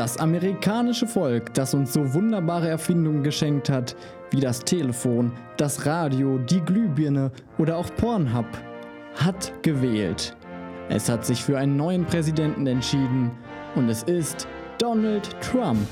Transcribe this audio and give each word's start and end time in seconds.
Das 0.00 0.16
amerikanische 0.16 1.06
Volk, 1.06 1.52
das 1.52 1.74
uns 1.74 1.92
so 1.92 2.14
wunderbare 2.14 2.66
Erfindungen 2.70 3.22
geschenkt 3.22 3.68
hat, 3.68 3.94
wie 4.30 4.40
das 4.40 4.60
Telefon, 4.60 5.30
das 5.58 5.84
Radio, 5.84 6.38
die 6.38 6.62
Glühbirne 6.62 7.30
oder 7.58 7.76
auch 7.76 7.94
Pornhub, 7.96 8.46
hat 9.16 9.52
gewählt. 9.60 10.34
Es 10.88 11.06
hat 11.10 11.26
sich 11.26 11.44
für 11.44 11.58
einen 11.58 11.76
neuen 11.76 12.06
Präsidenten 12.06 12.66
entschieden 12.66 13.30
und 13.74 13.90
es 13.90 14.02
ist 14.04 14.48
Donald 14.78 15.38
Trump. 15.42 15.86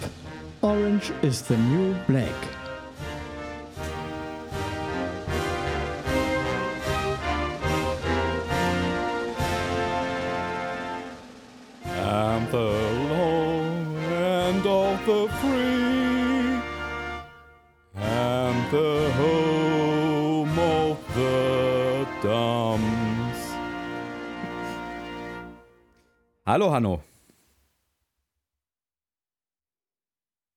Orange 0.62 1.12
is 1.20 1.46
the 1.46 1.56
new 1.56 1.94
black. 2.06 2.32
of 12.54 12.87
the 15.08 15.26
free, 15.40 16.60
and 17.94 18.70
the 18.70 19.10
home 19.16 20.58
of 20.58 20.98
the 21.14 22.06
dumps. 22.22 23.42
Hallo 26.44 26.70
Hanno. 26.70 27.02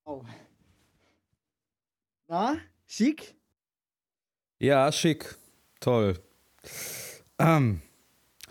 Oh. 0.05 0.25
Na, 2.27 2.57
schick? 2.85 3.33
Ja, 4.59 4.91
schick. 4.91 5.37
Toll. 5.79 6.19
Ähm, 7.39 7.81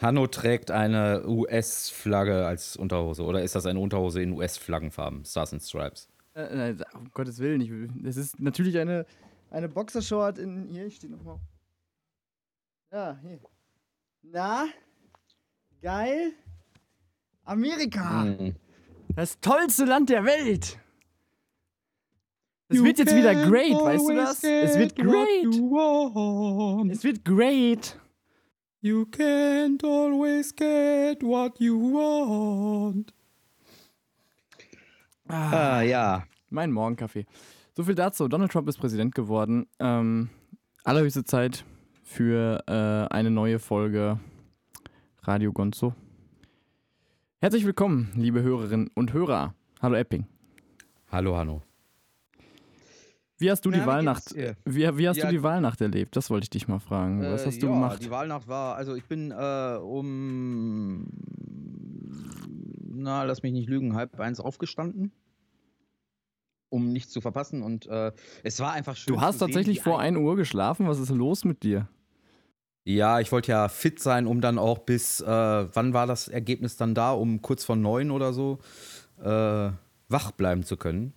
Hanno 0.00 0.26
trägt 0.26 0.70
eine 0.70 1.26
US-Flagge 1.26 2.46
als 2.46 2.76
Unterhose. 2.76 3.22
Oder 3.24 3.42
ist 3.42 3.54
das 3.54 3.66
eine 3.66 3.78
Unterhose 3.78 4.22
in 4.22 4.32
US-Flaggenfarben? 4.32 5.24
Stars 5.24 5.52
and 5.52 5.62
Stripes. 5.62 6.08
Äh, 6.34 6.70
äh, 6.70 6.76
um 6.94 7.10
Gottes 7.12 7.38
Willen, 7.38 7.60
ich, 7.60 7.70
es 8.06 8.16
ist 8.16 8.40
natürlich 8.40 8.78
eine, 8.78 9.04
eine 9.50 9.68
Boxershort 9.68 10.38
in. 10.38 10.68
Hier, 10.68 10.86
ich 10.86 10.96
stehe 10.96 11.12
nochmal. 11.12 11.38
Ja, 12.92 13.18
hier. 13.22 13.40
Na? 14.22 14.66
Geil? 15.82 16.32
Amerika! 17.44 18.24
Mhm. 18.24 18.54
Das 19.16 19.40
tollste 19.40 19.84
Land 19.84 20.08
der 20.10 20.24
Welt! 20.24 20.78
Es 22.68 22.82
wird 22.82 22.98
jetzt 22.98 23.16
wieder 23.16 23.34
great, 23.34 23.74
weißt 23.74 24.08
du 24.08 24.14
das? 24.14 24.44
Es 24.44 24.78
wird 24.78 24.94
great! 24.94 26.92
Es 26.92 27.02
wird 27.02 27.24
great! 27.24 27.98
You 28.82 29.04
can't 29.04 29.84
always 29.84 30.52
get 30.52 31.22
what 31.22 31.60
you 31.60 31.76
want. 31.76 33.12
Ah, 35.28 35.82
ja. 35.82 36.24
Mein 36.48 36.72
Morgenkaffee. 36.72 37.26
So 37.76 37.84
viel 37.84 37.94
dazu. 37.94 38.26
Donald 38.26 38.50
Trump 38.50 38.68
ist 38.68 38.78
Präsident 38.78 39.14
geworden. 39.14 39.66
Ähm, 39.78 40.30
allerhöchste 40.82 41.24
Zeit 41.24 41.64
für 42.02 42.64
äh, 42.66 43.14
eine 43.14 43.30
neue 43.30 43.58
Folge 43.58 44.18
Radio 45.24 45.52
Gonzo. 45.52 45.94
Herzlich 47.40 47.66
willkommen, 47.66 48.10
liebe 48.16 48.42
Hörerinnen 48.42 48.90
und 48.94 49.12
Hörer. 49.12 49.54
Hallo 49.82 49.96
Epping. 49.96 50.26
Hallo 51.10 51.36
Hanno. 51.36 51.62
Wie 53.40 53.50
hast 53.50 53.64
du 53.64 53.70
Na, 53.70 53.80
die 53.80 53.86
Wahlnacht? 53.86 54.34
dir? 54.36 54.54
Wie, 54.66 54.98
wie 54.98 55.08
hast 55.08 55.16
Ja, 55.16 55.26
du 55.26 55.32
die 55.32 55.42
Wahlnacht 55.42 55.80
erlebt? 55.80 56.14
Das 56.14 56.28
wollte 56.30 56.44
ich 56.44 56.50
dich 56.50 56.68
mal 56.68 56.78
fragen. 56.78 57.22
Was 57.22 57.42
Äh, 57.42 57.46
hast 57.46 57.62
du 57.62 57.66
ja, 57.66 57.72
gemacht? 57.72 58.02
Die 58.02 58.10
Wahlnacht 58.10 58.46
war, 58.48 58.76
also 58.76 58.94
ich 58.94 59.04
bin 59.06 59.30
äh, 59.30 59.78
um, 59.80 61.06
na, 62.84 63.22
lass 63.24 63.42
mich 63.42 63.52
nicht 63.52 63.68
lügen, 63.68 63.94
halb 63.94 64.20
eins 64.20 64.40
aufgestanden, 64.40 65.12
um 66.68 66.92
nichts 66.92 67.12
zu 67.12 67.20
verpassen. 67.22 67.62
Und 67.62 67.86
äh, 67.86 68.12
es 68.42 68.60
war 68.60 68.72
einfach 68.72 68.94
schön. 68.96 69.14
Du 69.14 69.20
hast 69.22 69.38
zu 69.38 69.46
sehen, 69.46 69.48
tatsächlich 69.54 69.78
wie 69.78 69.82
vor 69.82 70.00
ein- 70.00 70.16
1 70.16 70.22
Uhr 70.22 70.36
geschlafen. 70.36 70.86
Was 70.86 70.98
ist 70.98 71.10
los 71.10 71.44
mit 71.44 71.62
dir? 71.62 71.88
Ja, 72.84 73.20
ich 73.20 73.30
wollte 73.32 73.52
ja 73.52 73.68
fit 73.68 74.00
sein, 74.00 74.26
um 74.26 74.40
dann 74.40 74.58
auch 74.58 74.78
bis, 74.80 75.20
äh, 75.20 75.26
wann 75.26 75.92
war 75.94 76.06
das 76.06 76.28
Ergebnis 76.28 76.76
dann 76.76 76.94
da? 76.94 77.12
Um 77.12 77.40
kurz 77.42 77.64
vor 77.64 77.76
neun 77.76 78.10
oder 78.10 78.32
so 78.32 78.58
äh, 79.22 79.70
wach 80.08 80.30
bleiben 80.32 80.62
zu 80.62 80.76
können. 80.76 81.12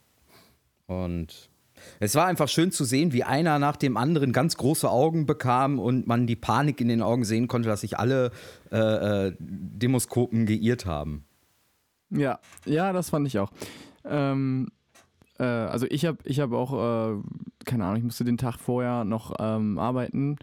Und 0.87 1.49
es 1.99 2.15
war 2.15 2.25
einfach 2.25 2.47
schön 2.47 2.71
zu 2.71 2.85
sehen, 2.85 3.13
wie 3.13 3.23
einer 3.23 3.59
nach 3.59 3.75
dem 3.75 3.97
anderen 3.97 4.31
ganz 4.31 4.57
große 4.57 4.89
Augen 4.89 5.25
bekam 5.25 5.79
und 5.79 6.07
man 6.07 6.27
die 6.27 6.35
Panik 6.35 6.81
in 6.81 6.87
den 6.87 7.01
Augen 7.01 7.25
sehen 7.25 7.47
konnte, 7.47 7.69
dass 7.69 7.81
sich 7.81 7.97
alle 7.99 8.31
äh, 8.71 9.27
äh, 9.27 9.35
Demoskopen 9.39 10.45
geirrt 10.45 10.85
haben. 10.85 11.25
Ja, 12.09 12.39
ja, 12.65 12.93
das 12.93 13.09
fand 13.09 13.27
ich 13.27 13.39
auch. 13.39 13.51
Ähm, 14.05 14.69
äh, 15.39 15.43
also 15.43 15.87
ich 15.89 16.05
habe 16.05 16.17
ich 16.25 16.39
hab 16.39 16.51
auch, 16.51 16.73
äh, 16.73 17.21
keine 17.65 17.85
Ahnung, 17.85 17.97
ich 17.97 18.03
musste 18.03 18.23
den 18.23 18.37
Tag 18.37 18.57
vorher 18.57 19.03
noch 19.03 19.33
ähm, 19.39 19.79
arbeiten. 19.79 20.37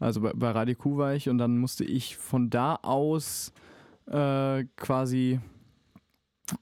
Also 0.00 0.20
bei, 0.20 0.32
bei 0.34 0.50
Radio 0.50 0.74
Q 0.74 0.96
war 0.96 1.14
ich 1.14 1.28
und 1.28 1.38
dann 1.38 1.58
musste 1.58 1.84
ich 1.84 2.16
von 2.16 2.50
da 2.50 2.76
aus 2.82 3.52
äh, 4.06 4.64
quasi 4.76 5.38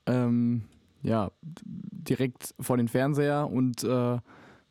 ähm, 0.06 0.64
ja, 1.02 1.30
direkt 1.42 2.54
vor 2.60 2.76
den 2.76 2.88
Fernseher 2.88 3.50
und 3.50 3.84
äh, 3.84 4.18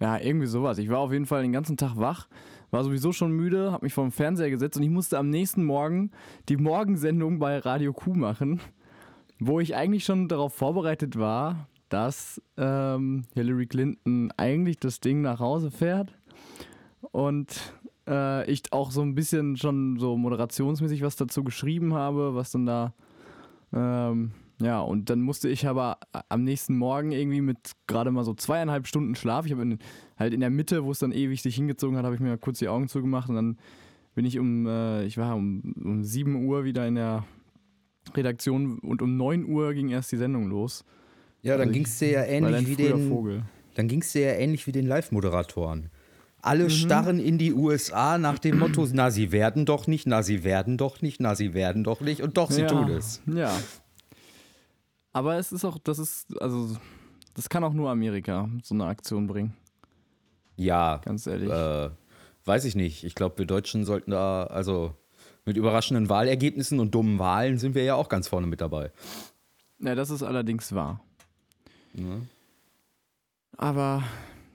ja, 0.02 0.18
irgendwie 0.18 0.48
sowas. 0.48 0.78
Ich 0.78 0.90
war 0.90 1.00
auf 1.00 1.12
jeden 1.12 1.26
Fall 1.26 1.42
den 1.42 1.52
ganzen 1.52 1.78
Tag 1.78 1.98
wach, 1.98 2.28
war 2.72 2.84
sowieso 2.84 3.12
schon 3.12 3.32
müde, 3.32 3.72
habe 3.72 3.86
mich 3.86 3.94
vor 3.94 4.06
den 4.06 4.12
Fernseher 4.12 4.50
gesetzt 4.50 4.78
und 4.78 4.84
ich 4.84 4.90
musste 4.90 5.18
am 5.18 5.30
nächsten 5.30 5.64
Morgen 5.64 6.12
die 6.48 6.58
Morgensendung 6.58 7.40
bei 7.40 7.58
Radio 7.58 7.94
Q 7.94 8.14
machen 8.14 8.62
wo 9.40 9.60
ich 9.60 9.76
eigentlich 9.76 10.04
schon 10.04 10.28
darauf 10.28 10.54
vorbereitet 10.54 11.18
war, 11.18 11.68
dass 11.88 12.42
ähm, 12.58 13.24
Hillary 13.34 13.66
Clinton 13.66 14.32
eigentlich 14.38 14.78
das 14.78 15.00
Ding 15.00 15.22
nach 15.22 15.40
Hause 15.40 15.72
fährt 15.72 16.14
und 17.12 17.74
äh, 18.08 18.50
ich 18.52 18.72
auch 18.72 18.92
so 18.92 19.02
ein 19.02 19.16
bisschen 19.16 19.58
schon 19.58 19.98
so 19.98 20.18
moderationsmäßig 20.18 21.02
was 21.02 21.16
dazu 21.16 21.44
geschrieben 21.44 21.94
habe, 21.94 22.36
was 22.36 22.52
dann 22.52 22.66
da 22.66 22.94
ähm, 23.74 24.32
ja, 24.62 24.82
und 24.82 25.10
dann 25.10 25.22
musste 25.22 25.50
ich 25.50 25.68
aber 25.68 25.98
am 26.30 26.44
nächsten 26.44 26.78
Morgen 26.78 27.12
irgendwie 27.12 27.42
mit 27.42 27.72
gerade 27.88 28.12
mal 28.12 28.24
so 28.24 28.34
zweieinhalb 28.34 28.88
Stunden 28.88 29.16
Schlaf, 29.16 29.46
ich 29.46 29.52
habe 29.54 29.78
halt 30.18 30.34
in 30.34 30.40
der 30.42 30.50
Mitte, 30.50 30.84
wo 30.84 30.92
es 30.92 31.00
dann 31.00 31.12
ewig 31.12 31.42
sich 31.42 31.56
hingezogen 31.56 31.98
hat, 31.98 32.06
habe 32.06 32.16
ich 32.16 32.22
mir 32.22 32.38
kurz 32.38 32.60
die 32.60 32.68
Augen 32.68 32.88
zugemacht 32.88 33.30
und 33.30 33.36
dann 33.36 33.58
bin 34.16 34.26
ich 34.26 34.38
um, 34.38 34.66
äh, 34.68 35.06
ich 35.06 35.18
war 35.18 35.36
um, 35.36 35.74
um 35.84 36.04
7 36.04 36.46
Uhr 36.46 36.64
wieder 36.66 36.86
in 36.88 36.96
der 36.96 37.26
Redaktion 38.16 38.80
und 38.80 39.02
um 39.02 39.18
9 39.18 39.46
Uhr 39.46 39.74
ging 39.74 39.90
erst 39.90 40.12
die 40.12 40.18
Sendung 40.18 40.48
los. 40.50 40.84
Ja, 41.42 41.54
dann 41.54 41.68
Also 41.70 41.74
ging 41.74 41.86
es 41.86 42.00
dir 42.00 42.10
ja 42.12 42.24
ähnlich 42.26 42.68
wie 42.68 42.76
den. 42.76 43.08
Vogel. 43.08 43.44
Dann 43.76 43.88
ging 43.88 44.02
es 44.02 44.12
dir 44.12 44.22
ja 44.22 44.34
ähnlich 44.34 44.68
wie 44.68 44.72
den 44.72 44.88
Live-Moderatoren. 44.88 45.90
Alle 46.42 46.66
Mhm. 46.66 46.70
starren 46.70 47.20
in 47.20 47.38
die 47.38 47.54
USA 47.54 48.18
nach 48.18 48.40
dem 48.40 48.60
Motto, 48.60 48.86
na, 48.94 49.12
sie 49.12 49.32
werden 49.32 49.66
doch 49.66 49.88
nicht, 49.88 50.08
na, 50.08 50.24
sie 50.24 50.44
werden 50.44 50.78
doch 50.78 51.02
nicht, 51.02 51.20
na, 51.20 51.36
sie 51.36 51.54
werden 51.54 51.84
doch 51.84 52.02
nicht 52.02 52.22
und 52.22 52.38
doch, 52.38 52.50
sie 52.50 52.62
ja, 52.62 52.68
tun 52.68 52.90
es. 52.90 53.22
Ja. 53.26 53.54
Aber 55.14 55.38
es 55.38 55.52
ist 55.52 55.66
auch, 55.66 55.78
das 55.80 56.00
ist, 56.00 56.40
also, 56.42 56.78
das 57.34 57.50
kann 57.50 57.64
auch 57.64 57.74
nur 57.74 57.90
Amerika 57.90 58.50
so 58.64 58.76
eine 58.76 58.86
Aktion 58.86 59.28
bringen, 59.28 59.54
Ja, 60.56 60.98
ganz 61.04 61.26
ehrlich. 61.28 61.50
äh, 61.50 61.90
weiß 62.46 62.66
ich 62.66 62.76
nicht. 62.76 63.04
Ich 63.04 63.16
glaube, 63.16 63.38
wir 63.40 63.46
Deutschen 63.46 63.86
sollten 63.86 64.12
da, 64.12 64.44
also 64.44 64.94
mit 65.46 65.58
überraschenden 65.58 66.10
Wahlergebnissen 66.10 66.80
und 66.80 66.94
dummen 66.94 67.18
Wahlen 67.18 67.58
sind 67.58 67.74
wir 67.76 67.84
ja 67.84 67.96
auch 67.96 68.10
ganz 68.10 68.28
vorne 68.28 68.46
mit 68.48 68.62
dabei. 68.62 68.92
Ja, 69.80 69.96
das 69.96 70.10
ist 70.12 70.22
allerdings 70.24 70.74
wahr. 70.76 71.00
Ne? 71.94 72.28
Aber, 73.58 74.04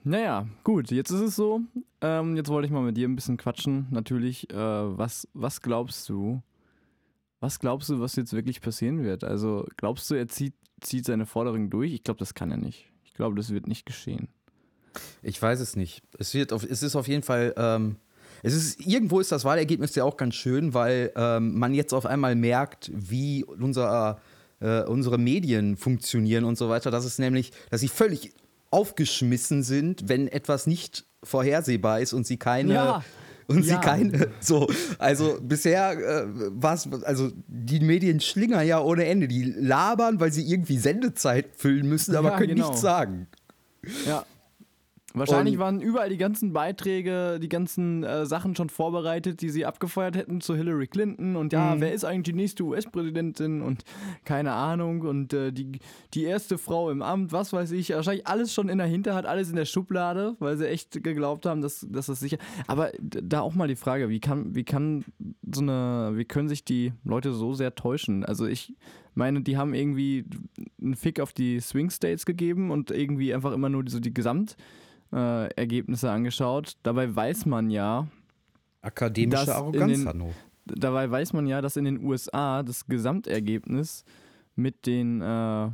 naja, 0.03 0.47
gut, 0.63 0.91
jetzt 0.91 1.09
ist 1.11 1.21
es 1.21 1.35
so. 1.35 1.61
Ähm, 2.01 2.37
jetzt 2.37 2.49
wollte 2.49 2.67
ich 2.67 2.71
mal 2.71 2.81
mit 2.83 2.95
dir 2.95 3.07
ein 3.09 3.15
bisschen 3.15 3.37
quatschen. 3.37 3.87
Natürlich, 3.91 4.49
äh, 4.51 4.55
was, 4.55 5.27
was 5.33 5.61
glaubst 5.61 6.07
du? 6.07 6.41
Was 7.45 7.59
glaubst 7.59 7.89
du, 7.89 7.99
was 7.99 8.15
jetzt 8.15 8.33
wirklich 8.33 8.59
passieren 8.59 9.03
wird? 9.03 9.23
Also, 9.23 9.67
glaubst 9.77 10.09
du, 10.09 10.15
er 10.15 10.27
zieht, 10.27 10.55
zieht 10.81 11.05
seine 11.05 11.27
Forderung 11.27 11.69
durch? 11.69 11.93
Ich 11.93 12.03
glaube, 12.03 12.17
das 12.17 12.33
kann 12.33 12.49
er 12.49 12.57
nicht. 12.57 12.87
Ich 13.03 13.13
glaube, 13.13 13.35
das 13.35 13.53
wird 13.53 13.67
nicht 13.67 13.85
geschehen. 13.85 14.29
Ich 15.21 15.39
weiß 15.39 15.59
es 15.59 15.75
nicht. 15.75 16.01
Es, 16.17 16.33
wird 16.33 16.51
auf, 16.51 16.63
es 16.63 16.81
ist 16.81 16.95
auf 16.95 17.07
jeden 17.07 17.21
Fall. 17.21 17.53
Ähm, 17.55 17.97
es 18.41 18.55
ist, 18.55 18.79
irgendwo 18.87 19.19
ist 19.19 19.31
das 19.31 19.45
Wahlergebnis 19.45 19.93
ja 19.93 20.05
auch 20.05 20.17
ganz 20.17 20.33
schön, 20.33 20.73
weil 20.73 21.11
ähm, 21.15 21.53
man 21.59 21.75
jetzt 21.75 21.93
auf 21.93 22.07
einmal 22.07 22.33
merkt, 22.33 22.89
wie 22.91 23.43
unser 23.43 24.19
äh, 24.59 24.81
unsere 24.81 25.19
Medien 25.19 25.77
funktionieren 25.77 26.45
und 26.45 26.57
so 26.57 26.67
weiter. 26.69 26.89
Das 26.89 27.05
ist 27.05 27.19
nämlich, 27.19 27.51
dass 27.69 27.81
sie 27.81 27.89
völlig 27.89 28.33
aufgeschmissen 28.71 29.61
sind, 29.61 30.09
wenn 30.09 30.27
etwas 30.27 30.65
nicht 30.65 31.05
vorhersehbar 31.21 31.99
ist 31.99 32.13
und 32.13 32.25
sie 32.25 32.37
keine. 32.37 32.73
Ja. 32.73 33.03
Und 33.47 33.63
sie 33.63 33.69
Ja. 33.71 33.77
keine, 33.79 34.27
so, 34.39 34.67
also 34.97 35.37
bisher 35.41 35.91
äh, 35.91 36.25
war 36.51 36.73
es, 36.73 36.87
also 37.03 37.31
die 37.47 37.79
Medien 37.79 38.19
schlingern 38.19 38.65
ja 38.65 38.79
ohne 38.81 39.05
Ende. 39.05 39.27
Die 39.27 39.43
labern, 39.43 40.19
weil 40.19 40.31
sie 40.31 40.49
irgendwie 40.49 40.77
Sendezeit 40.77 41.47
füllen 41.55 41.87
müssen, 41.87 42.15
aber 42.15 42.31
Ja, 42.31 42.37
können 42.37 42.55
genau. 42.55 42.67
nichts 42.69 42.81
sagen. 42.81 43.27
Ja. 44.07 44.25
Wahrscheinlich 45.15 45.55
Und- 45.55 45.59
waren 45.61 45.81
überall 45.81 46.09
die 46.09 46.17
ganzen 46.17 46.53
Beiträge, 46.53 47.39
die 47.41 47.49
ganzen 47.49 48.03
äh, 48.03 48.25
Sachen 48.25 48.55
schon 48.55 48.69
vorbereitet, 48.69 49.41
die 49.41 49.49
sie 49.49 49.65
abgefeuert 49.65 50.15
hätten 50.15 50.41
zu 50.41 50.55
Hillary 50.55 50.87
Clinton 50.87 51.35
und 51.35 51.53
ja, 51.53 51.75
Mhm. 51.75 51.81
wer 51.81 51.93
ist 51.93 52.03
eigentlich 52.03 52.23
die 52.23 52.33
nächste 52.33 52.63
US-Präsidentin 52.63 53.61
und 53.61 53.83
keine 54.25 54.51
Ahnung 54.53 55.01
und 55.01 55.33
äh, 55.33 55.51
die, 55.51 55.79
die 56.13 56.23
erste 56.23 56.57
Frau 56.57 56.89
im 56.91 57.01
Amt, 57.01 57.31
was 57.31 57.53
weiß 57.53 57.71
ich, 57.71 57.89
wahrscheinlich 57.91 58.27
alles 58.27 58.53
schon 58.53 58.69
in 58.69 58.77
der 58.77 58.87
Hinterhand, 58.87 59.25
alles 59.25 59.49
in 59.49 59.55
der 59.55 59.65
Schublade, 59.65 60.35
weil 60.39 60.57
sie 60.57 60.67
echt 60.67 61.03
geglaubt 61.03 61.45
haben, 61.45 61.61
dass, 61.61 61.85
dass 61.89 62.07
das 62.07 62.19
sicher. 62.19 62.37
Aber 62.67 62.91
da 63.01 63.41
auch 63.41 63.55
mal 63.55 63.67
die 63.67 63.75
Frage, 63.75 64.09
wie 64.09 64.19
kann, 64.19 64.53
wie 64.53 64.63
kann 64.63 65.05
so 65.49 65.61
eine, 65.61 66.11
wie 66.15 66.25
können 66.25 66.49
sich 66.49 66.65
die 66.65 66.91
Leute 67.03 67.31
so 67.33 67.53
sehr 67.53 67.75
täuschen? 67.75 68.25
Also 68.25 68.45
ich 68.45 68.73
meine, 69.13 69.41
die 69.41 69.57
haben 69.57 69.73
irgendwie 69.73 70.25
einen 70.81 70.95
Fick 70.95 71.19
auf 71.19 71.31
die 71.31 71.59
Swing 71.61 71.89
States 71.89 72.25
gegeben 72.25 72.69
und 72.71 72.91
irgendwie 72.91 73.33
einfach 73.33 73.53
immer 73.53 73.69
nur 73.69 73.83
so 73.87 73.99
die 73.99 74.13
Gesamt 74.13 74.57
äh, 75.13 75.47
Ergebnisse 75.55 76.09
angeschaut. 76.11 76.73
Dabei 76.83 77.13
weiß 77.15 77.45
man 77.45 77.69
ja, 77.69 78.07
Akademische 78.81 79.55
Arroganz, 79.55 79.91
den- 79.99 80.07
Hanno. 80.07 80.33
dabei 80.65 81.09
weiß 81.09 81.33
man 81.33 81.47
ja, 81.47 81.61
dass 81.61 81.77
in 81.77 81.85
den 81.85 82.03
USA 82.03 82.63
das 82.63 82.85
Gesamtergebnis 82.87 84.03
mit 84.55 84.85
den 84.85 85.21
äh, 85.21 85.69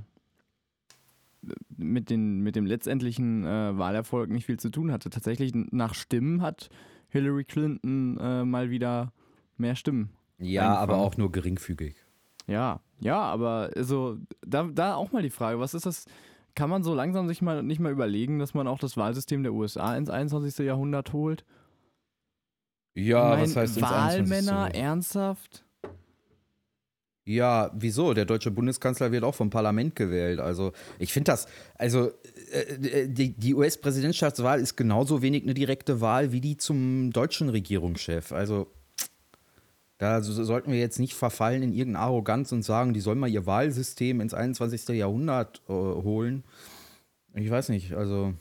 mit, 1.75 2.09
den, 2.09 2.41
mit 2.41 2.55
dem 2.55 2.65
letztendlichen 2.65 3.43
äh, 3.45 3.77
Wahlerfolg 3.77 4.29
nicht 4.29 4.45
viel 4.45 4.59
zu 4.59 4.69
tun 4.69 4.91
hatte. 4.91 5.09
Tatsächlich 5.09 5.51
nach 5.71 5.95
Stimmen 5.95 6.41
hat 6.41 6.69
Hillary 7.09 7.43
Clinton 7.45 8.17
äh, 8.19 8.45
mal 8.45 8.69
wieder 8.69 9.11
mehr 9.57 9.75
Stimmen. 9.75 10.11
Ja, 10.37 10.75
aber 10.75 10.93
einfangen. 10.93 11.01
auch 11.01 11.17
nur 11.17 11.31
geringfügig. 11.31 11.95
Ja, 12.47 12.79
ja, 12.99 13.19
aber 13.19 13.71
also 13.75 14.17
da, 14.45 14.63
da 14.71 14.95
auch 14.95 15.11
mal 15.11 15.21
die 15.23 15.29
Frage, 15.29 15.59
was 15.59 15.73
ist 15.73 15.85
das? 15.85 16.05
Kann 16.56 16.69
man 16.69 16.83
so 16.83 16.94
langsam 16.94 17.27
sich 17.27 17.42
mal 17.42 17.63
nicht 17.63 17.80
mal 17.80 17.92
überlegen, 17.92 18.39
dass 18.39 18.53
man 18.53 18.68
auch 18.68 18.80
das 18.80 18.98
Wahlsystem 18.98 19.44
der 19.44 19.53
USA 19.53 19.95
ins 19.95 20.09
21. 20.09 20.65
Jahrhundert 20.65 21.13
holt? 21.13 21.45
Ja, 22.94 23.30
mein, 23.30 23.44
was 23.44 23.56
heißt 23.56 23.77
ins 23.77 23.86
21. 23.86 24.30
Wahlmänner, 24.30 24.75
ernsthaft? 24.75 25.63
Ja, 27.24 27.71
wieso? 27.74 28.13
Der 28.13 28.25
deutsche 28.25 28.51
Bundeskanzler 28.51 29.12
wird 29.12 29.24
auch 29.24 29.36
vom 29.36 29.50
Parlament 29.50 29.95
gewählt. 29.95 30.39
Also, 30.39 30.74
ich 30.98 31.13
finde 31.13 31.31
das, 31.31 31.48
also, 31.75 32.12
äh, 32.51 33.07
die, 33.07 33.38
die 33.38 33.53
US-Präsidentschaftswahl 33.53 34.59
ist 34.59 34.75
genauso 34.75 35.21
wenig 35.21 35.44
eine 35.44 35.53
direkte 35.53 36.01
Wahl 36.01 36.31
wie 36.31 36.42
die 36.42 36.57
zum 36.57 37.12
deutschen 37.12 37.50
Regierungschef. 37.50 38.31
Also, 38.31 38.68
da 40.01 40.21
so- 40.24 40.44
sollten 40.44 40.71
wir 40.71 40.80
jetzt 40.80 40.98
nicht 40.98 41.13
verfallen 41.13 41.62
in 41.62 41.74
irgendeine 41.74 42.03
Arroganz 42.06 42.51
und 42.51 42.63
sagen, 42.63 42.92
die 42.94 43.01
sollen 43.01 43.19
mal 43.19 43.30
ihr 43.30 43.45
Wahlsystem 43.45 44.19
ins 44.19 44.33
21. 44.33 44.89
Jahrhundert 44.98 45.62
äh, 45.69 45.74
holen. 45.74 46.44
Ich 47.36 47.51
weiß 47.51 47.69
nicht, 47.69 47.94
also. 47.94 48.33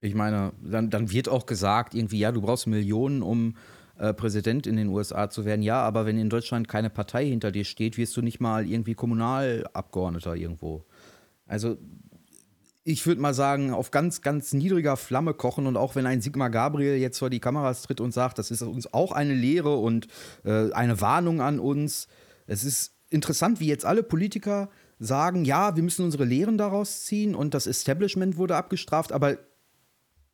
Ich 0.00 0.14
meine, 0.14 0.52
dann, 0.62 0.88
dann 0.88 1.10
wird 1.10 1.28
auch 1.28 1.44
gesagt, 1.44 1.94
irgendwie, 1.94 2.18
ja, 2.18 2.32
du 2.32 2.40
brauchst 2.40 2.66
Millionen, 2.66 3.20
um 3.20 3.56
äh, 3.98 4.14
Präsident 4.14 4.66
in 4.66 4.76
den 4.76 4.88
USA 4.88 5.28
zu 5.28 5.44
werden. 5.44 5.60
Ja, 5.60 5.82
aber 5.82 6.06
wenn 6.06 6.16
in 6.16 6.30
Deutschland 6.30 6.66
keine 6.66 6.88
Partei 6.88 7.26
hinter 7.26 7.50
dir 7.50 7.64
steht, 7.64 7.98
wirst 7.98 8.16
du 8.16 8.22
nicht 8.22 8.40
mal 8.40 8.66
irgendwie 8.66 8.94
Kommunalabgeordneter 8.94 10.34
irgendwo. 10.34 10.84
Also 11.46 11.76
ich 12.88 13.06
würde 13.06 13.20
mal 13.20 13.34
sagen, 13.34 13.70
auf 13.74 13.90
ganz, 13.90 14.22
ganz 14.22 14.54
niedriger 14.54 14.96
Flamme 14.96 15.34
kochen 15.34 15.66
und 15.66 15.76
auch 15.76 15.94
wenn 15.94 16.06
ein 16.06 16.22
Sigmar 16.22 16.48
Gabriel 16.48 16.96
jetzt 16.96 17.18
vor 17.18 17.28
die 17.28 17.38
Kameras 17.38 17.82
tritt 17.82 18.00
und 18.00 18.12
sagt, 18.12 18.38
das 18.38 18.50
ist 18.50 18.62
uns 18.62 18.90
auch 18.94 19.12
eine 19.12 19.34
Lehre 19.34 19.76
und 19.76 20.08
äh, 20.44 20.72
eine 20.72 20.98
Warnung 21.02 21.42
an 21.42 21.60
uns. 21.60 22.08
Es 22.46 22.64
ist 22.64 22.94
interessant, 23.10 23.60
wie 23.60 23.66
jetzt 23.66 23.84
alle 23.84 24.02
Politiker 24.02 24.70
sagen, 24.98 25.44
ja, 25.44 25.76
wir 25.76 25.82
müssen 25.82 26.02
unsere 26.02 26.24
Lehren 26.24 26.56
daraus 26.56 27.04
ziehen 27.04 27.34
und 27.34 27.52
das 27.52 27.66
Establishment 27.66 28.38
wurde 28.38 28.56
abgestraft, 28.56 29.12
aber 29.12 29.36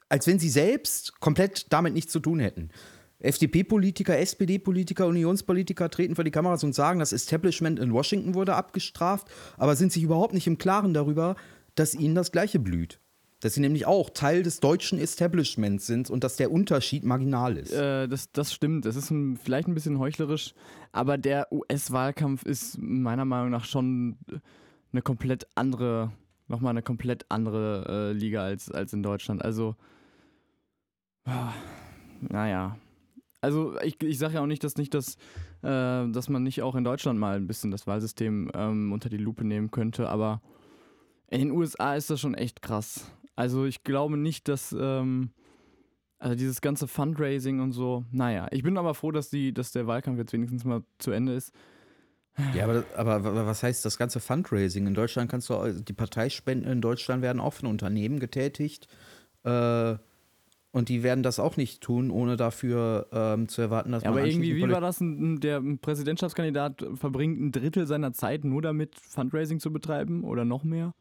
als 0.09 0.29
wenn 0.29 0.39
sie 0.39 0.49
selbst 0.49 1.19
komplett 1.19 1.73
damit 1.73 1.93
nichts 1.93 2.13
zu 2.13 2.21
tun 2.21 2.39
hätten. 2.39 2.71
FDP-Politiker, 3.19 4.17
SPD-Politiker, 4.17 5.09
Unionspolitiker 5.09 5.91
treten 5.91 6.15
vor 6.15 6.25
die 6.25 6.31
Kameras 6.31 6.63
und 6.63 6.75
sagen, 6.75 7.01
das 7.01 7.13
Establishment 7.13 7.81
in 7.81 7.93
Washington 7.93 8.35
wurde 8.35 8.55
abgestraft, 8.55 9.27
aber 9.57 9.75
sind 9.75 9.93
sich 9.93 10.05
überhaupt 10.05 10.35
nicht 10.35 10.47
im 10.47 10.59
Klaren 10.59 10.95
darüber, 10.95 11.35
dass 11.75 11.95
ihnen 11.95 12.15
das 12.15 12.33
Gleiche 12.33 12.59
blüht. 12.59 13.01
Dass 13.41 13.55
sie 13.55 13.61
nämlich 13.61 13.87
auch 13.87 14.11
Teil 14.11 14.43
des 14.43 14.61
deutschen 14.61 14.99
Establishments 14.99 15.87
sind 15.87 16.09
und 16.09 16.25
dass 16.25 16.37
der 16.37 16.51
Unterschied 16.51 17.05
marginal 17.05 17.59
ist. 17.59 17.73
Äh, 17.73 18.09
das, 18.09 18.33
das 18.33 18.55
stimmt. 18.55 18.87
Das 18.87 18.97
ist 18.97 19.11
ein, 19.11 19.37
vielleicht 19.37 19.69
ein 19.69 19.75
bisschen 19.75 19.99
heuchlerisch, 19.99 20.55
aber 20.93 21.19
der 21.19 21.53
US-Wahlkampf 21.53 22.45
ist 22.45 22.79
meiner 22.81 23.25
Meinung 23.25 23.51
nach 23.51 23.65
schon 23.65 24.17
eine 24.93 25.03
komplett 25.03 25.47
andere, 25.57 26.13
nochmal 26.49 26.71
eine 26.71 26.83
komplett 26.83 27.27
andere 27.29 27.85
äh, 27.89 28.13
Liga 28.13 28.43
als, 28.43 28.71
als 28.71 28.93
in 28.93 29.03
Deutschland. 29.03 29.45
Also, 29.45 29.77
ah, 31.27 31.53
naja. 32.21 32.79
Also 33.41 33.79
ich, 33.83 34.03
ich 34.03 34.19
sage 34.19 34.35
ja 34.35 34.41
auch 34.41 34.47
nicht, 34.47 34.65
dass 34.65 34.77
nicht 34.77 34.95
das, 34.95 35.17
äh, 35.63 36.09
dass 36.09 36.31
man 36.31 36.45
nicht 36.45 36.63
auch 36.63 36.77
in 36.77 36.85
Deutschland 36.85 37.19
mal 37.19 37.37
ein 37.37 37.47
bisschen 37.47 37.71
das 37.71 37.87
Wahlsystem 37.87 38.51
ähm, 38.55 38.91
unter 38.91 39.11
die 39.11 39.19
Lupe 39.19 39.45
nehmen 39.45 39.71
könnte, 39.71 40.09
aber 40.09 40.41
in 41.35 41.49
den 41.49 41.51
USA 41.51 41.97
ist 41.97 42.11
das 42.11 42.21
schon 42.21 42.35
echt 42.35 42.63
krass. 42.63 43.07
Also 43.37 43.65
ich 43.65 43.83
glaube 43.83 44.17
nicht, 44.17 44.47
dass 44.49 44.75
ähm, 44.79 45.31
also 46.19 46.37
dieses 46.37 46.61
ganze 46.61 46.87
Fundraising 46.87 47.61
und 47.61 47.73
so, 47.73 48.05
naja, 48.13 48.47
ich 48.53 48.63
bin 48.63 48.79
aber 48.79 48.95
froh, 48.95 49.11
dass, 49.11 49.31
die, 49.31 49.53
dass 49.53 49.73
der 49.73 49.87
Wahlkampf 49.87 50.19
jetzt 50.19 50.33
wenigstens 50.33 50.65
mal 50.65 50.85
zu 50.99 51.11
Ende 51.11 51.35
ist. 51.35 51.53
Ja, 52.55 52.65
aber, 52.65 52.85
aber, 52.97 53.15
aber 53.15 53.47
was 53.47 53.63
heißt 53.63 53.85
das 53.85 53.99
ganze 53.99 54.21
Fundraising? 54.21 54.87
In 54.87 54.95
Deutschland 54.95 55.31
kannst 55.31 55.51
du, 55.51 55.83
die 55.83 55.93
Parteispenden 55.93 56.71
in 56.71 56.81
Deutschland 56.81 57.23
werden 57.23 57.41
auch 57.41 57.53
von 57.53 57.69
Unternehmen 57.69 58.21
getätigt. 58.21 58.89
Äh, 59.43 59.97
und 60.73 60.89
die 60.89 61.05
werden 61.05 61.23
das 61.23 61.39
auch 61.39 61.57
nicht 61.57 61.81
tun, 61.81 62.11
ohne 62.11 62.37
dafür 62.37 63.07
ähm, 63.13 63.49
zu 63.49 63.63
erwarten, 63.63 63.93
dass 63.93 64.03
Ja, 64.03 64.11
man 64.11 64.19
aber 64.21 64.29
irgendwie, 64.29 64.57
wie 64.57 64.69
war 64.69 64.81
das? 64.81 65.01
Ein, 65.01 65.39
der 65.41 65.63
Präsidentschaftskandidat 65.81 66.85
verbringt 66.95 67.41
ein 67.41 67.53
Drittel 67.53 67.87
seiner 67.87 68.13
Zeit 68.13 68.45
nur 68.45 68.63
damit, 68.63 68.99
Fundraising 68.99 69.61
zu 69.61 69.73
betreiben 69.73 70.25
oder 70.25 70.45
noch 70.45 70.65
mehr? 70.65 70.95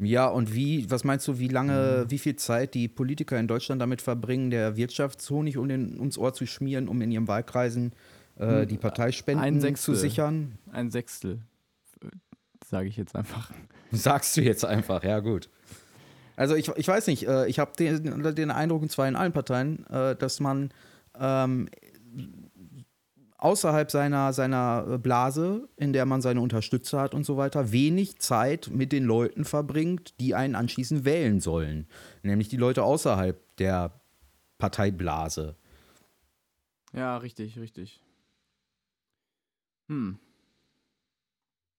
Ja, 0.00 0.28
und 0.28 0.54
wie, 0.54 0.88
was 0.90 1.02
meinst 1.02 1.26
du, 1.26 1.38
wie 1.40 1.48
lange, 1.48 2.04
Mhm. 2.04 2.10
wie 2.10 2.18
viel 2.18 2.36
Zeit 2.36 2.74
die 2.74 2.86
Politiker 2.86 3.38
in 3.38 3.48
Deutschland 3.48 3.82
damit 3.82 4.00
verbringen, 4.00 4.50
der 4.50 4.76
Wirtschaftshonig 4.76 5.56
um 5.56 5.68
den, 5.68 5.98
ums 5.98 6.16
Ohr 6.18 6.32
zu 6.32 6.46
schmieren, 6.46 6.86
um 6.88 7.02
in 7.02 7.10
ihren 7.10 7.26
Wahlkreisen 7.26 7.92
äh, 8.36 8.64
die 8.66 8.74
Hm, 8.74 8.78
ein 8.78 8.78
Parteispenden 8.78 9.74
zu 9.74 9.94
sichern? 9.94 10.52
Ein 10.70 10.90
Sechstel, 10.92 11.40
sage 12.64 12.88
ich 12.88 12.96
jetzt 12.96 13.16
einfach. 13.16 13.50
Sagst 13.90 14.36
du 14.36 14.42
jetzt 14.42 14.64
einfach, 14.64 15.02
ja 15.02 15.18
gut. 15.18 15.48
Also 16.36 16.54
ich, 16.54 16.68
ich 16.76 16.86
weiß 16.86 17.08
nicht, 17.08 17.26
äh, 17.26 17.48
ich 17.48 17.58
habe 17.58 17.72
den, 17.76 18.34
den 18.36 18.50
Eindruck, 18.52 18.82
und 18.82 18.92
zwar 18.92 19.08
in 19.08 19.16
allen 19.16 19.32
Parteien, 19.32 19.84
äh, 19.86 20.14
dass 20.14 20.38
man 20.38 20.70
ähm, 21.18 21.68
außerhalb 23.38 23.90
seiner, 23.90 24.32
seiner 24.32 24.98
Blase, 24.98 25.68
in 25.76 25.92
der 25.92 26.04
man 26.06 26.20
seine 26.20 26.40
Unterstützer 26.40 27.00
hat 27.00 27.14
und 27.14 27.24
so 27.24 27.36
weiter, 27.36 27.72
wenig 27.72 28.18
Zeit 28.18 28.68
mit 28.72 28.92
den 28.92 29.04
Leuten 29.04 29.44
verbringt, 29.44 30.20
die 30.20 30.34
einen 30.34 30.54
anschließend 30.54 31.04
wählen 31.04 31.40
sollen. 31.40 31.86
Nämlich 32.22 32.48
die 32.48 32.56
Leute 32.56 32.82
außerhalb 32.82 33.40
der 33.56 33.92
Parteiblase. 34.58 35.56
Ja, 36.92 37.16
richtig, 37.18 37.58
richtig. 37.58 38.02
Hm. 39.88 40.18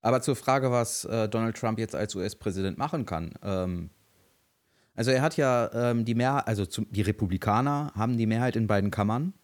Aber 0.02 0.22
zur 0.22 0.36
Frage, 0.36 0.70
was 0.70 1.04
äh, 1.04 1.28
Donald 1.28 1.56
Trump 1.58 1.78
jetzt 1.78 1.94
als 1.94 2.14
US-Präsident 2.14 2.78
machen 2.78 3.04
kann. 3.04 3.34
Ähm, 3.42 3.90
also 4.94 5.10
er 5.10 5.20
hat 5.20 5.36
ja 5.36 5.70
ähm, 5.74 6.06
die 6.06 6.14
Mehrheit, 6.14 6.48
also 6.48 6.64
zum, 6.64 6.90
die 6.90 7.02
Republikaner 7.02 7.92
haben 7.94 8.16
die 8.16 8.26
Mehrheit 8.26 8.56
in 8.56 8.66
beiden 8.66 8.90
Kammern. 8.90 9.34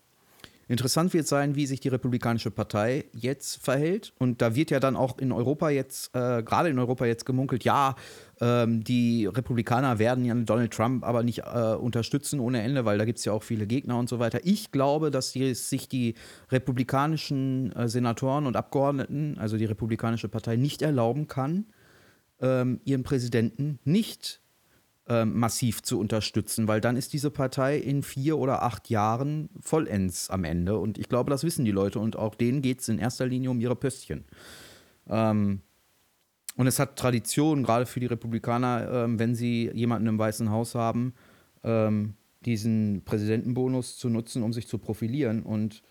Interessant 0.69 1.15
wird 1.15 1.29
sein, 1.29 1.55
wie 1.55 1.65
sich 1.65 1.79
die 1.79 1.89
Republikanische 1.89 2.51
Partei 2.51 3.05
jetzt 3.13 3.63
verhält. 3.65 4.13
Und 4.19 4.43
da 4.43 4.57
wird 4.57 4.73
ja 4.73 4.81
dann 4.81 4.97
auch 4.97 5.19
in 5.19 5.31
Europa 5.31 5.71
jetzt, 5.71 6.15
äh, 6.17 6.43
gerade 6.43 6.71
in 6.71 6.79
Europa 6.79 7.07
jetzt 7.07 7.25
gemunkelt, 7.25 7.63
ja, 7.63 7.95
ähm, 8.41 8.83
die 8.83 9.27
Republikaner 9.27 10.01
werden 10.01 10.25
ja 10.25 10.35
Donald 10.35 10.73
Trump 10.73 11.05
aber 11.05 11.23
nicht 11.23 11.45
äh, 11.45 11.75
unterstützen 11.75 12.41
ohne 12.41 12.63
Ende, 12.63 12.85
weil 12.85 12.99
da 12.99 13.05
gibt 13.05 13.21
es 13.21 13.25
ja 13.25 13.33
auch 13.33 13.45
viele 13.45 13.69
Gegner 13.69 13.97
und 13.97 14.09
so 14.09 14.19
weiter. 14.19 14.41
Ich 14.43 14.73
glaube, 14.73 15.13
dass 15.13 15.31
die, 15.31 15.55
sich 15.55 15.89
die 15.89 16.15
republikanischen 16.51 17.71
äh, 17.73 17.89
Senatoren 17.89 18.47
und 18.47 18.57
Abgeordneten, 18.57 19.39
also 19.39 19.57
die 19.57 19.67
Republikanische 19.67 20.29
Partei, 20.29 20.57
nicht 20.57 20.83
erlauben 20.83 21.29
kann, 21.29 21.67
ähm, 22.41 22.81
ihren 22.85 23.05
Präsidenten 23.05 23.79
nicht 23.85 24.41
ähm, 25.09 25.39
massiv 25.39 25.83
zu 25.83 26.01
unterstützen, 26.01 26.67
weil 26.69 26.81
dann 26.81 26.97
ist 26.97 27.13
diese 27.13 27.31
Partei 27.31 27.79
in 27.79 28.03
vier 28.03 28.39
oder 28.39 28.63
acht 28.63 28.91
Jahren 28.91 29.49
vollends 29.61 30.31
am 30.31 30.45
Ende. 30.45 30.79
Und 30.79 30.99
ich 30.99 31.09
glaube, 31.09 31.31
das 31.31 31.45
wissen 31.45 31.65
die 31.65 31.71
Leute 31.71 31.99
und 31.99 32.17
auch 32.17 32.35
denen 32.35 32.63
geht 32.63 32.81
es 32.81 32.89
in 32.89 32.99
erster 32.99 33.27
Linie 33.27 33.51
um 33.51 33.61
ihre 33.61 33.77
Pöstchen. 33.77 34.25
Ähm, 35.09 35.61
und 36.57 36.67
es 36.67 36.79
hat 36.79 36.99
Tradition, 36.99 37.63
gerade 37.63 37.87
für 37.87 38.01
die 38.01 38.07
Republikaner, 38.07 38.89
ähm, 38.91 39.19
wenn 39.19 39.35
sie 39.35 39.71
jemanden 39.75 40.09
im 40.09 40.19
Weißen 40.19 40.51
Haus 40.51 40.75
haben, 40.75 41.15
ähm, 41.63 42.15
diesen 42.45 43.03
Präsidentenbonus 43.05 43.99
zu 43.99 44.09
nutzen, 44.09 44.43
um 44.43 44.53
sich 44.53 44.67
zu 44.67 44.79
profilieren. 44.79 45.43
Und 45.43 45.83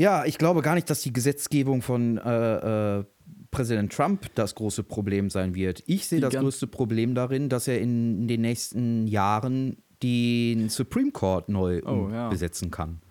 ja, 0.00 0.24
ich 0.24 0.38
glaube 0.38 0.62
gar 0.62 0.74
nicht, 0.74 0.88
dass 0.88 1.02
die 1.02 1.12
Gesetzgebung 1.12 1.82
von 1.82 2.16
äh, 2.16 3.00
äh, 3.00 3.04
Präsident 3.50 3.92
Trump 3.92 4.34
das 4.34 4.54
große 4.54 4.82
Problem 4.82 5.28
sein 5.28 5.54
wird. 5.54 5.82
Ich 5.86 6.08
sehe 6.08 6.20
das 6.20 6.34
größte 6.34 6.66
Problem 6.66 7.14
darin, 7.14 7.50
dass 7.50 7.68
er 7.68 7.80
in 7.80 8.26
den 8.26 8.40
nächsten 8.40 9.06
Jahren 9.06 9.76
den 10.02 10.70
Supreme 10.70 11.10
Court 11.10 11.50
neu 11.50 11.82
Oh, 11.84 12.08
ja. 12.10 12.30
besetzen 12.30 12.70
kann. 12.70 13.02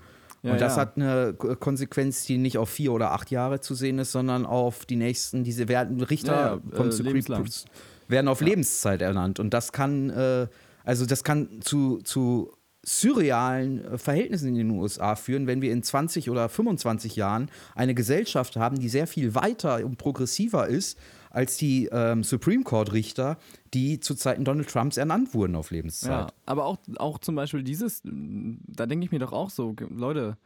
Ja, 0.41 0.53
und 0.53 0.61
das 0.61 0.77
ja. 0.77 0.81
hat 0.81 0.95
eine 0.95 1.35
Konsequenz, 1.35 2.25
die 2.25 2.39
nicht 2.39 2.57
auf 2.57 2.69
vier 2.69 2.91
oder 2.91 3.11
acht 3.11 3.29
Jahre 3.29 3.59
zu 3.59 3.75
sehen 3.75 3.99
ist, 3.99 4.11
sondern 4.11 4.47
auf 4.47 4.87
die 4.87 4.95
nächsten, 4.95 5.43
diese 5.43 5.67
werden 5.67 6.01
Richter 6.01 6.59
vom 6.71 6.87
äh, 6.87 6.91
Supreme. 6.91 7.21
Court 7.21 7.65
werden 8.07 8.27
auf 8.27 8.41
Lebenszeit 8.41 9.03
ernannt. 9.03 9.39
Und 9.39 9.53
das 9.53 9.73
kann, 9.73 10.09
äh, 10.09 10.47
also 10.83 11.05
das 11.05 11.23
kann 11.23 11.61
zu, 11.61 11.99
zu 11.99 12.51
surrealen 12.85 13.83
äh, 13.83 13.97
Verhältnissen 13.97 14.49
in 14.49 14.55
den 14.55 14.69
USA 14.71 15.15
führen, 15.15 15.47
wenn 15.47 15.61
wir 15.61 15.71
in 15.71 15.83
20 15.83 16.29
oder 16.29 16.49
25 16.49 17.15
Jahren 17.15 17.49
eine 17.75 17.93
Gesellschaft 17.93 18.55
haben, 18.55 18.79
die 18.79 18.89
sehr 18.89 19.07
viel 19.07 19.35
weiter 19.35 19.85
und 19.85 19.97
progressiver 19.97 20.67
ist 20.67 20.97
als 21.31 21.57
die 21.57 21.87
ähm, 21.91 22.23
Supreme 22.23 22.63
Court 22.63 22.91
Richter, 22.91 23.37
die 23.73 23.99
zu 23.99 24.15
Zeiten 24.15 24.43
Donald 24.45 24.67
Trumps 24.69 24.97
ernannt 24.97 25.33
wurden 25.35 25.55
auf 25.55 25.69
Lebenszeit. 25.69 26.09
Ja, 26.29 26.33
aber 26.47 26.65
auch, 26.65 26.77
auch 26.97 27.19
zum 27.19 27.35
Beispiel 27.35 27.61
dieses, 27.63 28.01
da 28.03 28.85
denke 28.87 29.05
ich 29.05 29.11
mir 29.11 29.19
doch 29.19 29.31
auch 29.33 29.51
so, 29.51 29.75
Leute, 29.89 30.37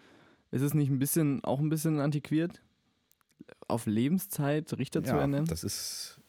ist 0.51 0.61
es 0.61 0.73
nicht 0.73 0.89
ein 0.89 0.99
bisschen, 0.99 1.41
auch 1.45 1.59
ein 1.59 1.69
bisschen 1.69 1.99
antiquiert, 2.01 2.61
auf 3.67 3.85
Lebenszeit 3.85 4.77
Richter 4.77 5.03
zu 5.03 5.11
Ja, 5.11 5.21
ernennen? 5.21 5.45
das 5.45 5.63
ist 5.63 6.19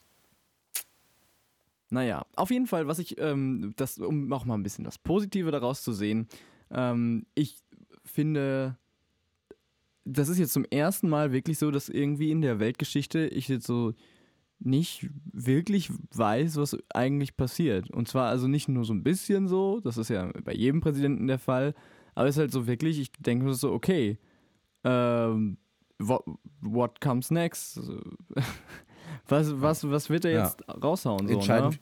Naja, 1.94 2.26
auf 2.34 2.50
jeden 2.50 2.66
Fall, 2.66 2.88
was 2.88 2.98
ich, 2.98 3.20
ähm, 3.20 3.72
das, 3.76 3.98
um 3.98 4.32
auch 4.32 4.44
mal 4.44 4.54
ein 4.54 4.64
bisschen 4.64 4.84
das 4.84 4.98
Positive 4.98 5.52
daraus 5.52 5.84
zu 5.84 5.92
sehen, 5.92 6.26
ähm, 6.72 7.24
ich 7.36 7.62
finde, 8.04 8.76
das 10.04 10.28
ist 10.28 10.38
jetzt 10.38 10.52
zum 10.52 10.64
ersten 10.64 11.08
Mal 11.08 11.30
wirklich 11.30 11.56
so, 11.56 11.70
dass 11.70 11.88
irgendwie 11.88 12.32
in 12.32 12.40
der 12.40 12.58
Weltgeschichte 12.58 13.28
ich 13.28 13.46
jetzt 13.46 13.68
so 13.68 13.94
nicht 14.58 15.08
wirklich 15.32 15.88
weiß, 16.10 16.56
was 16.56 16.76
eigentlich 16.92 17.36
passiert. 17.36 17.92
Und 17.92 18.08
zwar 18.08 18.28
also 18.28 18.48
nicht 18.48 18.66
nur 18.66 18.84
so 18.84 18.92
ein 18.92 19.04
bisschen 19.04 19.46
so, 19.46 19.78
das 19.78 19.96
ist 19.96 20.08
ja 20.08 20.32
bei 20.42 20.52
jedem 20.52 20.80
Präsidenten 20.80 21.28
der 21.28 21.38
Fall, 21.38 21.74
aber 22.16 22.26
es 22.26 22.34
ist 22.34 22.40
halt 22.40 22.52
so 22.52 22.66
wirklich, 22.66 22.98
ich 22.98 23.12
denke 23.12 23.54
so, 23.54 23.70
okay, 23.72 24.18
ähm, 24.82 25.58
what, 26.00 26.24
what 26.60 27.00
comes 27.00 27.30
next? 27.30 27.80
Was, 29.28 29.60
was, 29.60 29.88
was 29.90 30.10
wird 30.10 30.24
er 30.24 30.30
Ja. 30.32 30.44
jetzt 30.44 30.62
raushauen? 30.68 31.26
So, 31.26 31.34
entscheidend. 31.34 31.72
ne? 31.74 31.78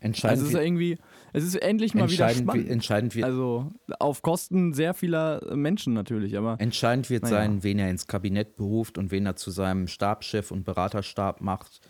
Entscheidend, 0.00 0.40
Also 0.40 0.46
es 0.50 0.54
ist 0.60 0.66
irgendwie, 0.66 0.98
es 1.32 1.44
ist 1.44 1.54
endlich 1.54 1.94
mal 1.94 2.10
wieder 2.10 2.24
entscheidend, 2.26 2.50
spannend. 2.50 2.68
entscheidend 2.70 3.14
wird, 3.14 3.24
Also 3.24 3.70
auf 4.00 4.20
Kosten 4.22 4.72
sehr 4.72 4.94
vieler 4.94 5.54
Menschen 5.54 5.92
natürlich, 5.94 6.36
aber 6.36 6.56
Entscheidend 6.60 7.08
wird 7.08 7.22
Naja. 7.22 7.36
sein, 7.36 7.62
wen 7.62 7.78
er 7.78 7.88
ins 7.88 8.08
Kabinett 8.08 8.56
beruft 8.56 8.98
und 8.98 9.12
wen 9.12 9.26
er 9.26 9.36
zu 9.36 9.52
seinem 9.52 9.86
Stabschef 9.86 10.50
und 10.50 10.64
Beraterstab 10.64 11.40
macht. 11.40 11.80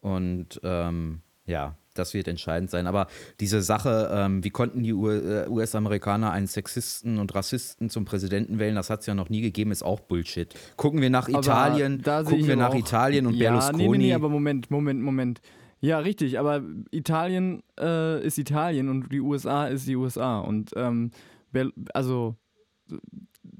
Und 0.00 0.58
ähm, 0.64 1.20
ja, 1.44 1.76
das 1.98 2.14
wird 2.14 2.28
entscheidend 2.28 2.70
sein. 2.70 2.86
Aber 2.86 3.06
diese 3.40 3.60
Sache, 3.62 4.10
ähm, 4.12 4.44
wie 4.44 4.50
konnten 4.50 4.82
die 4.82 4.92
U- 4.94 5.08
äh, 5.10 5.46
US-Amerikaner 5.48 6.30
einen 6.32 6.46
Sexisten 6.46 7.18
und 7.18 7.34
Rassisten 7.34 7.90
zum 7.90 8.04
Präsidenten 8.04 8.58
wählen, 8.58 8.74
das 8.74 8.90
hat 8.90 9.00
es 9.00 9.06
ja 9.06 9.14
noch 9.14 9.28
nie 9.28 9.40
gegeben, 9.40 9.70
ist 9.70 9.82
auch 9.82 10.00
Bullshit. 10.00 10.54
Gucken 10.76 11.00
wir 11.00 11.10
nach 11.10 11.28
Italien, 11.28 12.02
gucken 12.02 12.46
wir 12.46 12.56
nach 12.56 12.70
auch- 12.70 12.74
Italien 12.74 13.26
und 13.26 13.34
ja, 13.34 13.50
Berlusconi. 13.50 13.82
Nee, 13.84 13.88
nee, 13.88 13.98
nee, 14.08 14.14
aber 14.14 14.28
Moment, 14.28 14.70
Moment, 14.70 15.00
Moment. 15.02 15.40
Ja, 15.80 15.98
richtig, 16.00 16.38
aber 16.38 16.62
Italien 16.90 17.62
äh, 17.78 18.24
ist 18.26 18.36
Italien 18.38 18.88
und 18.88 19.12
die 19.12 19.20
USA 19.20 19.66
ist 19.66 19.86
die 19.86 19.94
USA. 19.96 20.40
Und 20.40 20.72
ähm, 20.74 21.12
also 21.94 22.36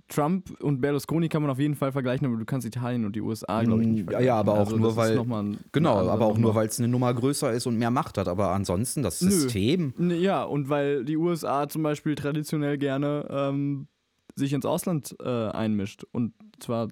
Trump 0.09 0.51
und 0.63 0.81
Berlusconi 0.81 1.29
kann 1.29 1.43
man 1.43 1.51
auf 1.51 1.59
jeden 1.59 1.75
Fall 1.75 1.93
vergleichen, 1.93 2.27
aber 2.27 2.37
du 2.37 2.45
kannst 2.45 2.67
Italien 2.67 3.05
und 3.05 3.15
die 3.15 3.21
USA, 3.21 3.63
glaube 3.63 3.83
ich, 3.83 3.89
nicht 3.89 3.99
Ja, 3.99 4.05
vergleichen. 4.05 4.27
ja, 4.27 4.35
aber 4.37 4.53
auch 4.55 4.59
also, 4.61 4.77
nur, 4.77 4.97
weil- 4.97 5.19
ein- 5.19 5.59
genau, 5.73 5.97
aber 6.09 6.27
auch 6.27 6.35
nur, 6.35 6.49
Nummer. 6.49 6.55
weil 6.57 6.67
es 6.69 6.79
eine 6.79 6.89
Nummer 6.89 7.13
größer 7.15 7.53
ist 7.53 7.67
und 7.67 7.77
mehr 7.77 7.91
Macht 7.91 8.17
hat. 8.19 8.29
Aber 8.29 8.51
ansonsten, 8.53 9.03
das 9.03 9.21
Nö. 9.21 9.31
System. 9.31 9.93
Ne, 9.99 10.17
Ja, 10.17 10.43
und 10.45 10.69
weil 10.69 11.05
die 11.05 11.17
USA 11.17 11.69
zum 11.69 11.83
Beispiel 11.83 12.15
traditionell 12.15 12.79
gerne 12.79 13.27
ähm, 13.31 13.87
sich 14.35 14.53
ins 14.53 14.65
Ausland 14.67 15.15
äh, 15.23 15.29
einmischt. 15.49 16.05
Und 16.13 16.33
zwar 16.61 16.89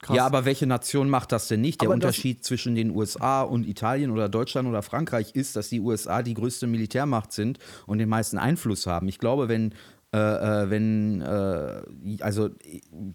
krass. 0.00 0.16
Ja, 0.16 0.26
aber 0.26 0.44
welche 0.44 0.66
Nation 0.66 1.08
macht 1.10 1.32
das 1.32 1.48
denn 1.48 1.60
nicht? 1.60 1.80
Der 1.80 1.88
Aber 1.88 1.94
Unterschied 1.94 2.44
zwischen 2.44 2.74
den 2.74 2.90
USA 2.90 3.42
und 3.42 3.66
Italien 3.66 4.10
oder 4.10 4.28
Deutschland 4.28 4.68
oder 4.68 4.82
Frankreich 4.82 5.34
ist, 5.34 5.56
dass 5.56 5.68
die 5.70 5.80
USA 5.80 6.22
die 6.22 6.34
größte 6.34 6.66
Militärmacht 6.66 7.32
sind 7.32 7.58
und 7.86 7.98
den 7.98 8.08
meisten 8.08 8.38
Einfluss 8.38 8.86
haben. 8.86 9.08
Ich 9.08 9.18
glaube, 9.18 9.48
wenn 9.48 9.74
äh, 10.14 10.62
äh, 10.64 10.70
wenn, 10.70 11.20
äh, 11.22 11.82
also 12.20 12.50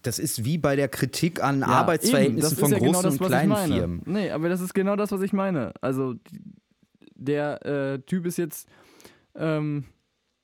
das 0.01 0.19
ist 0.19 0.43
wie 0.43 0.57
bei 0.57 0.75
der 0.75 0.89
Kritik 0.89 1.41
an 1.41 1.61
Ja, 1.61 1.67
Arbeitsverhältnissen 1.67 2.57
von 2.57 2.71
ja 2.71 2.77
großen 2.77 2.91
genau 2.91 3.01
das, 3.01 3.17
und 3.21 3.27
kleinen. 3.27 3.73
Firmen. 3.73 4.01
Nee, 4.05 4.31
aber 4.31 4.49
das 4.49 4.59
ist 4.59 4.73
genau 4.73 4.95
das, 4.97 5.11
was 5.11 5.21
ich 5.21 5.31
meine. 5.31 5.71
Also 5.81 6.15
der 7.15 7.65
äh, 7.65 7.99
Typ 7.99 8.25
ist 8.25 8.37
jetzt 8.37 8.67
ähm, 9.35 9.85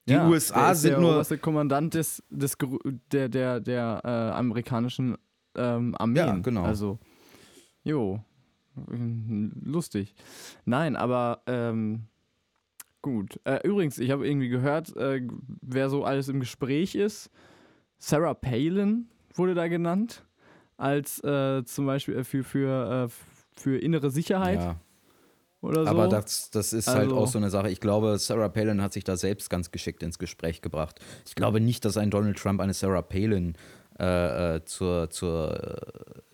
Die 0.08 0.14
ja, 0.14 0.28
USA 0.30 0.68
der 0.68 0.76
sind 0.76 0.92
der 0.92 1.00
nur- 1.02 1.12
oberste 1.16 1.38
Kommandant 1.38 1.94
des, 1.94 2.24
des 2.30 2.56
der 3.12 3.28
der 3.28 3.60
der 3.60 4.02
äh, 4.06 4.08
amerikanischen 4.38 5.18
ähm, 5.58 5.94
Armeen. 5.98 6.16
Ja, 6.16 6.36
genau. 6.38 6.64
Also 6.64 7.00
jo, 7.84 8.20
lustig. 9.64 10.14
Nein, 10.66 10.96
aber 10.96 11.42
ähm, 11.48 12.04
gut. 13.06 13.40
Äh, 13.46 13.60
übrigens, 13.68 14.00
ich 14.00 14.10
habe 14.10 14.28
irgendwie 14.28 14.50
gehört, 14.50 14.96
äh, 14.98 15.22
wer 15.62 15.90
so 15.90 16.04
alles 16.04 16.28
im 16.28 16.40
Gespräch 16.40 16.96
ist. 16.96 17.30
Sarah 18.00 18.34
Palin 18.34 19.08
wurde 19.36 19.54
da 19.54 19.68
genannt 19.68 20.26
als 20.76 21.24
äh, 21.24 21.64
zum 21.66 21.86
Beispiel 21.86 22.24
für 22.24 22.44
für 22.44 23.06
äh, 23.08 23.14
für 23.56 23.78
innere 23.78 24.10
Sicherheit 24.10 24.60
Ja, 24.60 24.80
oder 25.62 25.84
so. 25.84 25.90
aber 25.92 26.08
das, 26.10 26.50
das 26.50 26.74
ist 26.74 26.88
halt 26.88 27.04
Also- 27.04 27.18
auch 27.18 27.28
so 27.28 27.38
eine 27.38 27.50
Sache. 27.52 27.70
Ich 27.70 27.80
glaube, 27.80 28.18
Sarah 28.18 28.50
Palin 28.50 28.82
hat 28.82 28.92
sich 28.92 29.04
da 29.04 29.16
selbst 29.16 29.50
ganz 29.50 29.70
geschickt 29.72 30.02
ins 30.04 30.18
Gespräch 30.20 30.62
gebracht. 30.62 31.00
Ich 31.28 31.36
glaube 31.36 31.62
nicht, 31.62 31.86
dass 31.86 31.96
ein 31.98 32.10
Donald 32.10 32.38
Trump 32.38 32.60
eine 32.60 32.74
Sarah 32.74 33.02
Palin 33.04 33.54
äh, 34.00 34.56
äh, 34.56 34.66
zur, 34.66 35.10
zur 35.12 35.78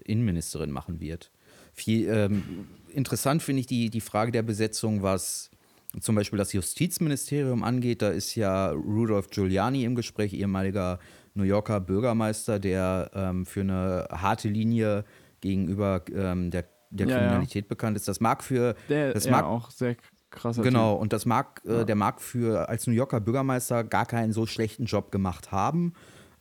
Innenministerin 0.03 0.71
machen 0.71 0.99
wird. 0.99 1.31
Viel, 1.73 2.07
ähm, 2.09 2.67
interessant 2.89 3.43
finde 3.43 3.59
ich 3.59 3.67
die, 3.67 3.89
die 3.91 4.01
Frage 4.01 4.31
der 4.31 4.41
Besetzung, 4.41 5.03
was 5.03 5.50
zum 5.99 6.15
Beispiel 6.15 6.37
das 6.37 6.53
Justizministerium 6.53 7.63
angeht. 7.63 8.01
Da 8.01 8.09
ist 8.09 8.35
ja 8.35 8.71
Rudolph 8.71 9.29
Giuliani 9.29 9.83
im 9.83 9.95
Gespräch, 9.95 10.33
ehemaliger 10.33 10.99
New 11.33 11.43
Yorker 11.43 11.79
Bürgermeister, 11.79 12.59
der 12.59 13.11
ähm, 13.13 13.45
für 13.45 13.61
eine 13.61 14.07
harte 14.11 14.47
Linie 14.49 15.05
gegenüber 15.41 16.03
ähm, 16.13 16.51
der, 16.51 16.65
der 16.91 17.07
Ja, 17.07 17.13
ja. 17.13 17.19
Kriminalität 17.19 17.67
bekannt 17.67 17.97
ist. 17.97 18.07
Das 18.07 18.19
mag 18.19 18.43
für 18.43 18.75
der 18.89 19.13
das 19.13 19.25
ja, 19.25 19.31
mag 19.31 19.45
auch 19.45 19.69
sehr 19.71 19.95
krasser 20.29 20.61
Genau, 20.61 20.95
und 20.95 21.13
das 21.13 21.25
mag, 21.25 21.61
Ja. 21.65 21.81
äh, 21.81 21.85
der 21.85 21.95
mag 21.95 22.21
für 22.21 22.69
als 22.69 22.87
New 22.87 22.93
Yorker 22.93 23.19
Bürgermeister 23.19 23.83
gar 23.83 24.05
keinen 24.05 24.31
so 24.33 24.45
schlechten 24.45 24.85
Job 24.85 25.11
gemacht 25.11 25.51
haben. 25.51 25.93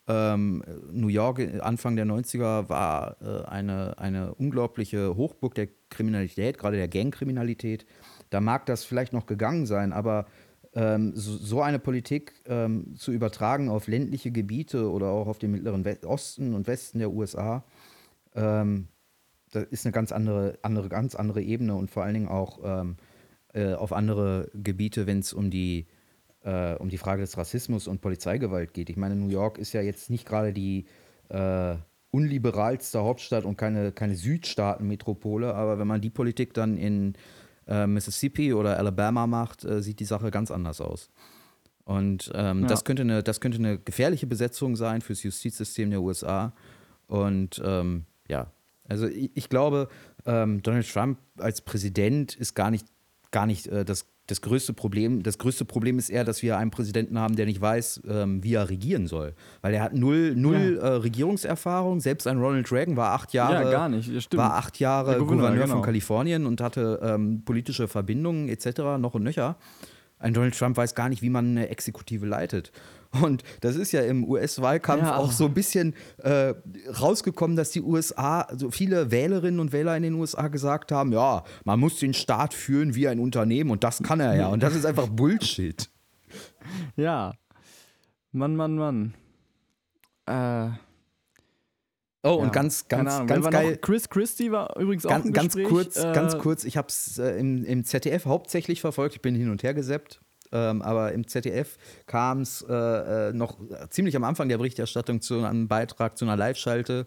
Ähm, 0.08 0.64
New 0.90 1.08
York 1.08 1.40
Anfang 1.60 1.94
der 1.94 2.04
90er 2.06 2.68
war 2.68 3.16
äh, 3.22 3.44
eine, 3.48 3.98
eine 3.98 4.34
unglaubliche 4.34 5.14
Hochburg 5.16 5.54
der 5.54 5.68
Kriminalität, 5.88 6.58
gerade 6.58 6.76
der 6.76 6.88
Gangkriminalität. 6.88 7.86
Da 8.30 8.40
mag 8.40 8.66
das 8.66 8.84
vielleicht 8.84 9.12
noch 9.12 9.26
gegangen 9.26 9.66
sein, 9.66 9.92
aber 9.92 10.26
ähm, 10.72 11.12
so, 11.14 11.36
so 11.36 11.62
eine 11.62 11.78
Politik 11.78 12.34
ähm, 12.46 12.94
zu 12.96 13.12
übertragen 13.12 13.68
auf 13.68 13.88
ländliche 13.88 14.30
Gebiete 14.30 14.90
oder 14.90 15.08
auch 15.08 15.26
auf 15.26 15.38
den 15.38 15.50
mittleren 15.50 15.84
Osten 16.04 16.54
und 16.54 16.68
Westen 16.68 17.00
der 17.00 17.10
USA, 17.10 17.64
ähm, 18.34 18.88
das 19.50 19.64
ist 19.64 19.84
eine 19.84 19.92
ganz 19.92 20.12
andere, 20.12 20.58
andere, 20.62 20.88
ganz 20.88 21.14
andere 21.14 21.42
Ebene 21.42 21.74
und 21.74 21.90
vor 21.90 22.04
allen 22.04 22.14
Dingen 22.14 22.28
auch 22.28 22.60
ähm, 22.62 22.96
äh, 23.52 23.74
auf 23.74 23.92
andere 23.92 24.48
Gebiete, 24.54 25.08
wenn 25.08 25.18
es 25.18 25.32
um 25.32 25.50
die, 25.50 25.86
äh, 26.44 26.74
um 26.76 26.88
die 26.88 26.98
Frage 26.98 27.22
des 27.22 27.36
Rassismus 27.36 27.88
und 27.88 28.00
Polizeigewalt 28.00 28.72
geht. 28.72 28.90
Ich 28.90 28.96
meine, 28.96 29.16
New 29.16 29.28
York 29.28 29.58
ist 29.58 29.72
ja 29.72 29.80
jetzt 29.80 30.08
nicht 30.08 30.24
gerade 30.24 30.52
die 30.52 30.86
äh, 31.30 31.74
unliberalste 32.12 33.00
Hauptstadt 33.00 33.44
und 33.44 33.56
keine, 33.56 33.92
keine 33.92 34.14
Südstaatenmetropole, 34.14 35.54
aber 35.54 35.78
wenn 35.78 35.86
man 35.86 36.00
die 36.00 36.10
Politik 36.10 36.54
dann 36.54 36.76
in 36.76 37.14
äh, 37.66 37.86
Mississippi 37.86 38.52
oder 38.52 38.78
Alabama 38.78 39.26
macht, 39.26 39.64
äh, 39.64 39.82
sieht 39.82 40.00
die 40.00 40.04
Sache 40.04 40.30
ganz 40.30 40.50
anders 40.50 40.80
aus. 40.80 41.10
Und 41.84 42.30
ähm, 42.34 42.62
Ja. 42.62 42.68
das, 42.68 42.84
könnte 42.84 43.02
eine, 43.02 43.22
das 43.22 43.40
könnte 43.40 43.58
eine 43.58 43.78
gefährliche 43.78 44.26
Besetzung 44.26 44.76
sein 44.76 45.00
fürs 45.00 45.22
Justizsystem 45.22 45.90
der 45.90 46.00
USA. 46.02 46.52
Und 47.06 47.60
ähm, 47.64 48.04
ja, 48.28 48.50
also 48.88 49.06
ich, 49.06 49.30
ich 49.34 49.48
glaube, 49.48 49.88
ähm, 50.26 50.62
Donald 50.62 50.88
Trump 50.92 51.18
als 51.38 51.60
Präsident 51.60 52.34
ist 52.36 52.54
gar 52.54 52.70
nicht 52.70 52.86
gar 53.32 53.46
nicht 53.46 53.66
äh, 53.68 53.84
das, 53.84 54.06
das 54.30 54.40
größte 54.40 54.72
Problem. 54.72 55.22
Das 55.22 55.38
größte 55.38 55.64
Problem 55.64 55.98
ist 55.98 56.08
eher, 56.10 56.24
dass 56.24 56.42
wir 56.42 56.56
einen 56.58 56.70
Präsidenten 56.70 57.18
haben, 57.18 57.36
der 57.36 57.46
nicht 57.46 57.60
weiß, 57.60 58.02
ähm, 58.08 58.42
wie 58.44 58.54
er 58.54 58.68
regieren 58.70 59.06
soll. 59.06 59.34
Weil 59.62 59.74
er 59.74 59.82
hat 59.82 59.94
null, 59.94 60.34
null 60.36 60.78
Ja. 60.80 60.88
äh, 60.88 60.92
Regierungserfahrung. 60.96 62.00
Selbst 62.00 62.26
ein 62.26 62.38
Ronald 62.38 62.70
Reagan 62.72 62.96
war 62.96 63.12
acht 63.12 63.32
Jahre, 63.32 63.64
ja, 63.64 63.70
gar 63.70 63.88
nicht. 63.88 64.06
Stimmt. 64.22 64.40
war 64.40 64.54
acht 64.54 64.78
Jahre 64.78 65.18
Gouverneur, 65.18 65.36
Gouverneur, 65.48 65.60
von 65.62 65.70
genau. 65.76 65.82
Kalifornien 65.82 66.46
und 66.46 66.60
hatte 66.60 67.00
ähm, 67.02 67.42
politische 67.44 67.88
Verbindungen 67.88 68.48
etc. 68.48 68.80
noch 68.98 69.14
und 69.14 69.22
nöcher. 69.22 69.56
Ein 70.18 70.34
Donald 70.34 70.56
Trump 70.58 70.76
weiß 70.76 70.94
gar 70.94 71.08
nicht, 71.08 71.22
wie 71.22 71.30
man 71.30 71.46
eine 71.46 71.68
Exekutive 71.70 72.26
leitet. 72.26 72.72
Und 73.22 73.42
das 73.60 73.74
ist 73.76 73.90
ja 73.92 74.02
im 74.02 74.22
US-Wahlkampf 74.24 75.02
Ja. 75.02 75.16
auch 75.16 75.32
so 75.32 75.46
ein 75.46 75.54
bisschen 75.54 75.94
äh, 76.18 76.54
rausgekommen, 77.00 77.56
dass 77.56 77.70
die 77.70 77.82
USA, 77.82 78.42
also 78.42 78.70
viele 78.70 79.10
Wählerinnen 79.10 79.58
und 79.58 79.72
Wähler 79.72 79.96
in 79.96 80.04
den 80.04 80.14
USA 80.14 80.46
gesagt 80.48 80.92
haben, 80.92 81.12
ja, 81.12 81.42
man 81.64 81.80
muss 81.80 81.98
den 81.98 82.14
Staat 82.14 82.54
führen 82.54 82.94
wie 82.94 83.08
ein 83.08 83.18
Unternehmen 83.18 83.70
und 83.70 83.82
das 83.82 84.00
kann 84.02 84.20
er 84.20 84.36
ja. 84.36 84.46
Und 84.48 84.62
das 84.62 84.76
ist 84.76 84.86
einfach 84.86 85.08
Bullshit. 85.08 85.90
Ja. 86.96 87.32
Mann, 88.32 88.54
Mann, 88.54 88.76
Mann. 88.76 89.14
Äh, 90.26 90.70
Oh, 92.22 92.28
ja. 92.28 92.44
und 92.44 92.52
ganz, 92.52 92.86
ganz, 92.86 93.14
Ahnung. 93.14 93.26
Ganz 93.28 93.48
geil. 93.48 93.78
Chris 93.78 94.10
Christie 94.10 94.52
war 94.52 94.76
übrigens 94.78 95.06
auch 95.06 95.10
Ganz, 95.10 95.24
im 95.24 95.32
ganz 95.32 95.54
Gespräch. 95.54 95.68
kurz, 95.68 95.96
äh, 95.96 96.12
ganz 96.12 96.36
kurz, 96.36 96.64
ich 96.64 96.76
habe 96.76 96.88
es 96.88 97.16
äh, 97.18 97.38
im, 97.38 97.64
im 97.64 97.82
ZDF 97.84 98.26
hauptsächlich 98.26 98.82
verfolgt, 98.82 99.14
ich 99.14 99.22
bin 99.22 99.34
hin 99.34 99.48
und 99.50 99.62
her 99.62 99.72
gesappt, 99.72 100.20
ähm, 100.52 100.82
aber 100.82 101.12
im 101.12 101.26
ZDF 101.26 101.76
kam 102.06 102.40
es 102.40 102.64
äh, 102.68 103.28
äh, 103.28 103.32
noch 103.32 103.58
ziemlich 103.90 104.16
am 104.16 104.24
Anfang 104.24 104.48
der 104.48 104.58
Berichterstattung 104.58 105.20
zu 105.20 105.42
einem 105.44 105.68
Beitrag 105.68 106.18
zu 106.18 106.24
einer 106.24 106.36
Live-Schalte 106.36 107.06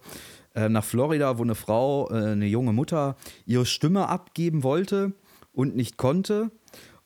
äh, 0.55 0.69
nach 0.69 0.83
Florida, 0.83 1.37
wo 1.37 1.43
eine 1.43 1.55
Frau, 1.55 2.09
äh, 2.09 2.31
eine 2.31 2.45
junge 2.45 2.73
Mutter, 2.73 3.15
ihre 3.45 3.65
Stimme 3.65 4.07
abgeben 4.07 4.63
wollte 4.63 5.13
und 5.51 5.75
nicht 5.75 5.97
konnte 5.97 6.51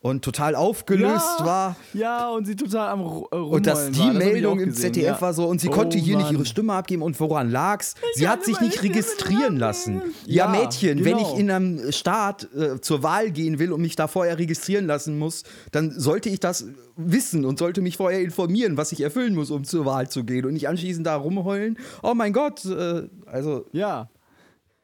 und 0.00 0.24
total 0.24 0.54
aufgelöst 0.54 1.40
Ja. 1.40 1.44
war. 1.44 1.76
Ja, 1.92 2.28
und 2.30 2.46
sie 2.46 2.54
total 2.54 2.88
am 2.90 3.00
Ru- 3.00 3.26
äh, 3.32 3.36
Und 3.36 3.66
dass 3.66 3.90
die 3.90 3.98
war. 3.98 4.06
Das 4.14 4.22
ich 4.22 4.32
Meldung 4.32 4.60
im 4.60 4.72
ZDF 4.72 5.04
ja. 5.16 5.20
war 5.20 5.34
so, 5.34 5.46
und 5.48 5.60
sie 5.60 5.68
Oh, 5.68 5.72
konnte 5.72 5.98
hier 5.98 6.16
nicht 6.16 6.26
Mann. 6.26 6.36
ihre 6.36 6.46
Stimme 6.46 6.72
abgeben. 6.74 7.02
Und 7.02 7.18
woran 7.18 7.50
lag's? 7.50 7.94
Sie 8.14 8.28
hat 8.28 8.44
sich 8.44 8.60
nicht 8.60 8.82
registrieren 8.84 9.54
nicht 9.54 9.60
lassen. 9.60 10.02
Ja, 10.24 10.44
Ja, 10.44 10.48
Mädchen, 10.60 11.04
wenn 11.04 11.16
genau. 11.16 11.32
ich 11.34 11.40
in 11.40 11.50
einem 11.50 11.90
Staat 11.92 12.48
äh, 12.54 12.80
zur 12.80 13.02
Wahl 13.02 13.32
gehen 13.32 13.58
will 13.58 13.72
und 13.72 13.80
mich 13.80 13.96
da 13.96 14.06
vorher 14.06 14.38
registrieren 14.38 14.86
lassen 14.86 15.18
muss, 15.18 15.42
dann 15.72 15.90
sollte 15.98 16.28
ich 16.28 16.38
das 16.38 16.66
wissen 16.96 17.44
und 17.44 17.58
sollte 17.58 17.80
mich 17.80 17.96
vorher 17.96 18.20
informieren, 18.20 18.76
was 18.76 18.92
ich 18.92 19.00
erfüllen 19.00 19.34
muss, 19.34 19.50
um 19.50 19.64
zur 19.64 19.84
Wahl 19.84 20.08
zu 20.08 20.22
gehen 20.24 20.44
und 20.46 20.52
nicht 20.52 20.68
anschließend 20.68 21.06
da 21.06 21.16
rumheulen. 21.16 21.76
Oh 22.04 22.14
mein 22.14 22.32
Gott, 22.32 22.64
äh, 22.64 23.02
also 23.26 23.66
Ja. 23.72 24.08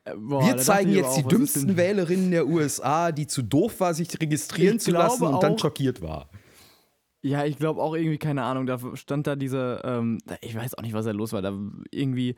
Äh, 0.05 0.15
boah, 0.17 0.47
wir 0.47 0.57
zeigen 0.59 0.91
jetzt 0.93 1.17
die 1.17 1.23
auch, 1.23 1.27
ist 1.27 1.33
dümmsten 1.33 1.77
Wählerinnen 1.77 2.31
der 2.31 2.47
USA, 2.47 3.13
die 3.13 3.27
zu 3.27 3.43
doof 3.43 3.81
war, 3.81 3.95
sich 3.95 4.09
registrieren 4.21 4.77
Ich 4.77 4.83
zu 4.83 4.91
lassen 4.91 5.25
und 5.25 5.43
dann 5.43 5.53
auch- 5.55 5.59
schockiert 5.59 6.03
war. 6.03 6.29
Ja, 7.23 7.47
ich 7.47 7.57
glaube 7.57 7.81
auch 7.81 7.95
irgendwie, 7.95 8.19
keine 8.19 8.43
Ahnung, 8.43 8.67
da 8.67 8.79
stand 8.97 9.27
da 9.27 9.35
diese, 9.35 9.81
ähm, 9.83 10.19
ich 10.43 10.55
weiß 10.55 10.75
auch 10.77 10.83
nicht, 10.83 10.93
was 10.93 11.07
da 11.07 11.11
los 11.13 11.33
war, 11.33 11.41
da 11.41 11.59
irgendwie 11.91 12.37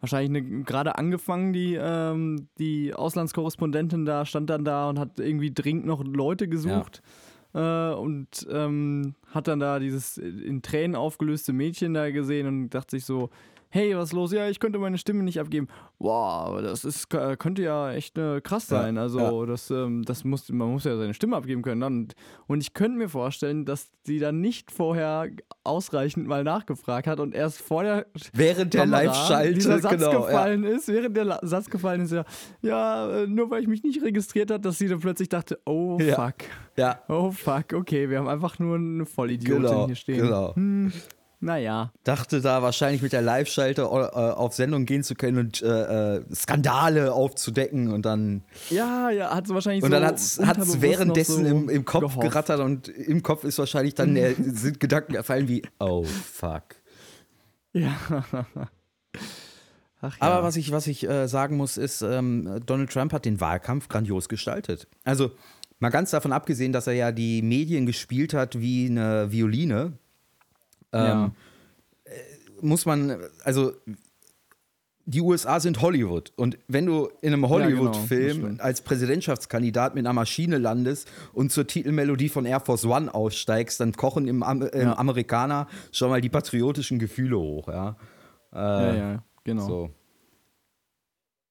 wahrscheinlich 0.00 0.42
eine, 0.42 0.62
gerade 0.64 0.98
angefangen, 0.98 1.54
die, 1.54 1.74
ähm, 1.80 2.48
die 2.58 2.92
Auslandskorrespondentin 2.92 4.04
da, 4.04 4.26
stand 4.26 4.50
dann 4.50 4.64
da 4.66 4.90
und 4.90 4.98
hat 4.98 5.18
irgendwie 5.18 5.50
dringend 5.50 5.86
noch 5.86 6.04
Leute 6.04 6.46
gesucht. 6.46 7.00
Äh, 7.54 7.92
und 7.94 8.46
ähm, 8.50 9.14
hat 9.28 9.48
dann 9.48 9.60
da 9.60 9.78
dieses 9.78 10.18
in 10.18 10.60
Tränen 10.60 10.94
aufgelöste 10.94 11.54
Mädchen 11.54 11.94
da 11.94 12.10
gesehen 12.10 12.46
und 12.46 12.68
dachte 12.70 12.96
sich 12.96 13.06
so, 13.06 13.30
hey, 13.70 13.96
was 13.96 14.10
ist 14.10 14.12
los? 14.14 14.32
Ja, 14.32 14.48
ich 14.48 14.60
könnte 14.60 14.78
meine 14.78 14.98
Stimme 14.98 15.22
nicht 15.22 15.40
abgeben. 15.40 15.68
Wow, 15.98 16.60
das 16.62 16.84
ist, 16.84 17.10
könnte 17.10 17.62
ja 17.62 17.92
echt 17.92 18.16
äh, 18.18 18.40
krass 18.40 18.68
Ja, 18.70 18.82
sein. 18.82 18.98
Also 18.98 19.18
ja. 19.18 19.46
das, 19.46 19.70
ähm, 19.70 20.04
das 20.04 20.24
muss, 20.24 20.48
man 20.50 20.70
muss 20.72 20.84
ja 20.84 20.96
seine 20.96 21.14
Stimme 21.14 21.36
abgeben 21.36 21.62
können. 21.62 21.80
Dann, 21.80 22.08
und 22.46 22.60
ich 22.60 22.72
könnte 22.74 22.98
mir 22.98 23.08
vorstellen, 23.08 23.64
dass 23.64 23.90
sie 24.04 24.18
dann 24.18 24.40
nicht 24.40 24.70
vorher 24.70 25.28
ausreichend 25.64 26.26
mal 26.26 26.44
nachgefragt 26.44 27.06
hat 27.06 27.20
und 27.20 27.34
erst 27.34 27.60
vor 27.60 27.82
der 27.82 28.06
Während 28.32 28.74
der 28.74 28.86
Live-Schalte, 28.86 29.60
Satz 29.60 29.90
genau. 29.90 30.12
Ja. 30.12 30.18
gefallen 30.26 30.64
ist, 30.64 30.88
während 30.88 31.16
der 31.16 31.24
La 31.24 31.38
Satz 31.42 31.68
gefallen 31.68 32.02
ist, 32.02 32.12
ja, 32.12 32.24
ja, 32.62 33.22
äh, 33.22 33.26
nur 33.26 33.50
weil 33.50 33.62
ich 33.62 33.68
mich 33.68 33.82
nicht 33.82 34.02
registriert 34.02 34.50
hat, 34.50 34.64
dass 34.64 34.78
sie 34.78 34.88
dann 34.88 35.00
plötzlich 35.00 35.28
dachte, 35.28 35.60
oh 35.66 35.98
Ja. 36.00 36.14
fuck, 36.14 36.34
ja, 36.76 37.00
oh 37.08 37.30
fuck, 37.32 37.72
okay, 37.74 38.08
wir 38.08 38.18
haben 38.18 38.28
einfach 38.28 38.58
nur 38.58 38.76
eine 38.76 39.04
Vollidiotin 39.04 39.62
genau, 39.62 39.86
hier 39.86 39.94
stehen. 39.96 40.22
genau. 40.22 40.54
Hm, 40.54 40.92
naja. 41.40 41.92
dachte 42.04 42.40
da 42.40 42.62
wahrscheinlich 42.62 43.02
mit 43.02 43.12
der 43.12 43.22
Live-Schalte 43.22 43.82
äh, 43.82 43.84
auf 43.86 44.54
Sendung 44.54 44.86
gehen 44.86 45.02
zu 45.02 45.14
können 45.14 45.38
und 45.38 45.62
äh, 45.62 46.16
äh, 46.16 46.24
Skandale 46.34 47.12
aufzudecken 47.12 47.92
und 47.92 48.04
dann 48.04 48.42
Ja, 48.70 49.10
ja, 49.10 49.34
hat 49.34 49.46
sie 49.46 49.54
wahrscheinlich 49.54 49.82
und 49.84 49.90
so 49.90 49.96
dann 49.96 50.04
hat 50.04 50.16
es 50.58 50.80
währenddessen 50.80 51.44
so 51.44 51.50
im, 51.50 51.68
im 51.68 51.84
Kopf 51.84 52.00
gehofft. 52.00 52.20
gerattert 52.20 52.60
und 52.60 52.88
im 52.88 53.22
Kopf 53.22 53.44
ist 53.44 53.58
wahrscheinlich 53.58 53.94
dann 53.94 54.14
der, 54.14 54.34
sind 54.38 54.80
Gedanken 54.80 55.12
gefallen 55.12 55.48
wie 55.48 55.62
oh 55.78 56.04
fuck. 56.04 56.64
Ja. 57.72 57.96
Ach 60.00 60.16
ja. 60.16 60.22
Aber 60.26 60.42
was 60.44 60.56
ich, 60.56 60.70
was 60.70 60.86
ich 60.86 61.08
äh, 61.08 61.26
sagen 61.26 61.56
muss, 61.56 61.76
ist, 61.76 62.02
ähm, 62.02 62.60
Donald 62.66 62.90
Trump 62.92 63.12
hat 63.12 63.24
den 63.24 63.40
Wahlkampf 63.40 63.88
grandios 63.88 64.28
gestaltet. 64.28 64.86
Also 65.04 65.32
mal 65.80 65.90
ganz 65.90 66.10
davon 66.10 66.32
abgesehen, 66.32 66.72
dass 66.72 66.86
er 66.86 66.92
ja 66.92 67.12
die 67.12 67.42
Medien 67.42 67.86
gespielt 67.86 68.32
hat 68.32 68.60
wie 68.60 68.86
eine 68.86 69.32
Violine, 69.32 69.98
ähm, 70.92 71.02
Ja. 71.04 71.32
äh, 72.04 72.10
muss 72.60 72.86
man, 72.86 73.16
also 73.44 73.72
die 75.04 75.22
USA 75.22 75.58
sind 75.58 75.80
Hollywood. 75.80 76.32
Und 76.36 76.58
wenn 76.68 76.84
du 76.84 77.06
in 77.22 77.32
einem 77.32 77.40
genau, 77.42 77.54
Hollywood-Film 77.54 78.26
das 78.26 78.36
stimmt. 78.36 78.60
als 78.60 78.82
Präsidentschaftskandidat 78.82 79.94
mit 79.94 80.04
einer 80.04 80.12
Maschine 80.12 80.58
landest 80.58 81.10
und 81.32 81.50
zur 81.50 81.66
Titelmelodie 81.66 82.28
von 82.28 82.44
Air 82.44 82.60
Force 82.60 82.84
One 82.84 83.12
aussteigst, 83.14 83.80
dann 83.80 83.92
kochen 83.92 84.28
im, 84.28 84.42
Am 84.42 84.60
im 84.60 84.80
Ja. 84.88 84.98
Amerikaner 84.98 85.66
schon 85.92 86.10
mal 86.10 86.20
die 86.20 86.28
patriotischen 86.28 86.98
Gefühle 86.98 87.38
hoch. 87.38 87.68
Ja, 87.68 87.96
äh, 88.52 88.58
ja, 88.58 88.94
ja, 88.96 89.24
genau. 89.44 89.66
So. 89.66 89.90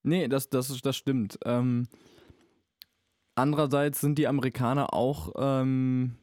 Nee, 0.04 0.28
das, 0.28 0.50
das, 0.52 0.80
das 0.82 0.96
stimmt. 0.96 1.40
Ähm, 1.44 1.88
andererseits 3.36 4.02
sind 4.02 4.20
die 4.20 4.28
Amerikaner 4.28 4.94
auch 4.94 5.34
ähm, 5.38 6.16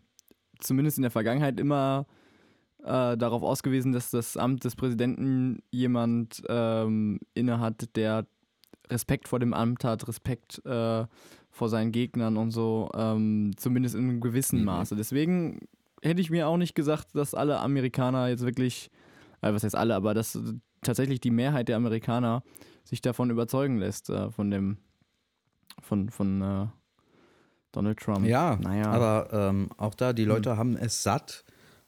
zumindest 0.61 0.99
in 0.99 1.03
der 1.03 1.11
Vergangenheit 1.11 1.59
immer 1.59 2.07
äh, 2.85 3.17
darauf 3.17 3.43
ausgewiesen, 3.43 3.93
dass 3.93 4.11
das 4.11 4.37
Amt 4.37 4.65
des 4.65 4.77
Präsidenten 4.77 5.61
jemand 5.71 6.43
ähm, 6.49 7.19
innehat, 7.35 7.97
der 7.97 8.27
Respekt 8.91 9.29
vor 9.29 9.41
dem 9.41 9.55
Amt 9.55 9.85
hat, 9.85 10.07
Respekt 10.07 10.65
äh, 10.67 11.07
vor 11.51 11.69
seinen 11.69 11.93
Gegnern 11.93 12.37
und 12.37 12.51
so, 12.51 12.91
ähm, 12.95 13.53
zumindest 13.57 13.95
in 13.95 14.03
einem 14.09 14.21
gewissen 14.21 14.59
Mhm. 14.61 14.65
Maße. 14.67 14.97
Deswegen 14.97 15.61
hätte 16.03 16.21
ich 16.21 16.31
mir 16.31 16.47
auch 16.49 16.59
nicht 16.59 16.75
gesagt, 16.75 17.15
dass 17.15 17.35
alle 17.35 17.59
Amerikaner 17.61 18.29
jetzt 18.29 18.45
wirklich, 18.45 18.91
äh, 19.41 19.53
was 19.53 19.65
heißt 19.65 19.77
alle, 19.77 19.95
aber 19.95 20.13
dass 20.15 20.39
tatsächlich 20.83 21.21
die 21.21 21.31
Mehrheit 21.31 21.69
der 21.69 21.77
Amerikaner 21.77 22.43
sich 22.85 23.01
davon 23.01 23.31
überzeugen 23.31 23.79
lässt, 23.79 24.11
äh, 24.11 24.31
von 24.31 24.51
dem, 24.51 24.77
von, 25.81 26.11
von 26.11 26.43
äh, 26.43 26.67
Donald 27.73 27.99
Trump. 27.99 28.27
Ja, 28.27 28.59
naja. 28.61 28.87
aber 28.91 29.29
ähm, 29.33 29.69
auch 29.79 29.95
da, 29.95 30.11
Hm. 30.11 30.17
die 30.17 30.25
Leute 30.27 30.57
haben 30.59 30.77
es 30.77 31.03
satt, 31.03 31.45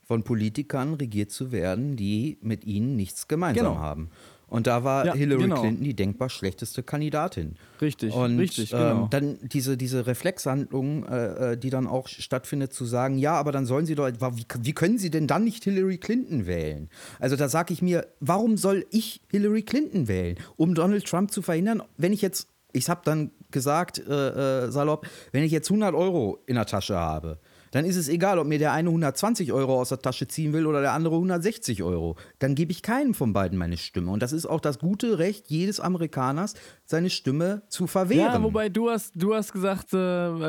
von 0.06 0.22
Politikern 0.22 0.94
regiert 0.94 1.30
zu 1.30 1.52
werden, 1.52 1.96
die 1.96 2.38
mit 2.40 2.64
ihnen 2.64 2.96
nichts 2.96 3.28
gemeinsam 3.28 3.66
Genau. 3.66 3.78
haben. 3.78 4.08
Und 4.48 4.68
da 4.68 4.84
war 4.84 5.04
Ja, 5.04 5.14
Hillary 5.14 5.42
genau. 5.42 5.60
Clinton 5.60 5.82
die 5.82 5.94
denkbar 5.94 6.28
schlechteste 6.30 6.84
Kandidatin. 6.84 7.56
richtig, 7.80 8.14
Und 8.14 8.38
richtig, 8.38 8.72
ähm, 8.72 8.78
genau. 8.78 9.08
dann 9.10 9.38
diese, 9.42 9.76
diese 9.76 10.06
Reflexhandlung, 10.06 11.04
äh, 11.08 11.54
äh, 11.54 11.56
die 11.58 11.68
dann 11.70 11.88
auch 11.88 12.06
stattfindet, 12.06 12.72
zu 12.72 12.84
sagen, 12.84 13.18
ja, 13.18 13.32
aber 13.34 13.50
dann 13.50 13.66
sollen 13.66 13.86
sie 13.86 13.96
doch, 13.96 14.08
wie, 14.08 14.44
wie 14.60 14.72
können 14.72 14.98
sie 14.98 15.10
denn 15.10 15.26
dann 15.26 15.42
nicht 15.42 15.64
Hillary 15.64 15.98
Clinton 15.98 16.46
wählen? 16.46 16.88
Also 17.18 17.34
da 17.34 17.48
sage 17.48 17.72
ich 17.74 17.82
mir, 17.82 18.06
warum 18.20 18.56
soll 18.56 18.86
ich 18.92 19.20
Hillary 19.32 19.62
Clinton 19.62 20.06
wählen, 20.06 20.36
um 20.54 20.76
Donald 20.76 21.04
Trump 21.06 21.32
zu 21.32 21.42
verhindern, 21.42 21.82
wenn 21.96 22.12
ich 22.12 22.22
jetzt, 22.22 22.46
ich 22.72 22.88
habe 22.88 23.00
dann 23.04 23.32
gesagt, 23.50 23.98
äh, 24.06 24.66
äh, 24.66 24.70
salopp, 24.70 25.08
wenn 25.32 25.42
ich 25.42 25.50
jetzt 25.50 25.68
100 25.70 25.92
Euro 25.92 26.38
in 26.46 26.54
der 26.54 26.66
Tasche 26.66 26.94
habe, 26.96 27.40
dann 27.76 27.84
ist 27.84 27.96
es 27.96 28.08
egal, 28.08 28.38
ob 28.38 28.46
mir 28.46 28.58
der 28.58 28.72
eine 28.72 28.88
120 28.88 29.52
Euro 29.52 29.80
aus 29.80 29.90
der 29.90 29.98
Tasche 30.00 30.26
ziehen 30.26 30.52
will 30.52 30.66
oder 30.66 30.80
der 30.80 30.92
andere 30.92 31.14
160 31.14 31.82
Euro. 31.82 32.16
Dann 32.38 32.54
gebe 32.54 32.72
ich 32.72 32.82
keinem 32.82 33.14
von 33.14 33.32
beiden 33.32 33.58
meine 33.58 33.76
Stimme. 33.76 34.10
Und 34.10 34.22
das 34.22 34.32
ist 34.32 34.46
auch 34.46 34.60
das 34.60 34.78
gute 34.78 35.18
Recht 35.18 35.46
jedes 35.48 35.78
Amerikaners, 35.80 36.54
seine 36.84 37.10
Stimme 37.10 37.62
zu 37.68 37.86
verwehren. 37.86 38.32
ja, 38.32 38.42
wobei 38.42 38.68
du 38.68 38.90
hast, 38.90 39.12
du 39.14 39.34
hast 39.34 39.52
gesagt, 39.52 39.92
äh, 39.92 39.98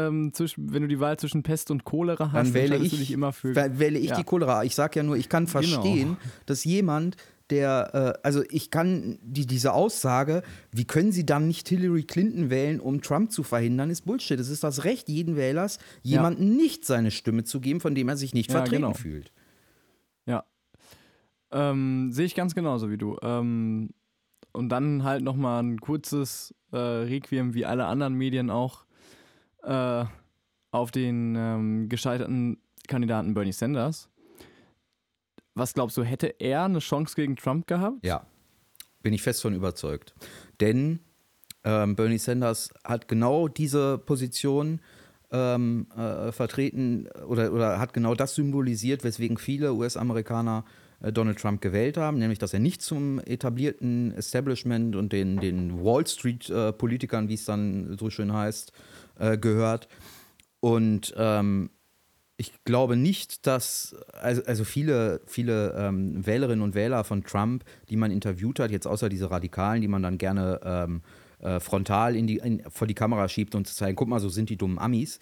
ähm, 0.07 0.31
zwischen, 0.33 0.73
wenn 0.73 0.81
du 0.81 0.87
die 0.87 0.99
Wahl 0.99 1.17
zwischen 1.17 1.43
Pest 1.43 1.69
und 1.71 1.83
Cholera 1.83 2.31
hast, 2.31 2.47
dann 2.47 2.53
wähle 2.53 2.75
entscheidest 2.75 2.93
ich, 2.93 2.99
dich 2.99 3.11
immer 3.11 3.33
für. 3.33 3.51
wä- 3.53 3.77
wähle 3.79 3.99
ich 3.99 4.09
Ja. 4.09 4.15
die 4.17 4.23
Cholera. 4.23 4.63
Ich 4.63 4.75
sage 4.75 4.99
ja 4.99 5.03
nur, 5.03 5.17
ich 5.17 5.29
kann 5.29 5.47
verstehen, 5.47 6.17
dass 6.45 6.63
jemand, 6.63 7.17
der, 7.49 8.15
äh, 8.17 8.19
also 8.27 8.43
ich 8.49 8.71
kann 8.71 9.19
die, 9.21 9.45
diese 9.45 9.73
Aussage, 9.73 10.43
wie 10.71 10.85
können 10.85 11.11
Sie 11.11 11.25
dann 11.25 11.47
nicht 11.47 11.67
Hillary 11.69 12.03
Clinton 12.03 12.49
wählen, 12.49 12.79
um 12.79 13.01
Trump 13.01 13.31
zu 13.31 13.43
verhindern, 13.43 13.89
ist 13.89 14.01
Bullshit. 14.05 14.39
Es 14.39 14.49
ist 14.49 14.63
das 14.63 14.83
Recht 14.83 15.09
jeden 15.09 15.35
Wählers, 15.35 15.79
jemandem 16.01 16.55
nicht 16.55 16.85
seine 16.85 17.11
Stimme 17.11 17.43
zu 17.43 17.59
geben, 17.61 17.79
von 17.79 17.95
dem 17.95 18.09
er 18.09 18.17
sich 18.17 18.33
nicht 18.33 18.49
Ja, 18.49 18.57
vertreten 18.57 18.81
genau. 18.83 18.93
fühlt. 18.93 19.31
Ja. 20.25 20.43
Ähm, 21.51 22.11
Sehe 22.11 22.25
ich 22.25 22.35
ganz 22.35 22.53
genauso 22.55 22.89
wie 22.89 22.97
du. 22.97 23.17
Ähm, 23.21 23.91
und 24.51 24.69
dann 24.69 25.03
halt 25.03 25.23
nochmal 25.23 25.63
ein 25.63 25.79
kurzes 25.79 26.53
äh, 26.71 26.77
Requiem, 26.77 27.53
wie 27.53 27.65
alle 27.65 27.85
anderen 27.85 28.15
Medien 28.15 28.49
auch, 28.49 28.85
äh, 29.63 30.03
auf 30.71 30.91
den 30.91 31.35
ähm, 31.37 31.89
gescheiterten 31.89 32.57
Kandidaten 32.87 33.33
Bernie 33.33 33.53
Sanders. 33.53 34.09
Was 35.57 35.73
glaubst 35.73 35.97
du, 35.97 36.03
hätte 36.03 36.27
er 36.39 36.65
eine 36.65 36.79
Chance 36.79 37.15
gegen 37.15 37.35
Trump 37.35 37.65
gehabt? 37.65 38.05
Ja, 38.05 38.27
bin 39.01 39.13
ich 39.13 39.23
fest 39.23 39.41
von 39.41 39.55
überzeugt. 39.55 40.13
Denn 40.59 40.99
ähm, 41.63 41.95
Bernie 41.95 42.19
Sanders 42.19 42.73
hat 42.83 43.07
genau 43.07 43.47
diese 43.47 43.97
Position 43.97 44.81
ähm, 45.31 45.87
äh, 45.97 46.31
vertreten 46.31 47.07
oder, 47.27 47.51
oder 47.51 47.79
hat 47.79 47.93
genau 47.93 48.13
das 48.13 48.35
symbolisiert, 48.35 49.03
weswegen 49.03 49.37
viele 49.39 49.73
US-Amerikaner 49.73 50.63
äh, 51.01 51.11
Donald 51.11 51.39
Trump 51.39 51.59
gewählt 51.61 51.97
haben, 51.97 52.19
nämlich 52.19 52.37
dass 52.37 52.53
er 52.53 52.59
nicht 52.59 52.83
zum 52.83 53.19
etablierten 53.19 54.13
Establishment 54.13 54.95
und 54.95 55.11
den, 55.11 55.37
den 55.37 55.83
Wall 55.83 56.05
Street-Politikern, 56.05 57.25
äh, 57.25 57.29
wie 57.29 57.33
es 57.33 57.45
dann 57.45 57.97
so 57.97 58.11
schön 58.11 58.31
heißt, 58.31 58.71
äh, 59.17 59.37
gehört. 59.39 59.87
Und 60.59 61.13
ähm, 61.17 61.71
ich 62.37 62.53
glaube 62.65 62.95
nicht, 62.95 63.47
dass, 63.47 63.95
also, 64.13 64.43
also 64.45 64.63
viele, 64.63 65.21
viele 65.25 65.73
ähm, 65.75 66.25
Wählerinnen 66.25 66.63
und 66.63 66.75
Wähler 66.75 67.03
von 67.03 67.23
Trump, 67.23 67.63
die 67.89 67.97
man 67.97 68.11
interviewt 68.11 68.59
hat, 68.59 68.69
jetzt 68.69 68.85
außer 68.85 69.09
diese 69.09 69.31
Radikalen, 69.31 69.81
die 69.81 69.87
man 69.87 70.03
dann 70.03 70.19
gerne 70.19 70.59
ähm, 70.63 71.01
äh, 71.39 71.59
frontal 71.59 72.15
in 72.15 72.27
die, 72.27 72.37
in, 72.37 72.61
vor 72.69 72.85
die 72.85 72.93
Kamera 72.93 73.27
schiebt 73.27 73.55
und 73.55 73.67
zu 73.67 73.75
zeigen, 73.75 73.95
guck 73.95 74.07
mal, 74.07 74.19
so 74.19 74.29
sind 74.29 74.51
die 74.51 74.57
dummen 74.57 74.77
Amis. 74.77 75.19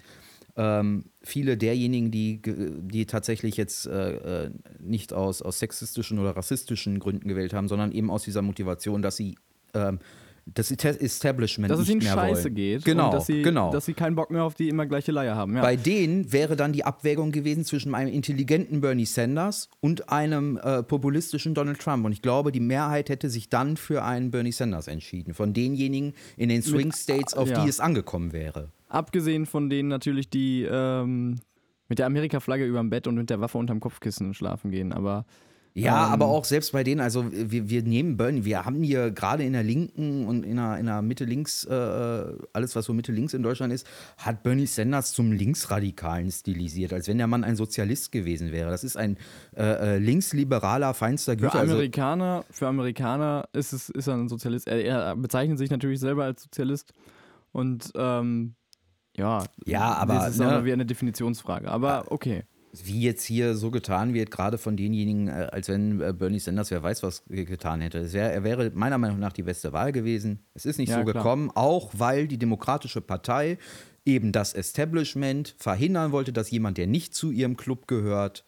Ähm, 0.58 1.06
viele 1.22 1.58
derjenigen, 1.58 2.12
die, 2.12 2.42
die 2.42 3.06
tatsächlich 3.06 3.56
jetzt 3.56 3.88
äh, 3.88 4.46
äh, 4.46 4.52
nicht 4.80 5.14
aus, 5.14 5.42
aus 5.42 5.60
sexistischen 5.60 6.20
oder 6.20 6.36
rassistischen 6.36 7.00
Gründen 7.00 7.30
gewählt 7.30 7.54
haben, 7.54 7.70
sondern 7.70 7.94
eben 7.94 8.12
aus 8.12 8.24
dieser 8.24 8.42
Motivation, 8.42 9.02
dass 9.02 9.16
sie 9.16 9.36
ähm, 9.74 10.00
das 10.46 10.70
Establishment 10.70 11.72
dass 11.72 11.80
es 11.80 11.90
ihnen 11.90 12.04
mehr 12.04 12.14
scheiße 12.14 12.44
wollen. 12.46 12.56
geht 12.56 12.86
Genau, 12.86 13.12
dass 13.12 13.26
sie, 13.26 13.42
genau. 13.42 13.72
dass 13.72 13.86
sie 13.86 13.94
keinen 13.94 14.16
Bock 14.16 14.30
mehr 14.30 14.44
auf 14.44 14.54
die 14.54 14.70
immer 14.70 14.86
gleiche 14.86 15.12
Leier 15.12 15.36
haben. 15.36 15.56
Ja. 15.56 15.62
Bei 15.62 15.76
denen 15.76 16.32
wäre 16.32 16.56
dann 16.56 16.72
die 16.72 16.84
Abwägung 16.84 17.32
gewesen 17.32 17.66
zwischen 17.66 17.96
einem 17.96 18.14
intelligenten 18.14 18.80
Bernie 18.80 19.06
Sanders 19.06 19.70
und 19.80 20.10
einem 20.10 20.58
äh, 20.58 20.84
populistischen 20.84 21.56
Donald 21.56 21.80
Trump. 21.80 22.06
Und 22.06 22.12
ich 22.12 22.22
glaube, 22.22 22.52
die 22.52 22.60
Mehrheit 22.60 23.10
hätte 23.10 23.30
sich 23.30 23.50
dann 23.50 23.76
für 23.76 24.04
einen 24.04 24.30
Bernie 24.30 24.52
Sanders 24.52 24.88
entschieden. 24.88 25.34
Von 25.34 25.54
denjenigen 25.54 26.14
in 26.38 26.50
den 26.50 26.62
Swing 26.62 26.92
States, 26.92 27.34
auf 27.34 27.50
ja. 27.50 27.64
die 27.64 27.70
es 27.70 27.80
angekommen 27.80 28.32
wäre. 28.32 28.70
Abgesehen 28.88 29.48
von 29.48 29.70
denen 29.70 29.90
natürlich, 29.90 30.30
die 30.30 30.68
ähm, 30.70 31.40
mit 31.90 31.98
der 31.98 32.06
Amerika-Flagge 32.06 32.66
über 32.66 32.80
dem 32.80 32.92
Bett 32.92 33.08
und 33.08 33.16
mit 33.16 33.32
der 33.32 33.42
Waffe 33.42 33.58
unterm 33.58 33.80
Kopfkissen 33.80 34.36
schlafen 34.36 34.70
gehen. 34.70 34.94
Aber 34.94 35.26
Ja, 35.78 36.08
Ähm, 36.08 36.14
aber 36.14 36.28
auch 36.28 36.46
selbst 36.46 36.72
bei 36.72 36.86
denen, 36.86 37.02
also 37.02 37.26
wir, 37.32 37.70
wir 37.70 37.84
nehmen 37.84 38.16
Bernie, 38.16 38.46
wir 38.46 38.64
haben 38.64 38.82
hier 38.82 39.12
gerade 39.12 39.44
in 39.44 39.52
der 39.52 39.64
Linken 39.64 40.26
und 40.26 40.46
in 40.46 40.56
der, 40.56 40.78
in 40.78 40.86
der 40.86 41.02
Mitte-Links, 41.02 41.66
äh, 41.66 42.26
alles 42.54 42.78
was 42.78 42.86
so 42.86 42.94
Mitte-Links 42.94 43.34
in 43.34 43.44
Deutschland 43.44 43.74
ist, 43.74 43.86
hat 44.18 44.42
Bernie 44.42 44.68
Sanders 44.68 45.12
zum 45.12 45.34
Linksradikalen 45.34 46.32
stilisiert, 46.32 46.94
als 46.94 47.10
wenn 47.10 47.18
der 47.18 47.28
Mann 47.28 47.44
ein 47.44 47.58
Sozialist 47.58 48.14
gewesen 48.14 48.54
wäre. 48.54 48.72
Das 48.72 48.86
ist 48.86 48.96
ein 48.96 49.18
äh, 49.58 49.64
äh, 49.64 49.98
linksliberaler, 49.98 50.94
feinster 50.94 51.34
für 51.34 51.40
Güter. 51.40 51.60
Also, 51.60 51.74
Amerikaner, 51.74 52.46
für 52.50 52.68
Amerikaner 52.68 53.50
ist, 53.52 53.74
es, 53.74 53.90
ist 53.90 54.08
er 54.08 54.14
ein 54.14 54.30
Sozialist. 54.30 54.70
Er, 54.70 54.82
er 54.82 55.16
bezeichnet 55.18 55.58
sich 55.58 55.70
natürlich 55.70 56.00
selber 56.00 56.24
als 56.24 56.44
Sozialist. 56.44 56.94
Und 57.52 57.92
ähm, 57.96 58.56
ja, 59.18 59.44
Ja, 59.66 59.94
aber, 59.94 60.14
das 60.16 60.30
ist 60.32 60.40
ne? 60.40 60.64
wieder 60.64 60.74
eine 60.74 60.86
Definitionsfrage. 60.86 61.70
Aber 61.70 62.06
okay. 62.10 62.44
Wie 62.84 63.02
jetzt 63.02 63.24
hier 63.24 63.56
so 63.56 63.72
getan 63.72 64.14
wird, 64.14 64.32
gerade 64.32 64.58
von 64.58 64.76
denjenigen, 64.76 65.28
äh, 65.28 65.48
als 65.52 65.70
wenn 65.70 66.02
äh, 66.02 66.14
Bernie 66.14 66.40
Sanders 66.40 66.72
wer 66.72 66.84
weiß 66.84 67.04
was 67.04 67.24
ge- 67.26 67.46
getan 67.46 67.82
hätte. 67.82 68.12
Wär, 68.12 68.34
er 68.34 68.44
wäre 68.44 68.72
meiner 68.74 68.98
Meinung 68.98 69.20
nach 69.20 69.34
die 69.34 69.44
beste 69.44 69.72
Wahl 69.74 69.92
gewesen. 69.92 70.40
Es 70.54 70.66
ist 70.66 70.78
nicht 70.78 70.90
Ja, 70.90 70.98
so 70.98 71.04
klar. 71.04 71.14
gekommen, 71.16 71.52
auch 71.54 71.92
weil 71.98 72.28
die 72.28 72.38
Demokratische 72.38 73.02
Partei 73.02 73.58
eben 74.06 74.32
das 74.32 74.54
Establishment 74.54 75.56
verhindern 75.58 76.12
wollte, 76.12 76.32
dass 76.34 76.52
jemand, 76.52 76.78
der 76.78 76.88
nicht 76.88 77.16
zu 77.16 77.32
ihrem 77.32 77.58
Club 77.58 77.88
gehört, 77.88 78.44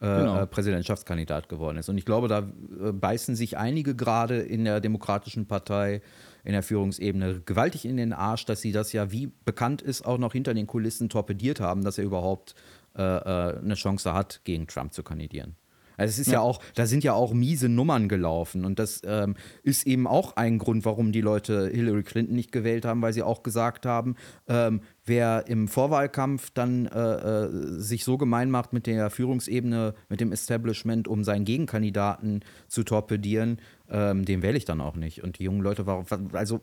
äh, 0.00 0.04
Genau. 0.06 0.40
äh, 0.42 0.46
Präsidentschaftskandidat 0.46 1.48
geworden 1.48 1.78
ist. 1.78 1.88
Und 1.88 1.96
ich 1.96 2.04
glaube, 2.04 2.28
da 2.28 2.40
äh, 2.40 2.92
beißen 2.92 3.34
sich 3.36 3.56
einige 3.56 3.94
gerade 3.94 4.38
in 4.40 4.64
der 4.64 4.80
Demokratischen 4.80 5.46
Partei, 5.46 6.02
in 6.44 6.52
der 6.52 6.62
Führungsebene 6.62 7.40
gewaltig 7.46 7.84
in 7.86 7.96
den 7.96 8.12
Arsch, 8.12 8.44
dass 8.44 8.60
sie 8.60 8.72
das 8.72 8.92
ja, 8.92 9.10
wie 9.10 9.32
bekannt 9.44 9.80
ist, 9.82 10.04
auch 10.04 10.18
noch 10.18 10.32
hinter 10.32 10.54
den 10.54 10.66
Kulissen 10.66 11.08
torpediert 11.08 11.60
haben, 11.60 11.82
dass 11.82 11.98
er 11.98 12.04
überhaupt 12.04 12.54
äh, 12.96 13.02
äh, 13.02 13.58
eine 13.58 13.74
Chance 13.74 14.12
hat, 14.12 14.40
gegen 14.44 14.66
Trump 14.66 14.92
zu 14.92 15.02
kandidieren. 15.02 15.56
Also 15.96 16.10
es 16.10 16.18
ist 16.18 16.32
ja. 16.32 16.40
auch, 16.40 16.60
da 16.74 16.86
sind 16.86 17.04
ja 17.04 17.14
auch 17.14 17.32
miese 17.32 17.68
Nummern 17.68 18.08
gelaufen 18.08 18.64
und 18.64 18.78
das 18.78 19.02
ähm, 19.04 19.34
ist 19.62 19.86
eben 19.86 20.06
auch 20.06 20.36
ein 20.36 20.58
Grund, 20.58 20.84
warum 20.84 21.12
die 21.12 21.20
Leute 21.20 21.70
Hillary 21.72 22.02
Clinton 22.02 22.34
nicht 22.34 22.52
gewählt 22.52 22.84
haben, 22.84 23.02
weil 23.02 23.12
sie 23.12 23.22
auch 23.22 23.42
gesagt 23.42 23.86
haben, 23.86 24.16
ähm, 24.46 24.82
wer 25.04 25.46
im 25.46 25.68
Vorwahlkampf 25.68 26.50
dann 26.50 26.86
äh, 26.86 26.98
äh, 26.98 27.80
sich 27.80 28.04
so 28.04 28.18
gemein 28.18 28.50
macht 28.50 28.72
mit 28.72 28.86
der 28.86 29.10
Führungsebene, 29.10 29.94
mit 30.08 30.20
dem 30.20 30.32
Establishment, 30.32 31.08
um 31.08 31.24
seinen 31.24 31.44
Gegenkandidaten 31.44 32.40
zu 32.68 32.82
torpedieren, 32.82 33.60
ähm, 33.88 34.24
den 34.24 34.42
wähle 34.42 34.58
ich 34.58 34.64
dann 34.64 34.80
auch 34.80 34.96
nicht. 34.96 35.22
Und 35.22 35.38
die 35.38 35.44
jungen 35.44 35.62
Leute 35.62 35.86
waren, 35.86 36.04
also 36.32 36.60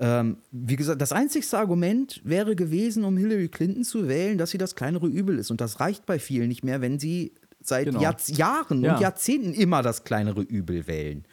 ähm, 0.00 0.38
wie 0.52 0.76
gesagt, 0.76 1.00
das 1.00 1.12
einzigste 1.12 1.58
Argument 1.58 2.20
wäre 2.24 2.54
gewesen, 2.54 3.04
um 3.04 3.16
Hillary 3.16 3.48
Clinton 3.48 3.82
zu 3.84 4.08
wählen, 4.08 4.38
dass 4.38 4.50
sie 4.50 4.58
das 4.58 4.74
kleinere 4.76 5.06
Übel 5.08 5.38
ist. 5.38 5.50
Und 5.50 5.60
das 5.60 5.80
reicht 5.80 6.06
bei 6.06 6.18
vielen 6.18 6.48
nicht 6.48 6.62
mehr, 6.64 6.80
wenn 6.80 6.98
sie 6.98 7.32
seit 7.60 7.86
Genau. 7.86 8.00
Jahr 8.00 8.16
Jahren 8.28 8.82
Ja. 8.84 8.94
und 8.94 9.00
Jahrzehnten 9.00 9.52
immer 9.54 9.82
das 9.82 10.04
kleinere 10.04 10.42
Übel 10.42 10.86
wählen. 10.86 11.24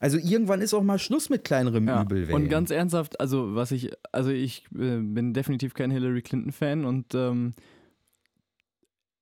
Also 0.00 0.18
irgendwann 0.18 0.60
ist 0.60 0.74
auch 0.74 0.82
mal 0.82 0.98
Schluss 0.98 1.30
mit 1.30 1.44
kleinerem 1.44 1.86
Ja. 1.86 2.02
Übel 2.02 2.26
wählen. 2.28 2.34
Und 2.42 2.48
ganz 2.48 2.70
ernsthaft, 2.70 3.20
also 3.20 3.54
was 3.54 3.70
ich, 3.70 3.90
also 4.12 4.30
ich 4.30 4.64
äh, 4.74 4.98
bin 4.98 5.32
definitiv 5.34 5.74
kein 5.74 5.90
Hillary 5.90 6.22
Clinton-Fan 6.22 6.84
und 6.84 7.14
ähm, 7.14 7.52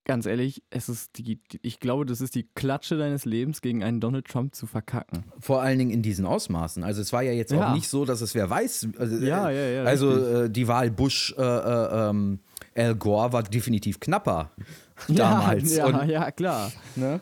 ganz 0.05 0.27
ehrlich, 0.27 0.63
es 0.71 0.89
ist 0.89 1.19
die, 1.19 1.41
ich 1.63 1.81
glaube, 1.81 2.07
das 2.07 2.21
ist 2.21 2.35
die 2.35 2.45
Klatsche 2.55 2.97
deines 2.99 3.25
Lebens, 3.25 3.61
gegen 3.63 3.83
einen 3.85 4.01
Donald 4.01 4.27
Trump 4.27 4.55
zu 4.55 4.67
verkacken. 4.67 5.25
Vor 5.39 5.63
allen 5.63 5.79
Dingen 5.79 5.91
in 5.91 6.03
diesen 6.03 6.27
Ausmaßen. 6.27 6.83
Also 6.85 7.01
es 7.01 7.13
war 7.13 7.23
ja 7.23 7.33
jetzt 7.33 7.53
Ja. 7.53 7.71
auch 7.71 7.75
nicht 7.75 7.89
so, 7.89 8.05
dass 8.05 8.21
es 8.21 8.35
wer 8.35 8.49
weiß. 8.51 8.89
Also, 8.99 9.17
Ja, 9.19 9.49
äh, 9.51 9.55
ja, 9.77 9.83
ja, 9.83 9.89
Also 9.89 10.17
äh, 10.45 10.51
die 10.51 10.67
Wahl 10.69 10.91
Bush 10.91 11.35
äh, 11.39 11.43
äh, 11.43 12.09
ähm, 12.11 12.41
Al 12.75 12.95
Gore 12.97 13.33
war 13.33 13.43
definitiv 13.43 14.01
knapper 14.01 14.51
damals. 15.09 15.75
Ja, 15.77 15.89
ja, 15.89 16.01
Und, 16.01 16.09
ja 16.09 16.31
klar. 16.31 16.73
ne? 16.97 17.21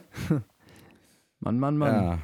Mann, 1.40 1.59
Mann, 1.59 1.77
Mann. 1.77 1.95
ja. 2.05 2.19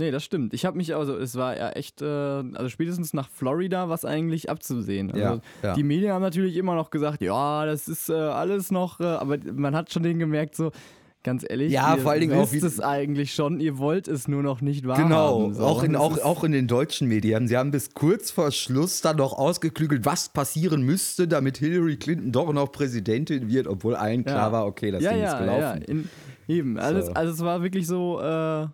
Nee, 0.00 0.10
das 0.10 0.24
stimmt. 0.24 0.54
Ich 0.54 0.64
habe 0.64 0.78
mich 0.78 0.94
also, 0.96 1.14
es 1.16 1.36
war 1.36 1.56
ja 1.58 1.70
echt, 1.72 2.00
äh, 2.00 2.06
also 2.06 2.68
spätestens 2.70 3.12
nach 3.12 3.28
Florida 3.28 3.88
was 3.90 4.06
eigentlich 4.06 4.48
abzusehen. 4.48 5.10
Also 5.12 5.22
Ja, 5.24 5.40
ja. 5.62 5.74
die 5.74 5.82
Medien 5.82 6.12
haben 6.12 6.22
natürlich 6.22 6.56
immer 6.56 6.74
noch 6.74 6.88
gesagt, 6.90 7.20
ja, 7.20 7.66
das 7.66 7.86
ist 7.86 8.08
äh, 8.08 8.14
alles 8.14 8.70
noch, 8.70 8.98
äh, 9.00 9.04
aber 9.04 9.36
man 9.52 9.76
hat 9.76 9.92
schon 9.92 10.02
den 10.02 10.18
gemerkt, 10.18 10.56
so, 10.56 10.72
ganz 11.22 11.44
ehrlich, 11.46 11.70
Ja, 11.70 11.96
ihr 11.96 12.00
vor 12.00 12.12
allen 12.12 12.22
Dingen 12.22 12.32
auch, 12.38 12.50
wisst 12.50 12.62
wie- 12.62 12.66
es 12.66 12.80
eigentlich 12.80 13.34
schon, 13.34 13.60
ihr 13.60 13.76
wollt 13.76 14.08
es 14.08 14.26
nur 14.26 14.42
noch 14.42 14.62
nicht 14.62 14.86
wahrhaben. 14.86 15.08
Genau, 15.10 15.52
so. 15.52 15.62
auch, 15.64 15.82
in, 15.82 15.94
auch, 15.96 16.18
auch 16.22 16.44
in 16.44 16.52
den 16.52 16.66
deutschen 16.66 17.06
Medien. 17.08 17.46
Sie 17.46 17.58
haben 17.58 17.70
bis 17.70 17.92
kurz 17.92 18.30
vor 18.30 18.50
Schluss 18.52 19.02
dann 19.02 19.18
noch 19.18 19.34
ausgeklügelt, 19.34 20.06
was 20.06 20.30
passieren 20.30 20.80
müsste, 20.80 21.28
damit 21.28 21.58
Hillary 21.58 21.98
Clinton 21.98 22.32
doch 22.32 22.50
noch 22.54 22.72
Präsidentin 22.72 23.50
wird, 23.50 23.66
obwohl 23.66 23.96
allen 23.96 24.24
klar 24.24 24.46
Ja. 24.46 24.52
war, 24.52 24.66
okay, 24.66 24.90
das 24.92 25.02
ja, 25.02 25.12
Ding 25.12 25.20
ja, 25.20 25.32
ist 25.34 25.38
gelaufen. 25.40 25.60
Ja, 25.60 25.74
in, 25.92 26.08
eben. 26.48 26.78
Alles, 26.78 27.04
So. 27.08 27.12
Also 27.12 27.32
es 27.34 27.40
war 27.40 27.62
wirklich 27.62 27.86
so, 27.86 28.18
äh, 28.22 28.66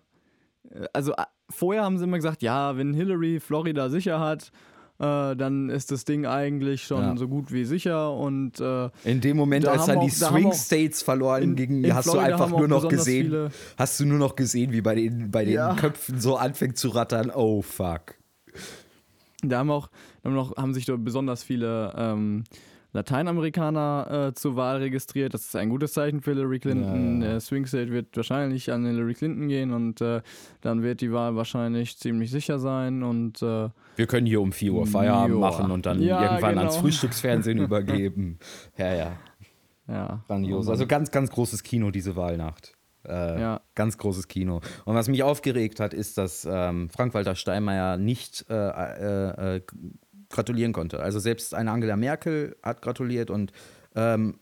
also 0.93 1.13
äh, 1.13 1.23
vorher 1.49 1.83
haben 1.83 1.97
sie 1.97 2.03
immer 2.05 2.17
gesagt, 2.17 2.41
ja, 2.41 2.75
wenn 2.77 2.93
Hillary 2.93 3.39
Florida 3.39 3.89
sicher 3.89 4.19
hat, 4.19 4.51
äh, 4.99 5.35
dann 5.35 5.69
ist 5.69 5.91
das 5.91 6.05
Ding 6.05 6.25
eigentlich 6.25 6.83
schon 6.83 7.01
Ja. 7.03 7.17
so 7.17 7.27
gut 7.27 7.51
wie 7.51 7.65
sicher 7.65 8.11
und 8.13 8.59
äh, 8.59 8.89
In 9.03 9.21
dem 9.21 9.37
Moment, 9.37 9.65
Da 9.65 9.73
als 9.73 9.85
dann 9.85 9.99
die 9.99 10.07
auch- 10.11 10.31
haben 10.31 10.41
Swing 10.41 10.53
States 10.53 11.03
verloren 11.03 11.43
in- 11.43 11.55
gingen, 11.55 11.83
in 11.83 11.93
hast 11.93 12.05
Florida 12.09 12.35
du 12.37 12.43
einfach 12.43 12.57
nur 12.57 12.67
noch 12.67 12.87
gesehen, 12.87 13.49
hast 13.77 13.99
du 13.99 14.05
nur 14.05 14.17
noch 14.17 14.35
gesehen, 14.35 14.71
wie 14.71 14.81
bei 14.81 14.95
den, 14.95 15.29
bei 15.29 15.45
den 15.45 15.53
Ja. 15.53 15.75
Köpfen 15.75 16.19
so 16.19 16.35
anfängt 16.37 16.77
zu 16.77 16.89
rattern. 16.89 17.29
Oh 17.33 17.61
fuck. 17.61 18.15
Da 19.43 19.59
haben 19.59 19.69
auch 19.69 19.89
haben 20.23 20.33
noch, 20.33 20.57
haben 20.57 20.73
sich 20.73 20.85
besonders 20.97 21.43
viele 21.43 21.93
ähm, 21.95 22.43
Lateinamerikaner 22.93 24.27
äh, 24.29 24.33
zur 24.33 24.55
Wahl 24.55 24.77
registriert. 24.77 25.33
Das 25.33 25.41
ist 25.45 25.55
ein 25.55 25.69
gutes 25.69 25.93
Zeichen 25.93 26.21
für 26.21 26.31
Hillary 26.33 26.59
Clinton. 26.59 27.21
Ja, 27.21 27.27
ja. 27.27 27.31
Der 27.33 27.39
Swing 27.41 27.65
State 27.65 27.91
wird 27.91 28.15
wahrscheinlich 28.15 28.71
an 28.71 28.85
Hillary 28.85 29.13
Clinton 29.13 29.47
gehen 29.47 29.71
und 29.73 30.01
äh, 30.01 30.21
dann 30.61 30.83
wird 30.83 31.01
die 31.01 31.11
Wahl 31.11 31.35
wahrscheinlich 31.35 31.97
ziemlich 31.97 32.31
sicher 32.31 32.59
sein. 32.59 33.03
Und 33.03 33.41
äh, 33.41 33.69
Wir 33.95 34.07
können 34.07 34.25
hier 34.25 34.41
um 34.41 34.51
4 34.51 34.73
Uhr 34.73 34.85
Feierabend 34.87 35.35
Joa. 35.35 35.49
machen 35.51 35.71
und 35.71 35.85
dann 35.85 36.01
Ja, 36.01 36.21
irgendwann 36.23 36.57
ans 36.57 36.73
genau. 36.75 36.81
Frühstücksfernsehen 36.83 37.57
übergeben. 37.59 38.39
Ja, 38.77 38.93
ja. 38.93 39.11
ja. 39.87 40.23
Grandios. 40.27 40.67
Also 40.69 40.87
ganz, 40.87 41.11
ganz 41.11 41.29
großes 41.31 41.63
Kino 41.63 41.91
diese 41.91 42.15
Wahlnacht. 42.15 42.73
Äh, 43.05 43.39
Ja. 43.39 43.61
Ganz 43.75 43.97
großes 43.97 44.27
Kino. 44.27 44.61
Und 44.85 44.95
was 44.95 45.07
mich 45.07 45.23
aufgeregt 45.23 45.79
hat, 45.79 45.93
ist, 45.93 46.17
dass 46.17 46.47
ähm, 46.49 46.89
Frank-Walter 46.89 47.35
Steinmeier 47.35 47.97
nicht 47.97 48.45
äh, 48.49 48.53
äh, 48.55 49.55
äh, 49.57 49.61
gratulieren 50.29 50.73
konnte. 50.73 50.99
Also 50.99 51.19
selbst 51.19 51.53
eine 51.53 51.71
Angela 51.71 51.95
Merkel 51.95 52.55
hat 52.63 52.81
gratuliert 52.81 53.29
und 53.31 53.51
ähm, 53.95 54.35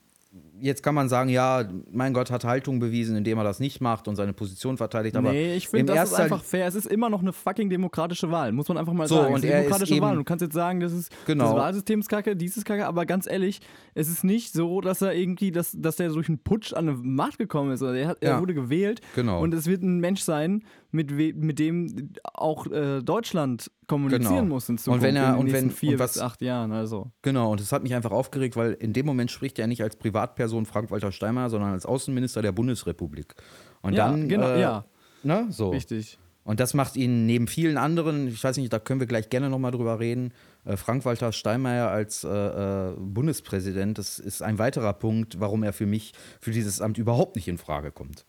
jetzt 0.59 0.83
kann 0.83 0.93
man 0.95 1.07
sagen, 1.07 1.29
ja, 1.29 1.63
mein 1.91 2.11
Gott 2.13 2.29
hat 2.29 2.43
Haltung 2.43 2.79
bewiesen, 2.79 3.15
indem 3.15 3.37
er 3.37 3.45
das 3.45 3.61
nicht 3.61 3.79
macht 3.79 4.09
und 4.09 4.17
seine 4.17 4.33
Position 4.33 4.75
verteidigt. 4.75 5.15
Aber 5.15 5.31
nee, 5.31 5.55
ich 5.55 5.69
finde, 5.69 5.93
das 5.93 6.11
ist 6.11 6.19
einfach 6.19 6.43
fair. 6.43 6.67
Es 6.67 6.75
ist 6.75 6.87
immer 6.87 7.09
noch 7.09 7.21
eine 7.21 7.31
fucking 7.31 7.69
demokratische 7.69 8.29
Wahl, 8.31 8.51
muss 8.51 8.67
man 8.67 8.77
einfach 8.77 8.91
mal 8.91 9.07
So, 9.07 9.15
sagen. 9.15 9.33
und 9.33 9.39
es 9.39 9.43
ist 9.45 9.49
er 9.49 9.55
eine 9.55 9.63
demokratische 9.63 10.01
Wahl. 10.01 10.15
Du 10.17 10.23
kannst 10.25 10.41
jetzt 10.41 10.53
sagen, 10.53 10.81
das 10.81 10.91
ist 10.91 11.09
Genau. 11.25 11.45
das 11.45 11.55
Wahlsystem 11.55 11.99
ist 12.01 12.09
kacke, 12.09 12.35
dies 12.35 12.57
ist 12.57 12.65
kacke, 12.65 12.85
aber 12.85 13.05
ganz 13.05 13.27
ehrlich, 13.29 13.61
es 13.93 14.09
ist 14.09 14.25
nicht 14.25 14.51
so, 14.51 14.81
dass 14.81 15.01
er 15.01 15.13
irgendwie, 15.13 15.51
dass, 15.51 15.71
dass 15.77 15.95
der 15.95 16.09
durch 16.09 16.27
einen 16.27 16.39
Putsch 16.39 16.73
an 16.73 16.89
eine 16.89 16.97
Macht 16.97 17.37
gekommen 17.37 17.71
ist. 17.71 17.81
Er, 17.81 18.07
hat, 18.07 18.17
er 18.21 18.31
Ja. 18.31 18.41
wurde 18.41 18.53
gewählt 18.53 18.99
Genau. 19.15 19.41
und 19.41 19.53
es 19.53 19.67
wird 19.67 19.83
ein 19.83 19.99
Mensch 19.99 20.21
sein, 20.21 20.63
mit, 20.95 21.11
mit 21.11 21.59
dem 21.59 22.13
auch 22.33 22.65
äh, 22.67 23.01
Deutschland 23.01 23.69
kommunizieren 23.87 24.35
Genau. 24.35 24.45
muss 24.55 24.69
in 24.69 24.73
Und 24.73 24.79
Zukunft 24.79 25.03
wenn 25.03 25.15
er- 25.15 25.37
und 25.37 25.51
wenn- 25.51 25.69
vier 25.69 25.91
und 25.93 25.99
was- 25.99 26.13
bis 26.13 26.21
acht 26.21 26.41
Jahren. 26.41 26.71
Also. 26.71 27.11
Genau, 27.21 27.51
und 27.51 27.59
das 27.59 27.71
hat 27.71 27.83
mich 27.83 27.93
einfach 27.93 28.11
aufgeregt, 28.11 28.55
weil 28.55 28.73
in 28.73 28.93
dem 28.93 29.05
Moment 29.05 29.29
spricht 29.31 29.59
er 29.59 29.67
nicht 29.67 29.83
als 29.83 29.95
Privatperson 29.97 30.65
Frank-Walter 30.65 31.11
Steinmeier, 31.11 31.49
sondern 31.49 31.71
als 31.73 31.85
Außenminister 31.85 32.41
der 32.41 32.51
Bundesrepublik. 32.51 33.35
Und 33.81 33.93
Ja, 33.93 34.09
dann, 34.09 34.27
genau, 34.27 34.47
äh, 34.47 34.61
ja, 34.61 34.85
ne, 35.23 35.47
so. 35.49 35.69
richtig. 35.69 36.17
Und 36.43 36.59
das 36.59 36.75
macht 36.75 36.95
ihn 36.95 37.25
neben 37.25 37.47
vielen 37.47 37.75
anderen, 37.77 38.27
ich 38.27 38.43
weiß 38.43 38.57
nicht, 38.57 38.71
da 38.71 38.77
können 38.77 38.99
wir 38.99 39.07
gleich 39.07 39.29
gerne 39.31 39.49
nochmal 39.49 39.71
drüber 39.71 39.99
reden, 39.99 40.31
äh, 40.63 40.77
Frank-Walter 40.77 41.31
Steinmeier 41.31 41.89
als 41.89 42.23
äh, 42.23 42.27
äh, 42.29 42.93
Bundespräsident, 42.99 43.97
das 43.97 44.19
ist 44.19 44.43
ein 44.43 44.59
weiterer 44.59 44.93
Punkt, 44.93 45.39
warum 45.39 45.63
er 45.63 45.73
für 45.73 45.87
mich, 45.87 46.13
für 46.39 46.51
dieses 46.51 46.81
Amt 46.81 46.99
überhaupt 46.99 47.35
nicht 47.35 47.47
in 47.47 47.57
Frage 47.57 47.91
kommt. 47.91 48.25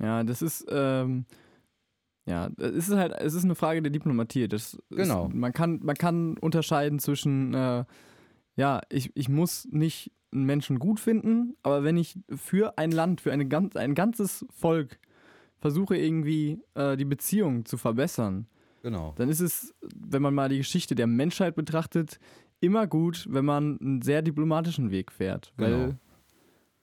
Ja, 0.00 0.22
das 0.22 0.42
ist, 0.42 0.64
ähm, 0.70 1.24
ja, 2.30 2.48
es 2.58 2.88
ist 2.88 2.94
halt, 2.96 3.12
es 3.18 3.34
ist 3.34 3.44
eine 3.44 3.54
Frage 3.54 3.82
der 3.82 3.90
Diplomatie. 3.90 4.48
Das 4.48 4.78
Genau. 4.90 5.26
Ist, 5.26 5.34
man, 5.34 5.52
kann, 5.52 5.80
man 5.82 5.96
kann 5.96 6.36
unterscheiden 6.38 6.98
zwischen, 6.98 7.52
äh, 7.54 7.84
ja, 8.56 8.80
ich, 8.88 9.10
ich 9.14 9.28
muss 9.28 9.66
nicht 9.70 10.12
einen 10.32 10.44
Menschen 10.44 10.78
gut 10.78 11.00
finden, 11.00 11.56
aber 11.62 11.82
wenn 11.82 11.96
ich 11.96 12.18
für 12.34 12.78
ein 12.78 12.92
Land, 12.92 13.20
für 13.20 13.32
eine 13.32 13.46
ganz, 13.48 13.74
ein 13.76 13.94
ganzes 13.94 14.46
Volk 14.50 14.98
versuche 15.58 15.96
irgendwie 15.96 16.60
äh, 16.74 16.96
die 16.96 17.04
Beziehung 17.04 17.64
zu 17.64 17.76
verbessern, 17.76 18.46
Genau. 18.82 19.12
dann 19.16 19.28
ist 19.28 19.40
es, 19.40 19.74
wenn 19.94 20.22
man 20.22 20.32
mal 20.32 20.48
die 20.48 20.56
Geschichte 20.58 20.94
der 20.94 21.06
Menschheit 21.06 21.54
betrachtet, 21.54 22.18
immer 22.60 22.86
gut, 22.86 23.26
wenn 23.28 23.44
man 23.44 23.78
einen 23.78 24.02
sehr 24.02 24.22
diplomatischen 24.22 24.90
Weg 24.90 25.12
fährt. 25.12 25.52
Weil 25.58 25.70
Genau. 25.70 25.94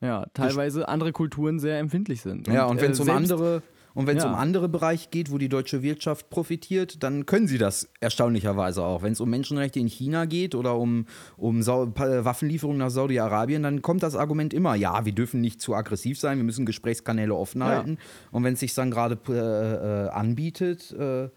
ja, 0.01 0.25
teilweise 0.33 0.87
andere 0.89 1.11
Kulturen 1.11 1.57
sehr 1.57 1.79
empfindlich 1.79 2.21
sind. 2.21 2.47
Ja, 2.47 2.65
und 2.65 2.81
wenn 2.81 2.91
es 2.91 2.99
äh, 2.99 3.03
um 3.03 3.09
andere 3.09 3.63
und 3.97 4.05
wenn 4.05 4.15
es 4.17 4.23
Ja. 4.23 4.29
um 4.29 4.35
andere 4.35 4.69
Bereiche 4.69 5.09
geht, 5.09 5.31
wo 5.31 5.39
die 5.39 5.49
deutsche 5.49 5.81
Wirtschaft 5.81 6.29
profitiert, 6.29 7.01
dann 7.01 7.25
können 7.25 7.47
sie 7.47 7.57
das 7.57 7.89
erstaunlicherweise 7.99 8.83
auch. 8.83 9.01
Wenn 9.01 9.13
es 9.13 9.19
um 9.19 9.29
Menschenrechte 9.29 9.79
in 9.79 9.87
China 9.87 10.25
geht 10.25 10.53
oder 10.53 10.77
um, 10.77 11.07
um 11.35 11.63
Sau 11.63 11.87
Pa- 11.87 12.23
Waffenlieferungen 12.23 12.77
nach 12.77 12.91
Saudi-Arabien, 12.91 13.63
dann 13.63 13.81
kommt 13.81 14.03
das 14.03 14.15
Argument 14.15 14.53
immer, 14.53 14.75
ja, 14.75 15.03
wir 15.05 15.13
dürfen 15.13 15.41
nicht 15.41 15.59
zu 15.61 15.73
aggressiv 15.73 16.19
sein, 16.19 16.37
wir 16.37 16.43
müssen 16.43 16.65
Gesprächskanäle 16.67 17.33
offen 17.33 17.61
Ja. 17.61 17.67
halten. 17.67 17.97
Und 18.31 18.43
wenn 18.43 18.53
es 18.53 18.59
sich 18.59 18.75
dann 18.75 18.91
gerade 18.91 19.17
äh, 19.29 20.05
äh, 20.05 20.09
anbietet, 20.09 20.91
äh, 20.91 21.29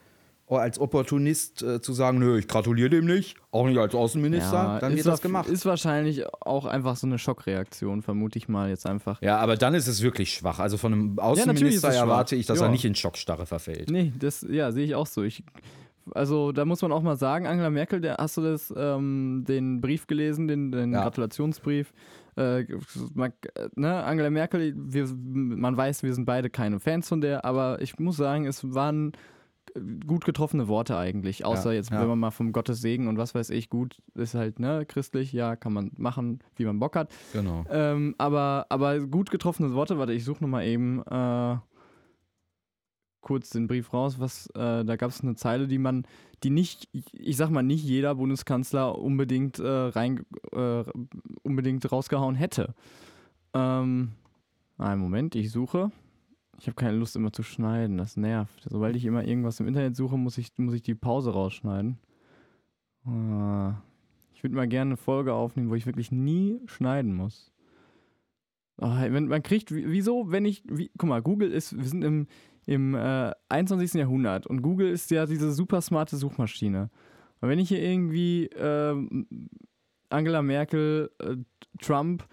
als 0.58 0.78
Opportunist 0.78 1.62
äh, 1.62 1.80
zu 1.80 1.92
sagen, 1.92 2.18
nö, 2.18 2.38
ich 2.38 2.48
gratuliere 2.48 2.90
dem 2.90 3.04
nicht, 3.06 3.36
auch 3.50 3.66
nicht 3.66 3.78
als 3.78 3.94
Außenminister, 3.94 4.52
Ja, 4.52 4.78
dann 4.80 4.96
wird 4.96 5.06
das 5.06 5.20
gemacht. 5.22 5.48
Ist 5.48 5.64
wahrscheinlich 5.66 6.24
auch 6.40 6.64
einfach 6.66 6.96
so 6.96 7.06
eine 7.06 7.18
Schockreaktion, 7.18 8.02
vermute 8.02 8.38
ich 8.38 8.48
mal 8.48 8.68
jetzt 8.68 8.86
einfach. 8.86 9.20
ja, 9.22 9.38
aber 9.38 9.56
dann 9.56 9.74
ist 9.74 9.86
es 9.86 10.02
wirklich 10.02 10.32
schwach. 10.32 10.58
Also 10.58 10.76
von 10.76 10.92
einem 10.92 11.18
Außenminister 11.18 11.92
schwach. 11.92 12.00
erwarte 12.00 12.36
ich, 12.36 12.46
dass 12.46 12.58
Ja. 12.60 12.66
er 12.66 12.70
nicht 12.70 12.84
in 12.84 12.94
Schockstarre 12.94 13.46
verfällt. 13.46 13.90
Nee, 13.90 14.12
das, 14.18 14.46
ja, 14.48 14.72
sehe 14.72 14.84
ich 14.84 14.94
auch 14.94 15.06
so. 15.06 15.22
Ich, 15.22 15.42
also 16.12 16.50
da 16.52 16.64
muss 16.64 16.82
man 16.82 16.92
auch 16.92 17.02
mal 17.02 17.16
sagen, 17.16 17.46
Angela 17.46 17.70
Merkel, 17.70 18.00
der, 18.00 18.16
hast 18.18 18.36
du 18.36 18.40
das, 18.42 18.72
ähm, 18.76 19.44
den 19.46 19.80
Brief 19.80 20.06
gelesen, 20.06 20.48
den, 20.48 20.72
den 20.72 20.92
Ja. 20.92 21.02
Gratulationsbrief? 21.02 21.92
Äh, 22.36 22.64
man, 23.14 23.32
äh, 23.54 23.68
ne, 23.74 24.02
Angela 24.04 24.30
Merkel, 24.30 24.72
wir, 24.76 25.06
man 25.14 25.76
weiß, 25.76 26.02
wir 26.02 26.14
sind 26.14 26.24
beide 26.24 26.48
keine 26.50 26.80
Fans 26.80 27.08
von 27.08 27.20
der, 27.20 27.44
aber 27.44 27.80
ich 27.82 27.98
muss 27.98 28.16
sagen, 28.16 28.46
es 28.46 28.72
waren 28.74 29.12
gut 30.06 30.24
getroffene 30.24 30.68
Worte 30.68 30.96
eigentlich, 30.96 31.44
außer 31.44 31.70
Ja, 31.70 31.76
jetzt, 31.76 31.90
ja. 31.90 32.00
wenn 32.00 32.08
man 32.08 32.18
mal 32.18 32.30
vom 32.30 32.52
Gottes 32.52 32.80
Segen 32.80 33.08
und 33.08 33.18
was 33.18 33.34
weiß 33.34 33.50
ich, 33.50 33.70
gut 33.70 33.98
ist 34.14 34.34
halt, 34.34 34.58
ne, 34.58 34.84
christlich, 34.86 35.32
ja, 35.32 35.56
kann 35.56 35.72
man 35.72 35.92
machen, 35.96 36.40
wie 36.56 36.64
man 36.64 36.78
Bock 36.78 36.96
hat. 36.96 37.12
Genau. 37.32 37.64
Ähm, 37.70 38.14
aber, 38.18 38.66
aber 38.68 39.00
gut 39.00 39.30
getroffene 39.30 39.74
Worte, 39.74 39.98
warte, 39.98 40.12
ich 40.12 40.24
suche 40.24 40.42
nochmal 40.42 40.66
eben 40.66 41.02
äh, 41.06 41.56
kurz 43.20 43.50
den 43.50 43.66
Brief 43.66 43.92
raus, 43.92 44.18
was, 44.18 44.46
äh, 44.54 44.84
da 44.84 44.96
gab 44.96 45.10
es 45.10 45.20
eine 45.20 45.36
Zeile, 45.36 45.68
die 45.68 45.78
man, 45.78 46.06
die 46.42 46.50
nicht, 46.50 46.88
ich 47.12 47.36
sag 47.36 47.50
mal, 47.50 47.62
nicht 47.62 47.84
jeder 47.84 48.14
Bundeskanzler 48.14 48.98
unbedingt 48.98 49.58
äh, 49.58 49.68
rein, 49.68 50.24
äh, 50.52 50.84
unbedingt 51.42 51.90
rausgehauen 51.90 52.34
hätte. 52.34 52.74
Ähm, 53.54 54.12
einen 54.78 55.00
Moment, 55.00 55.34
ich 55.34 55.50
suche. 55.50 55.90
Ich 56.60 56.66
habe 56.66 56.74
keine 56.74 56.96
Lust 56.98 57.16
immer 57.16 57.32
zu 57.32 57.42
schneiden, 57.42 57.96
das 57.96 58.18
nervt. 58.18 58.66
Sobald 58.68 58.94
ich 58.94 59.06
immer 59.06 59.24
irgendwas 59.24 59.58
im 59.60 59.66
Internet 59.66 59.96
suche, 59.96 60.18
muss 60.18 60.36
ich, 60.36 60.52
muss 60.58 60.74
ich 60.74 60.82
die 60.82 60.94
Pause 60.94 61.30
rausschneiden. 61.32 61.98
Äh, 63.06 63.70
ich 64.34 64.42
würde 64.42 64.56
mal 64.56 64.68
gerne 64.68 64.90
eine 64.90 64.96
Folge 64.98 65.32
aufnehmen, 65.32 65.70
wo 65.70 65.74
ich 65.74 65.86
wirklich 65.86 66.12
nie 66.12 66.60
schneiden 66.66 67.14
muss. 67.14 67.50
Oh, 68.76 68.88
wenn, 68.90 69.28
man 69.28 69.42
kriegt, 69.42 69.74
wie- 69.74 69.90
wieso, 69.90 70.30
wenn 70.30 70.44
ich, 70.44 70.62
wie, 70.70 70.90
guck 70.98 71.08
mal, 71.08 71.22
Google 71.22 71.50
ist, 71.50 71.76
wir 71.78 71.84
sind 71.84 72.04
im, 72.04 72.26
im 72.66 72.94
äh, 72.94 73.32
21. 73.48 73.94
Jahrhundert 73.98 74.46
und 74.46 74.60
Google 74.62 74.88
ist 74.90 75.10
ja 75.10 75.24
diese 75.26 75.52
super 75.52 75.80
smarte 75.80 76.16
Suchmaschine. 76.16 76.90
Und 77.40 77.48
wenn 77.48 77.58
ich 77.58 77.68
hier 77.68 77.82
irgendwie 77.82 78.50
ähm, 78.54 79.26
Angela 80.10 80.42
Merkel, 80.42 81.10
äh, 81.20 81.36
Trump 81.80 82.26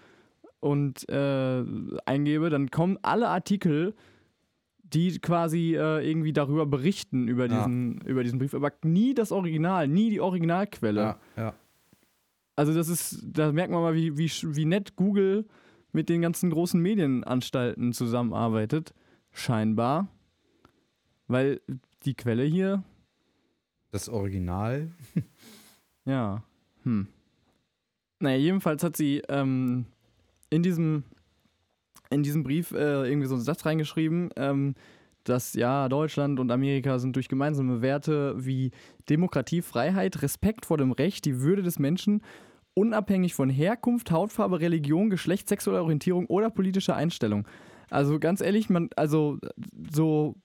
und 0.60 1.08
äh, 1.08 1.64
eingebe, 2.04 2.50
dann 2.50 2.70
kommen 2.70 2.98
alle 3.02 3.28
Artikel, 3.28 3.94
die 4.92 5.18
quasi 5.18 5.74
äh, 5.76 6.08
irgendwie 6.08 6.32
darüber 6.32 6.66
berichten, 6.66 7.28
über 7.28 7.46
Ja. 7.46 7.58
diesen, 7.58 8.00
über 8.02 8.22
diesen 8.24 8.38
Brief, 8.38 8.54
aber 8.54 8.72
nie 8.82 9.14
das 9.14 9.32
Original, 9.32 9.86
nie 9.88 10.10
die 10.10 10.20
Originalquelle. 10.20 11.00
Ja, 11.00 11.18
ja. 11.36 11.54
Also 12.56 12.74
das 12.74 12.88
ist, 12.88 13.22
da 13.24 13.52
merkt 13.52 13.70
man 13.72 13.82
mal, 13.82 13.94
wie, 13.94 14.16
wie, 14.18 14.28
wie 14.28 14.64
nett 14.64 14.96
Google 14.96 15.46
mit 15.92 16.08
den 16.08 16.20
ganzen 16.22 16.50
großen 16.50 16.80
Medienanstalten 16.80 17.92
zusammenarbeitet. 17.92 18.94
Scheinbar. 19.30 20.08
Weil 21.28 21.60
die 22.04 22.14
Quelle 22.14 22.42
hier, 22.44 22.82
Das 23.90 24.08
Original. 24.08 24.90
ja, 26.04 26.42
hm. 26.82 27.06
Naja, 28.20 28.36
jedenfalls 28.38 28.82
hat 28.82 28.96
sie 28.96 29.22
ähm, 29.28 29.86
in 30.50 30.62
diesem 30.62 31.04
in 32.10 32.22
diesem 32.22 32.42
Brief 32.42 32.72
äh, 32.72 33.08
irgendwie 33.08 33.26
so 33.26 33.34
einen 33.34 33.44
Satz 33.44 33.66
reingeschrieben, 33.66 34.30
ähm, 34.36 34.74
dass 35.24 35.54
ja, 35.54 35.88
Deutschland 35.88 36.40
und 36.40 36.50
Amerika 36.50 36.98
sind 36.98 37.14
durch 37.16 37.28
gemeinsame 37.28 37.82
Werte 37.82 38.34
wie 38.38 38.70
Demokratie, 39.10 39.62
Freiheit, 39.62 40.22
Respekt 40.22 40.66
vor 40.66 40.78
dem 40.78 40.92
Recht, 40.92 41.24
die 41.24 41.40
Würde 41.40 41.62
des 41.62 41.78
Menschen, 41.78 42.22
unabhängig 42.74 43.34
von 43.34 43.50
Herkunft, 43.50 44.10
Hautfarbe, 44.10 44.60
Religion, 44.60 45.10
Geschlecht, 45.10 45.48
sexueller 45.48 45.82
Orientierung 45.82 46.26
oder 46.26 46.48
politischer 46.50 46.96
Einstellung. 46.96 47.46
Also 47.90 48.18
ganz 48.18 48.40
ehrlich, 48.40 48.70
man, 48.70 48.88
also 48.96 49.38
so 49.90 50.36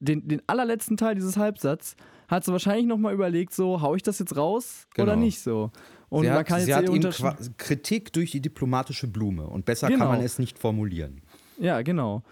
den, 0.00 0.26
den 0.28 0.42
allerletzten 0.46 0.96
Teil 0.96 1.14
dieses 1.14 1.36
Halbsatz 1.36 1.96
hat 2.28 2.44
sie 2.44 2.52
wahrscheinlich 2.52 2.86
nochmal 2.86 3.14
überlegt, 3.14 3.54
so, 3.54 3.80
hau 3.82 3.94
ich 3.94 4.02
das 4.02 4.18
jetzt 4.18 4.36
raus 4.36 4.86
oder 4.96 5.12
Genau. 5.12 5.24
nicht 5.24 5.40
so? 5.40 5.70
Und 6.08 6.22
sie 6.22 6.28
man 6.28 6.38
hat, 6.38 6.46
kann 6.46 6.60
sie 6.60 6.74
hat 6.74 6.86
qua- 6.86 7.36
Kritik 7.58 8.12
durch 8.12 8.30
die 8.30 8.40
diplomatische 8.40 9.06
Blume. 9.08 9.46
Und 9.46 9.64
besser 9.64 9.88
Genau. 9.88 10.00
kann 10.06 10.16
man 10.16 10.24
es 10.24 10.38
nicht 10.38 10.58
formulieren. 10.58 11.20
Ja, 11.58 11.82
genau. 11.82 12.22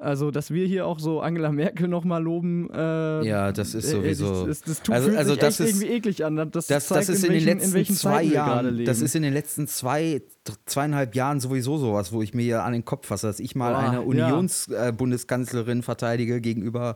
Also, 0.00 0.30
dass 0.30 0.52
wir 0.52 0.64
hier 0.64 0.86
auch 0.86 1.00
so 1.00 1.20
Angela 1.20 1.50
Merkel 1.50 1.88
nochmal 1.88 2.22
loben. 2.22 2.70
Äh, 2.72 3.26
Ja, 3.26 3.50
das 3.50 3.74
ist 3.74 3.84
äh, 3.86 3.90
sowieso- 3.96 4.46
Das, 4.46 4.60
das, 4.60 4.62
das 4.76 4.82
tut, 4.82 4.94
Also- 4.94 5.08
fühlt 5.08 5.18
also 5.18 5.32
sich 5.32 5.40
das 5.40 5.58
ist- 5.60 5.68
irgendwie 5.70 5.88
eklig 5.96 6.24
an. 6.24 6.36
Das, 6.52 6.68
Das, 6.68 6.86
zeigt, 6.86 7.00
das 7.00 7.08
ist 7.08 7.24
in, 7.24 7.32
welchen, 7.32 7.46
den 7.46 7.52
in 7.54 7.58
letzten 7.58 7.74
welchen 7.74 7.96
zwei 7.96 8.22
Jahren, 8.22 8.84
das 8.84 9.00
ist 9.00 9.16
in 9.16 9.22
den 9.24 9.32
letzten 9.34 9.66
zwei, 9.66 10.22
zweieinhalb 10.66 11.16
Jahren 11.16 11.40
sowieso 11.40 11.78
sowas, 11.78 12.12
wo 12.12 12.22
ich 12.22 12.32
mir 12.32 12.62
an 12.62 12.74
den 12.74 12.84
Kopf 12.84 13.08
fasse, 13.08 13.26
dass 13.26 13.40
ich 13.40 13.56
mal 13.56 13.72
Boah, 13.72 13.78
eine 13.80 13.96
ja. 13.96 14.02
Unionsbundeskanzlerin 14.02 15.82
verteidige 15.82 16.40
gegenüber, 16.40 16.94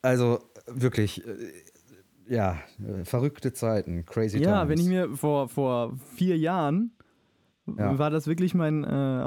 also 0.00 0.38
wirklich, 0.68 1.26
äh, 1.26 1.32
ja, 2.28 2.58
äh, 2.84 3.04
verrückte 3.04 3.52
Zeiten, 3.52 4.04
crazy 4.06 4.38
ja, 4.38 4.60
times. 4.64 4.68
wenn 4.70 4.78
ich 4.80 4.88
mir 4.88 5.16
vor, 5.16 5.48
vor 5.48 5.94
vier 6.14 6.36
Jahren 6.36 6.92
Ja. 7.76 7.98
war 7.98 8.10
das 8.10 8.26
wirklich 8.26 8.54
mein 8.54 8.84
äh, 8.84 9.22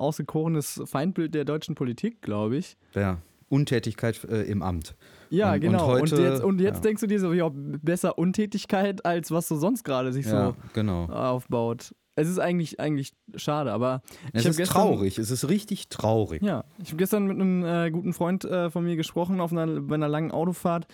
ausgekorenes 0.00 0.82
Feindbild 0.86 1.34
der 1.34 1.44
deutschen 1.44 1.74
Politik, 1.74 2.22
glaube 2.22 2.56
ich. 2.56 2.76
ja, 2.94 3.18
Untätigkeit 3.48 4.22
äh, 4.24 4.42
im 4.42 4.62
Amt. 4.62 4.94
Ja, 5.28 5.48
Und- 5.48 5.54
und 5.54 5.60
genau. 5.60 5.92
Und, 5.94 6.00
heute- 6.12 6.22
jetzt, 6.22 6.44
und 6.44 6.60
jetzt 6.60 6.76
ja. 6.76 6.80
denkst 6.82 7.00
du 7.00 7.06
dir 7.08 7.18
so, 7.18 7.32
ja, 7.32 7.50
besser 7.52 8.16
Untätigkeit, 8.16 9.04
als 9.04 9.30
was 9.32 9.48
so 9.48 9.56
sonst 9.56 9.82
gerade 9.84 10.12
sich 10.12 10.26
Ja, 10.26 10.48
so 10.50 10.56
genau. 10.72 11.06
aufbaut. 11.06 11.94
Es 12.16 12.28
ist 12.28 12.38
eigentlich, 12.38 12.78
eigentlich 12.80 13.12
schade, 13.36 13.72
aber 13.72 14.02
Es 14.32 14.44
ist 14.44 14.56
gestern- 14.56 14.74
traurig, 14.82 15.18
es 15.18 15.30
ist 15.30 15.48
richtig 15.48 15.88
traurig. 15.88 16.42
Ja, 16.42 16.64
ich 16.82 16.88
habe 16.88 16.96
gestern 16.98 17.26
mit 17.26 17.40
einem 17.40 17.64
äh, 17.64 17.90
guten 17.90 18.12
Freund 18.12 18.44
äh, 18.44 18.70
von 18.70 18.84
mir 18.84 18.94
gesprochen 18.96 19.40
auf 19.40 19.50
einer, 19.52 19.66
bei 19.80 19.94
einer 19.94 20.08
langen 20.08 20.30
Autofahrt. 20.30 20.86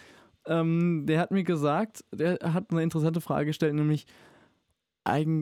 Ähm, 0.46 1.04
der 1.06 1.20
hat 1.20 1.30
mir 1.30 1.44
gesagt, 1.44 2.04
der 2.12 2.38
hat 2.42 2.70
eine 2.70 2.82
interessante 2.82 3.20
Frage 3.20 3.46
gestellt, 3.46 3.74
nämlich 3.74 4.06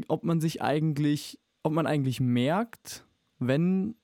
ob 0.08 0.24
man 0.24 0.42
sich 0.42 0.60
eigentlich 0.60 1.38
ob 1.64 1.72
man 1.72 1.86
eigentlich 1.86 2.20
merkt, 2.20 3.04
wenn, 3.40 3.96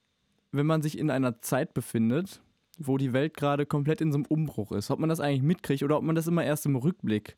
wenn 0.51 0.67
man 0.67 0.83
sich 0.83 0.99
in 0.99 1.11
einer 1.11 1.41
Zeit 1.43 1.75
befindet, 1.75 2.43
wo 2.79 2.97
die 2.97 3.13
Welt 3.13 3.37
gerade 3.37 3.67
komplett 3.67 4.01
in 4.01 4.11
so 4.11 4.17
einem 4.17 4.27
Umbruch 4.27 4.73
ist. 4.73 4.91
Ob 4.91 4.99
man 4.99 5.11
das 5.11 5.21
eigentlich 5.21 5.43
mitkriegt 5.43 5.83
oder 5.83 5.99
ob 5.99 6.03
man 6.03 6.17
das 6.17 6.27
immer 6.27 6.43
erst 6.43 6.65
im 6.67 6.75
Rückblick 6.75 7.37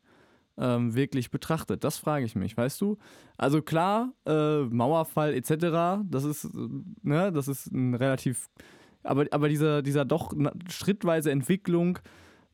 ähm, 0.56 0.94
wirklich 0.94 1.32
betrachtet. 1.32 1.82
Das 1.82 1.98
frage 1.98 2.24
ich 2.24 2.36
mich, 2.36 2.56
weißt 2.56 2.80
du? 2.80 2.98
Also 3.36 3.62
klar, 3.62 4.12
äh, 4.24 4.60
Mauerfall 4.60 5.34
etc., 5.34 6.04
das 6.08 6.24
ist, 6.24 6.48
ne, 7.02 7.32
das 7.32 7.48
ist 7.48 7.72
ein 7.72 7.94
relativ, 7.94 8.48
aber, 9.02 9.26
aber 9.32 9.48
dieser, 9.48 9.82
dieser 9.82 10.04
doch 10.04 10.32
schrittweise 10.70 11.32
Entwicklung, 11.32 11.98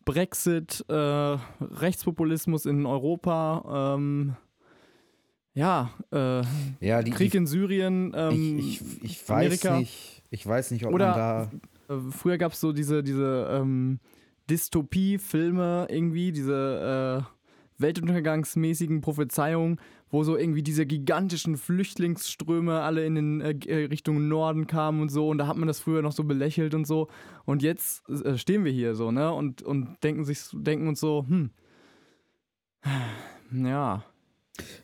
Brexit, 0.09 0.85
äh, 0.89 0.95
Rechtspopulismus 0.95 2.65
in 2.67 2.87
Europa, 2.87 3.95
ähm, 3.97 4.37
ja, 5.53 5.91
äh, 6.13 6.43
ja 6.81 7.03
die, 7.03 7.11
Krieg 7.11 7.35
in 7.35 7.47
Syrien, 7.47 8.13
ähm, 8.17 8.59
ich, 8.59 8.81
ich, 8.81 9.05
ich 9.05 9.29
weiß 9.29 9.65
nicht, 9.79 10.23
ich 10.31 10.47
weiß 10.47 10.71
nicht, 10.71 10.87
ob 10.87 10.95
Oder, 10.95 11.09
man 11.09 11.17
da 11.89 11.95
äh, 11.95 12.11
früher 12.11 12.39
gab 12.39 12.53
es 12.53 12.61
so 12.61 12.73
diese, 12.73 13.03
diese 13.03 13.49
ähm, 13.51 14.01
Dystopie-Filme 14.49 15.89
irgendwie, 15.91 16.33
diese 16.33 17.27
äh, 17.27 17.83
weltuntergangsmäßigen 17.83 19.03
Prophezeiungen, 19.03 19.79
wo 20.11 20.25
so 20.25 20.37
irgendwie 20.37 20.63
diese 20.63 20.87
gigantischen 20.87 21.57
Flüchtlingsströme 21.57 22.81
alle 22.81 23.05
in 23.05 23.15
den 23.15 23.41
äh, 23.41 23.55
äh, 23.67 23.87
Richtung 23.87 24.29
Norden 24.29 24.67
kamen 24.67 25.01
und 25.01 25.09
so. 25.11 25.29
Und 25.29 25.39
da 25.39 25.47
hat 25.47 25.57
man 25.57 25.69
das 25.69 25.81
früher 25.81 26.03
noch 26.03 26.13
so 26.13 26.25
belächelt 26.25 26.75
und 26.75 26.87
so. 26.87 27.09
Und 27.45 27.63
jetzt 27.63 28.09
äh, 28.09 28.39
stehen 28.39 28.65
wir 28.65 28.73
hier 28.73 28.95
so, 28.95 29.11
ne, 29.11 29.33
und, 29.33 29.63
und 29.63 30.03
denken 30.03 30.25
sich, 30.25 30.41
denken 30.53 30.89
uns 30.89 31.01
so, 31.01 31.25
hm, 31.29 31.51
ja, 33.53 34.05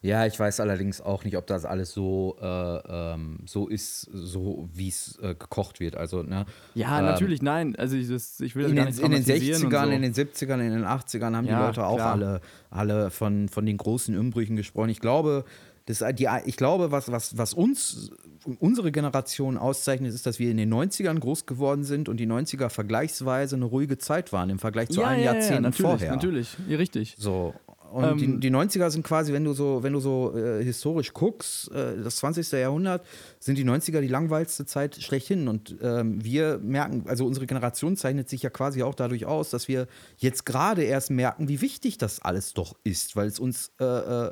ja, 0.02 0.26
ich 0.26 0.38
weiß 0.38 0.60
allerdings 0.60 1.00
auch 1.00 1.24
nicht, 1.24 1.36
ob 1.36 1.46
das 1.46 1.64
alles 1.64 1.92
so, 1.92 2.36
äh, 2.40 2.44
ähm, 2.46 3.38
so 3.46 3.68
ist, 3.68 4.02
so 4.12 4.68
wie 4.72 4.88
es 4.88 5.18
äh, 5.22 5.34
gekocht 5.34 5.80
wird. 5.80 5.96
Also, 5.96 6.22
ne, 6.22 6.46
ja, 6.74 6.98
ähm, 6.98 7.06
natürlich, 7.06 7.42
nein. 7.42 7.74
Also 7.76 7.96
ich, 7.96 8.08
das, 8.08 8.40
ich 8.40 8.54
will 8.56 8.64
das 8.64 8.70
in, 8.70 8.76
gar 8.76 8.84
den, 8.86 8.94
nicht 8.94 9.02
in 9.02 9.10
den 9.10 9.24
60ern, 9.24 9.84
so. 9.84 9.90
in 9.90 10.02
den 10.02 10.14
70ern, 10.14 10.60
in 10.60 10.72
den 10.72 10.84
80ern 10.84 11.36
haben 11.36 11.46
Ja, 11.46 11.58
die 11.58 11.66
Leute 11.66 11.86
auch 11.86 11.96
klar. 11.96 12.12
alle, 12.12 12.40
alle 12.70 13.10
von, 13.10 13.48
von 13.48 13.66
den 13.66 13.76
großen 13.76 14.16
Umbrüchen 14.18 14.56
gesprochen. 14.56 14.90
Ich 14.90 15.00
glaube, 15.00 15.44
das, 15.86 16.02
die, 16.14 16.28
ich 16.46 16.56
glaube, 16.56 16.90
was, 16.90 17.10
was, 17.12 17.36
was 17.36 17.52
uns, 17.52 18.10
unsere 18.58 18.90
Generation 18.90 19.58
auszeichnet, 19.58 20.14
ist, 20.14 20.26
dass 20.26 20.38
wir 20.38 20.50
in 20.50 20.56
den 20.56 20.72
90ern 20.72 21.18
groß 21.18 21.46
geworden 21.46 21.84
sind 21.84 22.08
und 22.08 22.18
die 22.18 22.26
90er 22.26 22.70
vergleichsweise 22.70 23.56
eine 23.56 23.66
ruhige 23.66 23.98
Zeit 23.98 24.32
waren 24.32 24.50
im 24.50 24.58
Vergleich 24.58 24.88
zu 24.88 25.00
ja, 25.00 25.08
allen 25.08 25.20
ja, 25.20 25.26
ja, 25.26 25.32
Jahrzehnten 25.34 25.62
natürlich, 25.62 25.90
vorher. 25.90 26.10
natürlich, 26.12 26.56
ja, 26.68 26.76
richtig. 26.76 27.16
So. 27.18 27.54
Und 27.94 28.04
Ähm, 28.04 28.18
die, 28.18 28.40
die 28.40 28.50
90er 28.50 28.90
sind 28.90 29.04
quasi, 29.04 29.32
wenn 29.32 29.44
du 29.44 29.52
so, 29.52 29.84
wenn 29.84 29.92
du 29.92 30.00
so 30.00 30.36
äh, 30.36 30.64
historisch 30.64 31.12
guckst, 31.12 31.70
äh, 31.70 32.02
das 32.02 32.16
20. 32.16 32.50
Jahrhundert, 32.52 33.06
sind 33.38 33.56
die 33.56 33.64
90er 33.64 34.00
die 34.00 34.08
langweiligste 34.08 34.66
Zeit 34.66 34.96
schlechthin. 35.00 35.46
Und 35.46 35.76
ähm, 35.80 36.22
wir 36.24 36.58
merken, 36.58 37.04
also 37.06 37.24
unsere 37.24 37.46
Generation 37.46 37.96
zeichnet 37.96 38.28
sich 38.28 38.42
ja 38.42 38.50
quasi 38.50 38.82
auch 38.82 38.96
dadurch 38.96 39.26
aus, 39.26 39.50
dass 39.50 39.68
wir 39.68 39.86
jetzt 40.16 40.44
gerade 40.44 40.82
erst 40.82 41.10
merken, 41.10 41.46
wie 41.48 41.60
wichtig 41.60 41.96
das 41.96 42.20
alles 42.20 42.52
doch 42.52 42.74
ist, 42.82 43.14
weil 43.14 43.28
es 43.28 43.38
uns 43.38 43.70
äh, 43.80 43.84
äh, 43.84 44.30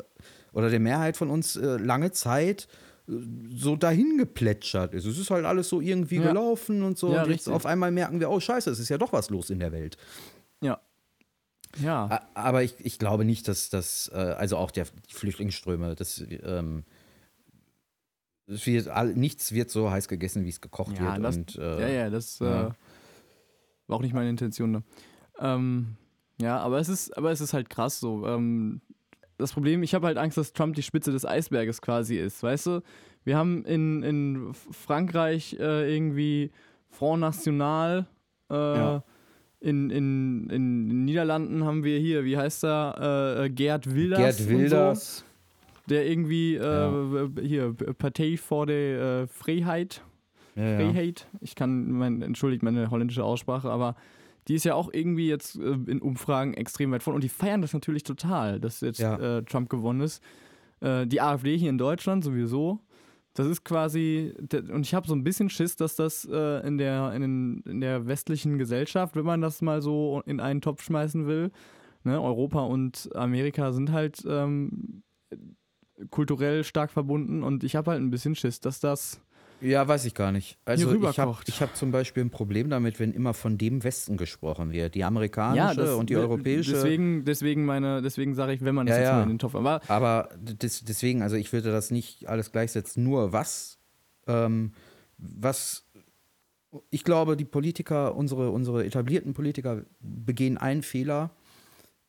oder 0.53 0.69
der 0.69 0.81
Mehrheit 0.81 1.17
von 1.17 1.31
uns 1.31 1.55
äh, 1.55 1.77
lange 1.77 2.11
Zeit 2.11 2.67
äh, 3.09 3.13
so 3.55 3.77
dahin 3.77 4.19
geplätschert 4.19 4.93
ist. 4.93 5.05
Es 5.07 5.19
ist 5.19 5.31
halt 5.31 5.45
alles 5.45 5.69
so 5.69 5.81
irgendwie 5.81 6.17
Ja. 6.17 6.29
gelaufen 6.29 6.83
und 6.83 6.99
so. 6.99 7.13
Ja, 7.13 7.23
und 7.23 7.31
jetzt 7.31 7.41
richtig. 7.47 7.53
auf 7.53 7.65
einmal 7.65 7.93
merken 7.93 8.19
wir, 8.19 8.29
oh 8.29 8.41
Scheiße, 8.41 8.71
es 8.71 8.81
ist 8.81 8.89
ja 8.89 8.99
doch 8.99 9.13
was 9.13 9.31
los 9.31 9.51
in 9.51 9.61
der 9.61 9.71
Welt. 9.71 9.97
Ja. 11.81 12.23
Aber 12.35 12.63
ich, 12.63 12.75
ich 12.81 12.99
glaube 12.99 13.25
nicht, 13.25 13.49
dass 13.49 13.71
das, 13.71 14.11
äh, 14.15 14.17
also 14.17 14.57
auch 14.57 14.71
der 14.71 14.87
die 15.09 15.15
Flüchtlingsströme, 15.15 15.95
das, 15.95 16.23
ähm, 16.43 16.85
es 18.47 18.67
wird 18.67 18.89
all, 18.89 19.15
nichts 19.15 19.53
wird 19.53 19.71
so 19.71 19.91
heiß 19.91 20.09
gegessen, 20.09 20.45
wie 20.45 20.51
es 20.51 20.61
gekocht 20.61 20.99
Ja, 20.99 21.15
wird. 21.15 21.25
das- 21.25 21.37
und, 21.37 21.57
äh, 21.57 21.81
Ja, 21.81 21.89
ja, 22.05 22.11
das 22.11 22.39
ja. 22.41 22.69
Äh, 22.69 22.71
war 23.87 23.97
auch 23.97 24.03
nicht 24.03 24.15
meine 24.15 24.31
Intention. 24.31 24.71
Ne? 24.73 24.83
Ähm, 25.39 25.97
ja, 26.41 26.59
aber 26.59 26.79
es 26.79 26.89
ist, 26.89 27.17
aber 27.17 27.31
es 27.31 27.41
ist 27.41 27.53
halt 27.55 27.71
krass 27.71 28.01
so. 28.01 28.27
Ähm, 28.27 28.81
das 29.39 29.53
Problem, 29.53 29.83
ich 29.83 29.95
habe 29.95 30.07
halt 30.07 30.19
Angst, 30.19 30.37
dass 30.37 30.53
Trump 30.53 30.75
die 30.77 30.83
Spitze 30.83 31.11
des 31.13 31.25
Eisberges 31.25 31.81
quasi 31.81 32.17
ist, 32.19 32.43
weißt 32.43 32.67
du? 32.67 32.83
Wir 33.25 33.37
haben 33.37 33.65
in, 33.65 34.03
in 34.03 34.55
Frankreich 34.55 35.57
äh, 35.59 35.93
irgendwie 35.95 36.51
Front 36.91 37.21
National, 37.21 38.07
äh, 38.51 38.55
Ja. 38.55 39.05
In, 39.63 39.91
in, 39.91 40.51
in 40.51 40.89
den 40.89 41.05
Niederlanden 41.05 41.65
haben 41.65 41.85
wir 41.85 41.99
hier, 41.99 42.25
wie 42.25 42.37
heißt 42.37 42.65
er, 42.65 43.45
äh, 43.45 43.51
Gerd 43.51 43.95
Wilders. 43.95 44.19
Gerd 44.19 44.49
Wilders. 44.49 45.19
So, 45.19 45.25
der 45.89 46.09
irgendwie, 46.09 46.57
äh, 46.57 46.61
Ja. 46.61 47.29
hier, 47.41 47.73
Partei 47.99 48.37
for 48.37 48.67
the 48.67 48.73
äh, 48.73 49.27
Freiheit. 49.27 50.03
Ja. 50.55 50.77
Freiheit. 50.77 51.27
Ich 51.41 51.55
kann, 51.55 51.91
mein, 51.93 52.23
entschuldigt 52.23 52.63
meine 52.63 52.91
holländische 52.91 53.25
Aussprache, 53.25 53.71
aber 53.71 53.97
die 54.49 54.55
ist 54.57 54.65
ja 54.65 54.75
auch 54.75 54.91
irgendwie 54.93 55.29
jetzt 55.29 55.57
äh, 55.57 55.79
in 55.87 56.01
Umfragen 56.01 56.55
extrem 56.55 56.91
weit 56.91 57.03
vorne. 57.03 57.17
Und 57.17 57.25
die 57.25 57.29
feiern 57.29 57.63
das 57.63 57.73
natürlich 57.73 58.03
total, 58.03 58.61
dass 58.61 58.81
jetzt 58.81 59.01
äh, 59.01 59.43
Trump 59.45 59.69
gewonnen 59.71 60.01
ist. 60.01 60.23
Äh, 60.81 61.07
die 61.07 61.21
AfD 61.21 61.57
hier 61.57 61.71
in 61.71 61.79
Deutschland 61.79 62.25
sowieso. 62.25 62.81
Das 63.35 63.47
ist 63.47 63.65
quasi, 63.65 64.35
und 64.71 64.85
ich 64.85 64.95
habe 64.95 65.09
so 65.09 65.15
ein 65.15 65.25
bisschen 65.25 65.49
Schiss, 65.49 65.77
dass 65.77 65.97
das 65.97 66.29
äh, 66.31 66.67
in, 66.67 66.77
der, 66.77 67.13
in, 67.15 67.23
den, 67.23 67.63
in 67.67 67.81
der 67.81 68.07
westlichen 68.07 68.59
Gesellschaft, 68.59 69.17
wenn 69.17 69.25
man 69.25 69.41
das 69.41 69.63
mal 69.63 69.81
so 69.81 70.23
in 70.27 70.39
einen 70.39 70.61
Topf 70.61 70.83
schmeißen 70.83 71.27
will, 71.27 71.51
ne, 72.05 72.21
Europa 72.21 72.61
und 72.61 73.09
Amerika 73.15 73.73
sind 73.73 73.91
halt 73.91 74.23
ähm, 74.27 75.03
kulturell 76.11 76.65
stark 76.65 76.91
verbunden 76.91 77.43
und 77.43 77.65
ich 77.65 77.75
habe 77.75 77.93
halt 77.93 78.03
ein 78.03 78.11
bisschen 78.11 78.35
Schiss, 78.35 78.61
dass 78.61 78.81
das 78.81 79.23
Ja, 79.63 79.87
weiß 79.87 80.05
ich 80.07 80.15
gar 80.15 80.33
nicht. 80.33 80.59
Also 80.65 80.93
ich 80.93 81.19
habe 81.19 81.35
hab 81.35 81.77
zum 81.77 81.93
Beispiel 81.93 82.25
ein 82.25 82.31
Problem 82.31 82.69
damit, 82.69 82.99
wenn 82.99 83.13
immer 83.13 83.33
von 83.33 83.59
dem 83.59 83.85
Westen 83.85 84.17
gesprochen 84.17 84.73
wird. 84.73 84.95
Die 84.95 85.05
amerikanische 85.05 85.77
das- 85.81 85.95
und 85.95 86.11
die 86.11 86.17
europäische. 86.17 86.73
Deswegen, 86.73 87.25
deswegen, 87.25 87.65
meine, 87.65 88.03
deswegen 88.03 88.35
sage 88.35 88.55
ich, 88.55 88.65
wenn 88.65 88.75
man 88.75 88.87
das 88.87 88.97
Ja, 88.97 89.03
jetzt 89.03 89.11
ja. 89.11 89.17
mal 89.17 89.23
in 89.23 89.29
den 89.29 89.39
Topf. 89.39 89.55
Aber 89.55 89.81
Aber 89.89 90.29
des, 90.37 90.85
deswegen, 90.85 91.23
also 91.23 91.37
ich 91.37 91.53
würde 91.53 91.71
das 91.71 91.91
nicht 91.93 92.29
alles 92.29 92.51
gleichsetzen. 92.51 93.05
Nur 93.05 93.33
was, 93.33 93.79
ähm, 94.27 94.73
was, 95.17 95.87
ich 96.91 97.05
glaube, 97.05 97.37
die 97.37 97.45
Politiker, 97.45 98.17
unsere, 98.17 98.51
unsere 98.51 98.85
etablierten 98.85 99.33
Politiker 99.33 99.85
begehen 100.01 100.59
einen 100.59 100.83
Fehler 100.83 101.31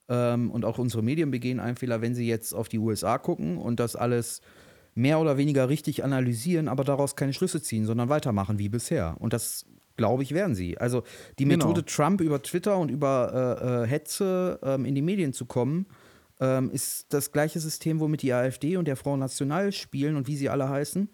ähm, 0.10 0.50
und 0.50 0.66
auch 0.66 0.80
unsere 0.80 1.04
Medien 1.04 1.30
begehen 1.30 1.60
einen 1.60 1.76
Fehler, 1.76 2.02
wenn 2.02 2.16
sie 2.16 2.28
jetzt 2.28 2.54
auf 2.54 2.68
die 2.68 2.80
USA 2.80 3.20
gucken 3.20 3.58
und 3.58 3.80
das 3.80 3.96
alles 3.96 4.42
mehr 4.96 5.20
oder 5.20 5.38
weniger 5.38 5.70
richtig 5.70 6.04
analysieren, 6.04 6.68
aber 6.68 6.84
daraus 6.84 7.16
keine 7.16 7.34
Schlüsse 7.34 7.62
ziehen, 7.62 7.86
sondern 7.86 8.10
weitermachen 8.10 8.60
wie 8.60 8.70
bisher. 8.70 9.16
Und 9.20 9.34
das, 9.34 9.66
glaube 9.98 10.24
ich, 10.24 10.34
werden 10.34 10.56
sie. 10.56 10.78
Also 10.78 11.04
die 11.40 11.46
Genau. 11.46 11.68
Methode 11.68 11.86
Trump 11.86 12.22
über 12.22 12.42
Twitter 12.42 12.78
und 12.78 12.90
über 12.90 13.60
äh, 13.62 13.84
äh, 13.84 13.88
Hetze 13.88 14.60
ähm, 14.64 14.86
in 14.86 14.96
die 14.96 15.02
Medien 15.02 15.34
zu 15.34 15.46
kommen, 15.46 15.88
ähm, 16.40 16.72
ist 16.72 17.14
das 17.14 17.32
gleiche 17.32 17.60
System, 17.60 18.00
womit 18.00 18.22
die 18.22 18.34
AfD 18.34 18.78
und 18.78 18.88
der 18.88 18.96
Front 18.96 19.20
National 19.20 19.72
spielen 19.72 20.16
und 20.16 20.28
wie 20.28 20.36
sie 20.36 20.50
alle 20.50 20.68
heißen. 20.70 21.10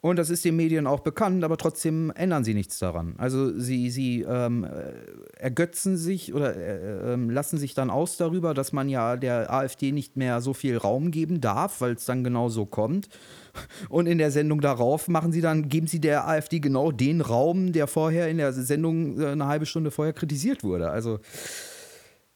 Und 0.00 0.16
das 0.16 0.30
ist 0.30 0.44
den 0.44 0.54
Medien 0.54 0.86
auch 0.86 1.00
bekannt, 1.00 1.42
aber 1.42 1.56
trotzdem 1.56 2.12
ändern 2.14 2.44
sie 2.44 2.54
nichts 2.54 2.78
daran. 2.78 3.14
Also 3.18 3.58
sie, 3.58 3.90
sie 3.90 4.22
ähm, 4.22 4.62
äh, 4.62 4.92
ergötzen 5.36 5.96
sich 5.96 6.32
oder 6.32 6.56
äh, 6.56 7.14
ähm, 7.14 7.30
lassen 7.30 7.58
sich 7.58 7.74
dann 7.74 7.90
aus 7.90 8.16
darüber, 8.16 8.54
dass 8.54 8.72
man 8.72 8.88
ja 8.88 9.16
der 9.16 9.52
AfD 9.52 9.90
nicht 9.90 10.16
mehr 10.16 10.40
so 10.40 10.54
viel 10.54 10.76
Raum 10.76 11.10
geben 11.10 11.40
darf, 11.40 11.80
weil 11.80 11.94
es 11.94 12.04
dann 12.04 12.22
genau 12.22 12.48
so 12.48 12.64
kommt. 12.64 13.08
Und 13.88 14.06
in 14.06 14.18
der 14.18 14.30
Sendung 14.30 14.60
darauf 14.60 15.08
machen 15.08 15.32
sie 15.32 15.40
dann, 15.40 15.68
geben 15.68 15.88
sie 15.88 16.00
der 16.00 16.28
AfD 16.28 16.60
genau 16.60 16.92
den 16.92 17.20
Raum, 17.20 17.72
der 17.72 17.88
vorher 17.88 18.28
in 18.28 18.36
der 18.36 18.52
Sendung 18.52 19.20
äh, 19.20 19.26
eine 19.26 19.46
halbe 19.46 19.66
Stunde 19.66 19.90
vorher 19.90 20.12
kritisiert 20.12 20.62
wurde. 20.62 20.90
Also 20.90 21.18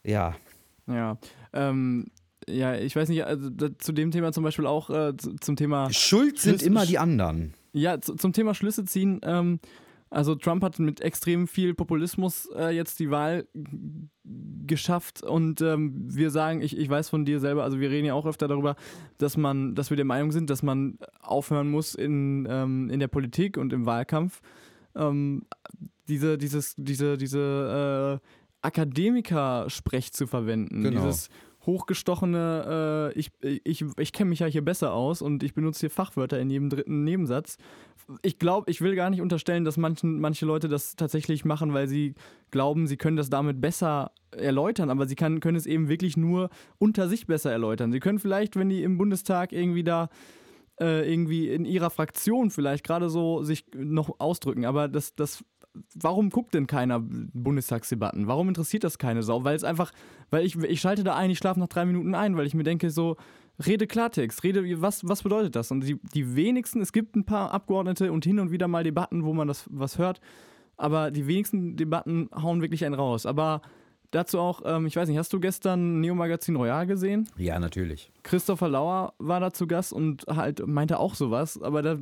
ja. 0.03 0.35
ja, 0.89 1.17
ähm, 1.53 2.11
ja, 2.49 2.77
ich 2.77 2.95
weiß 2.97 3.09
nicht, 3.09 3.25
also 3.25 3.51
da, 3.51 3.69
zu 3.79 3.93
dem 3.93 4.11
Thema 4.11 4.33
zum 4.33 4.45
Beispiel 4.45 4.67
auch 4.67 4.91
äh, 4.91 5.17
zu, 5.17 5.35
zum 5.37 5.57
Thema, 5.57 5.93
Schuld 5.93 6.39
sind 6.39 6.61
Schlüsse- 6.61 6.67
immer 6.67 6.87
die 6.87 6.99
anderen. 6.99 7.55
ja, 7.73 8.01
zu, 8.01 8.15
zum 8.17 8.33
Thema 8.33 8.55
Schlüsse 8.55 8.85
ziehen. 8.85 9.21
Ähm, 9.23 9.61
also 10.11 10.35
Trump 10.35 10.63
hat 10.63 10.79
mit 10.79 11.01
extrem 11.01 11.47
viel 11.49 11.73
Populismus 11.73 12.47
äh, 12.55 12.69
jetzt 12.77 13.01
die 13.01 13.11
Wahl 13.11 13.47
geschafft 14.67 15.23
und 15.23 15.63
ähm, 15.63 15.95
wir 16.07 16.31
sagen, 16.31 16.61
ich, 16.61 16.77
ich 16.77 16.89
weiß 16.91 17.09
von 17.09 17.25
dir 17.25 17.41
selber, 17.41 17.65
also 17.65 17.81
wir 17.81 17.89
reden 17.91 18.07
ja 18.07 18.13
auch 18.15 18.27
öfter 18.27 18.47
darüber, 18.47 18.77
dass 19.17 19.39
man, 19.39 19.75
dass 19.75 19.89
wir 19.89 19.97
der 19.97 20.05
Meinung 20.05 20.31
sind, 20.31 20.51
dass 20.51 20.63
man 20.63 20.99
aufhören 21.21 21.71
muss 21.71 21.95
in, 21.95 22.47
ähm, 22.51 22.91
in 22.91 23.01
der 23.01 23.09
Politik 23.09 23.57
und 23.57 23.73
im 23.73 23.87
Wahlkampf 23.87 24.43
ähm, 24.95 25.45
diese, 26.09 26.37
dieses, 26.37 26.75
diese, 26.77 27.17
diese 27.17 28.21
äh, 28.21 28.27
Akademiker-Sprech 28.61 30.13
zu 30.13 30.27
verwenden. 30.27 30.83
Genau. 30.83 31.07
Dieses 31.07 31.29
hochgestochene, 31.67 33.13
äh, 33.15 33.19
ich, 33.19 33.31
ich, 33.41 33.85
ich 33.99 34.13
kenne 34.13 34.31
mich 34.31 34.41
ja 34.41 34.47
hier 34.47 34.65
besser 34.65 34.93
aus 34.93 35.23
und 35.23 35.43
ich 35.43 35.55
benutze 35.55 35.81
hier 35.81 35.91
Fachwörter 35.91 36.41
in 36.41 36.51
jedem 36.51 36.71
dritten 36.71 37.05
Nebensatz. 37.05 37.57
Ich 38.23 38.39
glaube, 38.39 38.71
ich 38.71 38.81
will 38.81 38.95
gar 38.95 39.11
nicht 39.11 39.21
unterstellen, 39.21 39.65
dass 39.65 39.77
manchen, 39.77 40.21
manche 40.21 40.45
Leute 40.45 40.69
das 40.69 40.97
tatsächlich 40.97 41.45
machen, 41.45 41.73
weil 41.73 41.89
sie 41.89 42.15
glauben, 42.51 42.87
sie 42.87 42.97
können 42.97 43.17
das 43.17 43.31
damit 43.31 43.61
besser 43.61 44.11
erläutern, 44.33 44.91
aber 44.91 45.07
sie 45.07 45.15
kann, 45.15 45.41
können 45.41 45.57
es 45.57 45.67
eben 45.67 45.89
wirklich 45.89 46.17
nur 46.17 46.51
unter 46.79 47.09
sich 47.09 47.27
besser 47.27 47.53
erläutern. 47.53 47.93
Sie 47.93 48.01
können 48.01 48.19
vielleicht, 48.19 48.57
wenn 48.57 48.69
die 48.69 48.83
im 48.83 48.99
Bundestag 48.99 49.53
irgendwie 49.53 49.85
da 49.85 50.09
äh, 50.81 51.11
irgendwie 51.11 51.49
in 51.49 51.65
ihrer 51.65 51.91
Fraktion 51.91 52.51
vielleicht 52.51 52.85
gerade 52.85 53.09
so 53.09 53.43
sich 53.43 53.67
noch 53.75 54.19
ausdrücken. 54.19 54.65
Aber 54.65 54.89
das, 54.89 55.15
das, 55.15 55.45
warum 55.95 56.31
guckt 56.31 56.55
denn 56.55 56.67
keiner 56.67 57.01
Bundestagsdebatten? 57.01 58.27
Warum 58.27 58.49
interessiert 58.49 58.85
das 58.85 58.99
keine 58.99 59.23
Sau? 59.23 59.45
Weil 59.45 59.57
es 59.57 59.65
einfach, 59.65 59.93
weil 60.31 60.45
ich, 60.45 60.57
ich 60.57 60.81
schalte 60.81 61.05
da 61.05 61.17
ein, 61.17 61.31
ich 61.31 61.39
schlafe 61.39 61.61
nach 61.61 61.69
drei 61.69 61.85
Minuten 61.85 62.15
ein, 62.15 62.37
weil 62.37 62.47
ich 62.47 62.55
mir 62.55 62.65
denke, 62.65 62.91
so, 62.91 63.17
rede 63.65 63.87
Klartext, 63.87 64.43
rede, 64.45 64.81
was, 64.81 65.07
was 65.09 65.23
bedeutet 65.23 65.57
das? 65.57 65.71
Und 65.71 65.87
die, 65.87 66.01
die 66.15 66.37
wenigsten, 66.37 66.81
es 66.81 66.93
gibt 66.93 67.17
ein 67.17 67.25
paar 67.25 67.53
Abgeordnete 67.53 68.13
und 68.13 68.25
hin 68.25 68.39
und 68.39 68.51
wieder 68.51 68.69
mal 68.69 68.85
Debatten, 68.85 69.25
wo 69.25 69.33
man 69.33 69.49
das 69.49 69.67
was 69.71 69.99
hört, 69.99 70.21
aber 70.77 71.11
die 71.11 71.27
wenigsten 71.27 71.77
Debatten 71.77 72.29
hauen 72.35 72.61
wirklich 72.61 72.85
einen 72.85 72.95
raus. 72.95 73.27
Aber 73.27 73.63
Dazu 74.13 74.39
auch, 74.39 74.61
ähm, 74.67 74.85
ich 74.85 74.95
weiß 74.95 75.09
nicht, 75.09 75.17
hast 75.17 75.33
du 75.33 75.41
gestern 75.41 76.01
Neo 76.03 76.15
Magazin 76.15 76.55
Royal 76.55 76.87
gesehen? 76.87 77.27
Ja, 77.39 77.59
natürlich. 77.59 78.13
Christopher 78.23 78.69
Lauer 78.69 79.15
war 79.19 79.41
da 79.41 79.55
zu 79.55 79.67
Gast 79.67 79.91
und 79.95 80.27
halt 80.29 80.67
meinte 80.67 80.99
auch 80.99 81.15
sowas, 81.15 81.61
aber 81.63 81.81
da, 81.81 81.97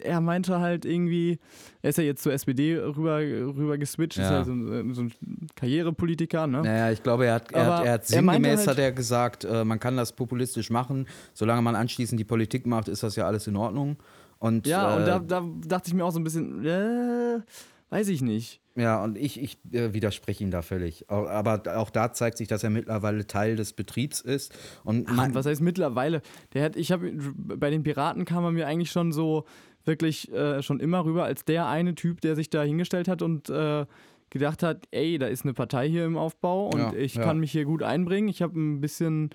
er 0.00 0.20
meinte 0.20 0.60
halt 0.60 0.84
irgendwie, 0.84 1.38
er 1.80 1.88
ist 1.88 1.96
ja 1.96 2.04
jetzt 2.04 2.22
zur 2.22 2.34
SPD 2.34 2.78
rüber, 2.78 3.20
rüber 3.20 3.78
geswitcht, 3.78 4.18
ja. 4.18 4.24
ist 4.24 4.30
ja 4.30 4.44
so, 4.44 4.52
ein, 4.52 4.92
so 4.92 5.02
ein 5.04 5.12
Karrierepolitiker, 5.56 6.46
ne? 6.46 6.60
Naja, 6.60 6.92
ich 6.92 7.02
glaube, 7.02 7.24
er 7.24 7.34
hat, 7.36 7.50
er 7.50 7.66
hat, 7.66 7.84
er 7.86 7.92
hat 7.92 8.06
sinngemäß 8.06 8.60
er 8.60 8.66
halt, 8.66 8.68
hat 8.68 8.78
er 8.78 8.92
gesagt, 8.92 9.44
äh, 9.44 9.64
man 9.64 9.80
kann 9.80 9.96
das 9.96 10.12
populistisch 10.12 10.68
machen, 10.68 11.06
solange 11.32 11.62
man 11.62 11.76
anschließend 11.76 12.20
die 12.20 12.24
Politik 12.24 12.66
macht, 12.66 12.88
ist 12.88 13.02
das 13.02 13.16
ja 13.16 13.26
alles 13.26 13.46
in 13.46 13.56
Ordnung. 13.56 13.96
Und, 14.38 14.66
ja, 14.66 14.92
äh, 14.92 14.98
und 14.98 15.06
da, 15.06 15.18
da 15.18 15.48
dachte 15.66 15.88
ich 15.88 15.94
mir 15.94 16.04
auch 16.04 16.10
so 16.10 16.20
ein 16.20 16.24
bisschen, 16.24 16.62
äh, 16.66 17.40
weiß 17.88 18.08
ich 18.08 18.20
nicht. 18.20 18.61
Ja, 18.74 19.02
und 19.02 19.18
ich, 19.18 19.40
ich 19.40 19.58
äh, 19.72 19.92
widerspreche 19.92 20.42
ihm 20.42 20.50
da 20.50 20.62
völlig. 20.62 21.10
Aber 21.10 21.62
auch 21.76 21.90
da 21.90 22.12
zeigt 22.12 22.38
sich, 22.38 22.48
dass 22.48 22.64
er 22.64 22.70
mittlerweile 22.70 23.26
Teil 23.26 23.56
des 23.56 23.72
Betriebs 23.74 24.20
ist. 24.20 24.56
Und 24.84 25.08
Ach, 25.10 25.28
was 25.32 25.46
heißt 25.46 25.60
mittlerweile? 25.60 26.22
Der 26.54 26.64
hat, 26.64 26.76
ich 26.76 26.90
habe 26.90 27.12
bei 27.12 27.70
den 27.70 27.82
Piraten 27.82 28.24
kam 28.24 28.44
er 28.44 28.52
mir 28.52 28.66
eigentlich 28.66 28.90
schon 28.90 29.12
so 29.12 29.44
wirklich 29.84 30.32
äh, 30.32 30.62
schon 30.62 30.80
immer 30.80 31.04
rüber 31.04 31.24
als 31.24 31.44
der 31.44 31.66
eine 31.66 31.94
Typ, 31.94 32.20
der 32.20 32.36
sich 32.36 32.50
da 32.50 32.62
hingestellt 32.62 33.08
hat 33.08 33.20
und 33.20 33.50
äh, 33.50 33.84
gedacht 34.30 34.62
hat, 34.62 34.86
ey, 34.90 35.18
da 35.18 35.26
ist 35.26 35.44
eine 35.44 35.52
Partei 35.52 35.88
hier 35.88 36.06
im 36.06 36.16
Aufbau 36.16 36.68
und 36.68 36.78
ja, 36.78 36.92
ich 36.94 37.16
ja. 37.16 37.22
kann 37.22 37.38
mich 37.38 37.52
hier 37.52 37.64
gut 37.64 37.82
einbringen. 37.82 38.28
Ich 38.28 38.40
habe 38.40 38.58
ein 38.58 38.80
bisschen 38.80 39.30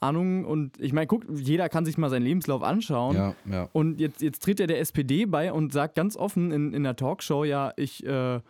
Ahnung 0.00 0.44
und 0.44 0.80
ich 0.80 0.92
meine, 0.92 1.06
guck, 1.06 1.24
jeder 1.32 1.68
kann 1.68 1.84
sich 1.84 1.98
mal 1.98 2.10
seinen 2.10 2.24
Lebenslauf 2.24 2.62
anschauen. 2.62 3.16
Ja, 3.16 3.34
ja. 3.48 3.68
Und 3.72 4.00
jetzt, 4.00 4.22
jetzt 4.22 4.42
tritt 4.42 4.58
er 4.58 4.66
der 4.66 4.80
SPD 4.80 5.26
bei 5.26 5.52
und 5.52 5.72
sagt 5.72 5.94
ganz 5.94 6.16
offen 6.16 6.50
in, 6.50 6.72
in 6.72 6.82
der 6.82 6.96
Talkshow, 6.96 7.44
ja, 7.44 7.72
ich 7.76 8.04
äh, 8.04 8.40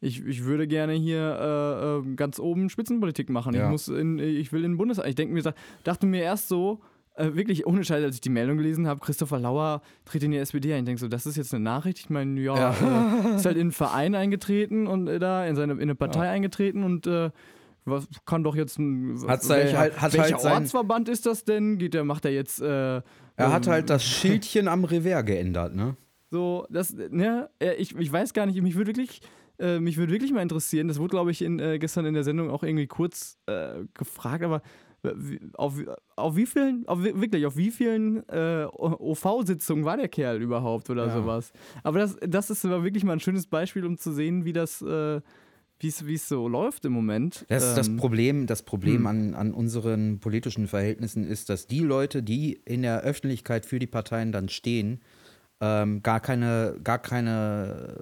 ich, 0.00 0.24
ich 0.24 0.44
würde 0.44 0.66
gerne 0.66 0.94
hier 0.94 2.02
äh, 2.04 2.10
äh, 2.10 2.14
ganz 2.14 2.38
oben 2.38 2.70
Spitzenpolitik 2.70 3.28
machen. 3.28 3.54
Ja. 3.54 3.64
Ich, 3.64 3.70
muss 3.70 3.88
in, 3.88 4.18
ich 4.18 4.52
will 4.52 4.64
in 4.64 4.72
den 4.72 4.78
Bundestag. 4.78 5.06
Ich 5.08 5.14
denke 5.14 5.34
mir, 5.34 5.54
dachte 5.84 6.06
mir 6.06 6.22
erst 6.22 6.48
so, 6.48 6.80
äh, 7.16 7.34
wirklich 7.34 7.66
ohne 7.66 7.84
Scheiß, 7.84 8.02
als 8.02 8.14
ich 8.14 8.20
die 8.22 8.30
Meldung 8.30 8.56
gelesen 8.56 8.86
habe, 8.86 9.00
Christopher 9.00 9.38
Lauer 9.38 9.82
tritt 10.06 10.22
in 10.22 10.30
die 10.30 10.38
SPD 10.38 10.72
ein. 10.72 10.80
Ich 10.80 10.84
denke 10.86 11.00
so, 11.00 11.08
das 11.08 11.26
ist 11.26 11.36
jetzt 11.36 11.52
eine 11.52 11.62
Nachricht. 11.62 11.98
Ich 11.98 12.08
meine, 12.08 12.40
ja, 12.40 12.54
ja. 12.56 13.32
Äh, 13.32 13.36
ist 13.36 13.44
halt 13.44 13.56
in 13.56 13.62
einen 13.62 13.72
Verein 13.72 14.14
eingetreten 14.14 14.86
und 14.86 15.06
äh, 15.06 15.18
da 15.18 15.44
in, 15.46 15.54
seine, 15.54 15.74
in 15.74 15.80
eine 15.80 15.94
Partei 15.94 16.24
ja. 16.26 16.32
eingetreten 16.32 16.82
und 16.82 17.06
äh, 17.06 17.30
was 17.84 18.08
kann 18.24 18.42
doch 18.42 18.56
jetzt 18.56 18.78
ein. 18.78 19.18
Hat 19.26 19.46
welcher, 19.48 19.78
halt, 19.78 20.00
hat 20.00 20.12
welcher 20.14 20.36
halt 20.36 20.44
Ortsverband 20.44 21.08
ist 21.08 21.26
das 21.26 21.44
denn? 21.44 21.78
Geht 21.78 21.94
der, 21.94 22.04
macht 22.04 22.24
er 22.24 22.30
jetzt. 22.30 22.60
er 22.60 23.02
hat 23.36 23.66
ähm, 23.66 23.72
halt 23.72 23.90
das 23.90 24.04
Schildchen 24.04 24.68
am 24.68 24.84
Revers 24.84 25.24
geändert, 25.24 25.74
ne? 25.74 25.96
So, 26.30 26.66
das, 26.70 26.94
ne, 26.94 27.50
ich, 27.78 27.96
ich 27.96 28.12
weiß 28.12 28.34
gar 28.34 28.46
nicht, 28.46 28.60
mich 28.62 28.76
würde 28.76 28.90
wirklich 28.90 29.20
äh, 29.60 29.80
mich 29.80 29.96
würde 29.96 30.12
wirklich 30.12 30.32
mal 30.32 30.42
interessieren, 30.42 30.88
das 30.88 30.98
wurde, 30.98 31.10
glaube 31.10 31.30
ich, 31.30 31.42
in, 31.42 31.58
äh, 31.58 31.78
gestern 31.78 32.06
in 32.06 32.14
der 32.14 32.24
Sendung 32.24 32.50
auch 32.50 32.62
irgendwie 32.62 32.86
kurz 32.86 33.38
äh, 33.46 33.84
gefragt, 33.94 34.42
aber 34.42 34.62
auf, 35.54 35.74
auf 36.16 36.36
wie 36.36 36.46
vielen, 36.46 36.86
auf, 36.86 37.02
wirklich, 37.02 37.46
auf 37.46 37.56
wie 37.56 37.70
vielen 37.70 38.28
äh, 38.28 38.66
OV-Sitzungen 38.70 39.84
war 39.84 39.96
der 39.96 40.08
Kerl 40.08 40.42
überhaupt 40.42 40.90
oder 40.90 41.06
ja. 41.06 41.14
sowas? 41.14 41.52
Aber 41.82 42.00
das, 42.00 42.16
das 42.26 42.50
ist 42.50 42.64
aber 42.64 42.84
wirklich 42.84 43.04
mal 43.04 43.14
ein 43.14 43.20
schönes 43.20 43.46
Beispiel, 43.46 43.84
um 43.86 43.96
zu 43.96 44.12
sehen, 44.12 44.44
wie 44.44 44.52
das, 44.52 44.82
äh, 44.82 45.20
wie 45.80 46.14
es 46.14 46.28
so 46.28 46.48
läuft 46.48 46.84
im 46.84 46.92
Moment. 46.92 47.46
Das, 47.48 47.70
ähm, 47.70 47.76
das 47.76 47.96
Problem, 47.96 48.46
das 48.46 48.62
Problem 48.62 48.98
hm. 48.98 49.06
an, 49.06 49.34
an 49.34 49.54
unseren 49.54 50.20
politischen 50.20 50.68
Verhältnissen 50.68 51.26
ist, 51.26 51.48
dass 51.48 51.66
die 51.66 51.80
Leute, 51.80 52.22
die 52.22 52.60
in 52.64 52.82
der 52.82 53.00
Öffentlichkeit 53.00 53.64
für 53.64 53.78
die 53.78 53.86
Parteien 53.86 54.32
dann 54.32 54.48
stehen, 54.48 55.00
ähm, 55.60 56.02
gar 56.02 56.20
keine, 56.20 56.76
gar 56.82 56.98
keine 56.98 57.96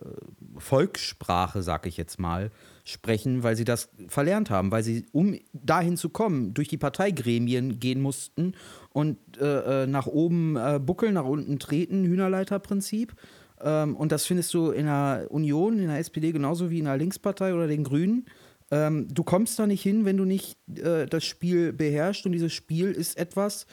Volkssprache, 0.59 1.63
sag 1.63 1.87
ich 1.87 1.97
jetzt 1.97 2.19
mal, 2.19 2.51
sprechen, 2.85 3.43
weil 3.43 3.57
sie 3.57 3.65
das 3.65 3.91
verlernt 4.09 4.51
haben, 4.51 4.71
weil 4.71 4.83
sie, 4.83 5.07
um 5.13 5.39
dahin 5.53 5.97
zu 5.97 6.09
kommen, 6.09 6.55
durch 6.55 6.69
die 6.69 6.79
Parteigremien 6.79 7.81
gehen 7.81 8.01
mussten 8.01 8.55
und 8.91 9.19
äh, 9.41 9.85
äh 9.85 9.87
nach 9.87 10.07
oben 10.07 10.57
äh, 10.57 10.81
buckeln, 10.81 11.15
nach 11.15 11.25
unten 11.25 11.59
treten, 11.59 12.05
Hühnerleiterprinzip. 12.05 13.15
Ähm, 13.61 13.97
und 13.97 14.13
das 14.13 14.25
findest 14.25 14.55
du 14.55 14.71
in 14.71 14.87
der 14.87 15.27
Union, 15.31 15.79
in 15.79 15.89
der 15.89 15.99
SPD 15.99 16.33
genauso 16.33 16.71
wie 16.71 16.79
in 16.79 16.85
der 16.85 16.97
Linkspartei 16.97 17.55
oder 17.55 17.67
den 17.67 17.85
Grünen. 17.85 18.27
Ähm, 18.71 19.09
du 19.13 19.25
kommst 19.25 19.59
da 19.59 19.67
nicht 19.67 19.83
hin, 19.83 20.05
wenn 20.05 20.17
du 20.17 20.25
nicht 20.25 20.59
äh, 20.79 21.07
das 21.07 21.25
Spiel 21.25 21.73
beherrschst. 21.73 22.27
Und 22.27 22.33
dieses 22.33 22.53
Spiel 22.53 22.93
ist 22.93 23.19
etwas, 23.19 23.67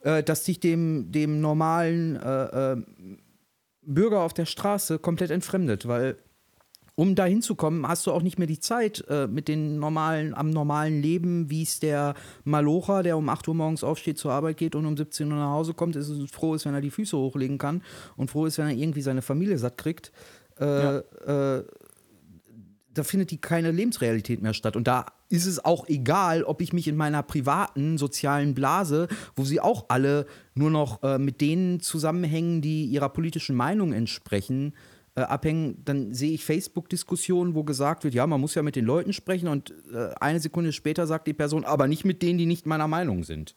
äh, 0.00 0.22
das 0.22 0.44
dich 0.44 0.60
dem, 0.60 1.12
dem 1.12 1.40
normalen 1.40 2.16
äh, 2.16 2.72
äh, 2.72 2.76
Bürger 3.82 4.20
auf 4.20 4.34
der 4.34 4.46
Straße 4.46 4.98
komplett 4.98 5.30
entfremdet, 5.30 5.88
weil 5.88 6.16
um 7.00 7.14
da 7.14 7.24
hinzukommen, 7.24 7.88
hast 7.88 8.06
du 8.06 8.12
auch 8.12 8.20
nicht 8.20 8.38
mehr 8.38 8.46
die 8.46 8.60
Zeit 8.60 9.04
äh, 9.08 9.26
mit 9.26 9.48
den 9.48 9.78
normalen, 9.78 10.34
am 10.34 10.50
normalen 10.50 11.00
Leben, 11.00 11.48
wie 11.48 11.62
es 11.62 11.80
der 11.80 12.14
Malocher, 12.44 13.02
der 13.02 13.16
um 13.16 13.28
8 13.30 13.48
Uhr 13.48 13.54
morgens 13.54 13.82
aufsteht, 13.82 14.18
zur 14.18 14.32
Arbeit 14.32 14.58
geht 14.58 14.74
und 14.74 14.84
um 14.84 14.96
17 14.98 15.30
Uhr 15.32 15.38
nach 15.38 15.50
Hause 15.50 15.72
kommt, 15.72 15.96
ist 15.96 16.10
es 16.10 16.30
froh 16.30 16.54
ist, 16.54 16.66
wenn 16.66 16.74
er 16.74 16.82
die 16.82 16.90
Füße 16.90 17.16
hochlegen 17.16 17.56
kann 17.56 17.82
und 18.16 18.30
froh 18.30 18.44
ist, 18.44 18.58
wenn 18.58 18.66
er 18.66 18.74
irgendwie 18.74 19.00
seine 19.00 19.22
Familie 19.22 19.56
satt 19.56 19.78
kriegt. 19.78 20.12
Äh, 20.58 20.64
ja. 20.66 20.98
äh, 20.98 21.64
da 22.92 23.02
findet 23.02 23.30
die 23.30 23.40
keine 23.40 23.70
Lebensrealität 23.70 24.42
mehr 24.42 24.52
statt. 24.52 24.76
Und 24.76 24.86
da 24.86 25.06
ist 25.30 25.46
es 25.46 25.64
auch 25.64 25.88
egal, 25.88 26.42
ob 26.42 26.60
ich 26.60 26.72
mich 26.72 26.88
in 26.88 26.96
meiner 26.96 27.22
privaten 27.22 27.96
sozialen 27.96 28.54
Blase, 28.54 29.08
wo 29.36 29.44
sie 29.44 29.60
auch 29.60 29.86
alle 29.88 30.26
nur 30.54 30.70
noch 30.70 31.02
äh, 31.02 31.18
mit 31.18 31.40
denen 31.40 31.80
zusammenhängen, 31.80 32.60
die 32.60 32.84
ihrer 32.86 33.08
politischen 33.08 33.56
Meinung 33.56 33.92
entsprechen, 33.92 34.74
äh, 35.14 35.22
abhängen, 35.22 35.82
dann 35.84 36.12
sehe 36.12 36.32
ich 36.32 36.44
Facebook-Diskussionen, 36.44 37.54
wo 37.54 37.64
gesagt 37.64 38.04
wird, 38.04 38.14
ja, 38.14 38.26
man 38.26 38.40
muss 38.40 38.54
ja 38.54 38.62
mit 38.62 38.76
den 38.76 38.84
Leuten 38.84 39.12
sprechen 39.12 39.48
und 39.48 39.72
äh, 39.92 40.10
eine 40.20 40.40
Sekunde 40.40 40.72
später 40.72 41.06
sagt 41.06 41.26
die 41.26 41.32
Person, 41.32 41.64
aber 41.64 41.86
nicht 41.86 42.04
mit 42.04 42.22
denen, 42.22 42.38
die 42.38 42.46
nicht 42.46 42.66
meiner 42.66 42.88
Meinung 42.88 43.24
sind. 43.24 43.54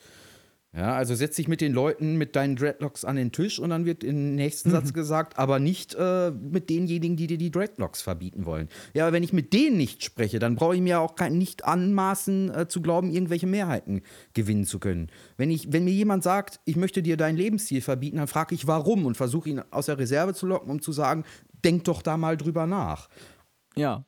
Ja, 0.76 0.95
also 0.95 1.13
setz 1.13 1.36
dich 1.36 1.47
mit 1.47 1.61
den 1.61 1.71
Leuten 1.71 2.15
mit 2.17 2.36
deinen 2.36 2.55
Dreadlocks 2.55 3.05
an 3.05 3.15
den 3.15 3.32
Tisch 3.32 3.59
und 3.59 3.69
dann 3.69 3.86
wird 3.86 4.03
im 4.03 4.34
nächsten 4.34 4.71
Satz 4.71 4.91
gesagt, 4.93 5.38
aber 5.38 5.59
nicht 5.59 5.93
äh, 5.93 6.32
mit 6.32 6.71
denjenigen, 6.71 7.15
die 7.15 7.28
dir 7.28 7.38
die 7.38 7.51
Dreadlocks 7.51 8.01
verbieten 8.01 8.45
wollen. 8.45 8.69
Ja, 8.95 9.03
aber 9.03 9.13
wenn 9.13 9.21
ich 9.21 9.34
mit 9.34 9.53
denen 9.53 9.78
nicht 9.78 10.03
spreche, 10.03 10.39
dann 10.39 10.55
brauche 10.55 10.76
ich 10.76 10.82
mir 10.82 10.99
auch 10.99 11.13
kein, 11.13 11.38
nicht 11.38 11.63
anmaßen 11.65 12.55
äh, 12.55 12.67
zu 12.67 12.82
glauben, 12.82 13.11
irgendwelche 13.11 13.45
Mehrheiten 13.45 14.01
gewinnen 14.34 14.65
zu 14.65 14.80
können. 14.80 15.11
Wenn, 15.38 15.51
ich, 15.51 15.71
wenn 15.71 15.84
mir 15.84 15.93
jemand 15.93 16.24
sagt, 16.24 16.59
ich 16.65 16.76
möchte 16.76 17.03
dir 17.03 17.17
deinen 17.17 17.38
Lebensstil 17.38 17.82
verbieten, 17.82 18.17
dann 18.17 18.28
frage 18.28 18.55
ich 18.55 18.65
warum 18.65 19.05
und 19.05 19.15
versuche 19.15 19.49
ihn 19.49 19.61
aus 19.69 19.86
der 19.86 19.99
Reserve 19.99 20.34
zu 20.34 20.47
locken, 20.47 20.71
um 20.71 20.82
zu 20.82 20.91
sagen, 20.91 21.24
denk 21.63 21.84
doch 21.84 22.01
da 22.01 22.17
mal 22.17 22.36
drüber 22.36 22.65
nach. 22.65 23.09
Ja, 23.76 24.05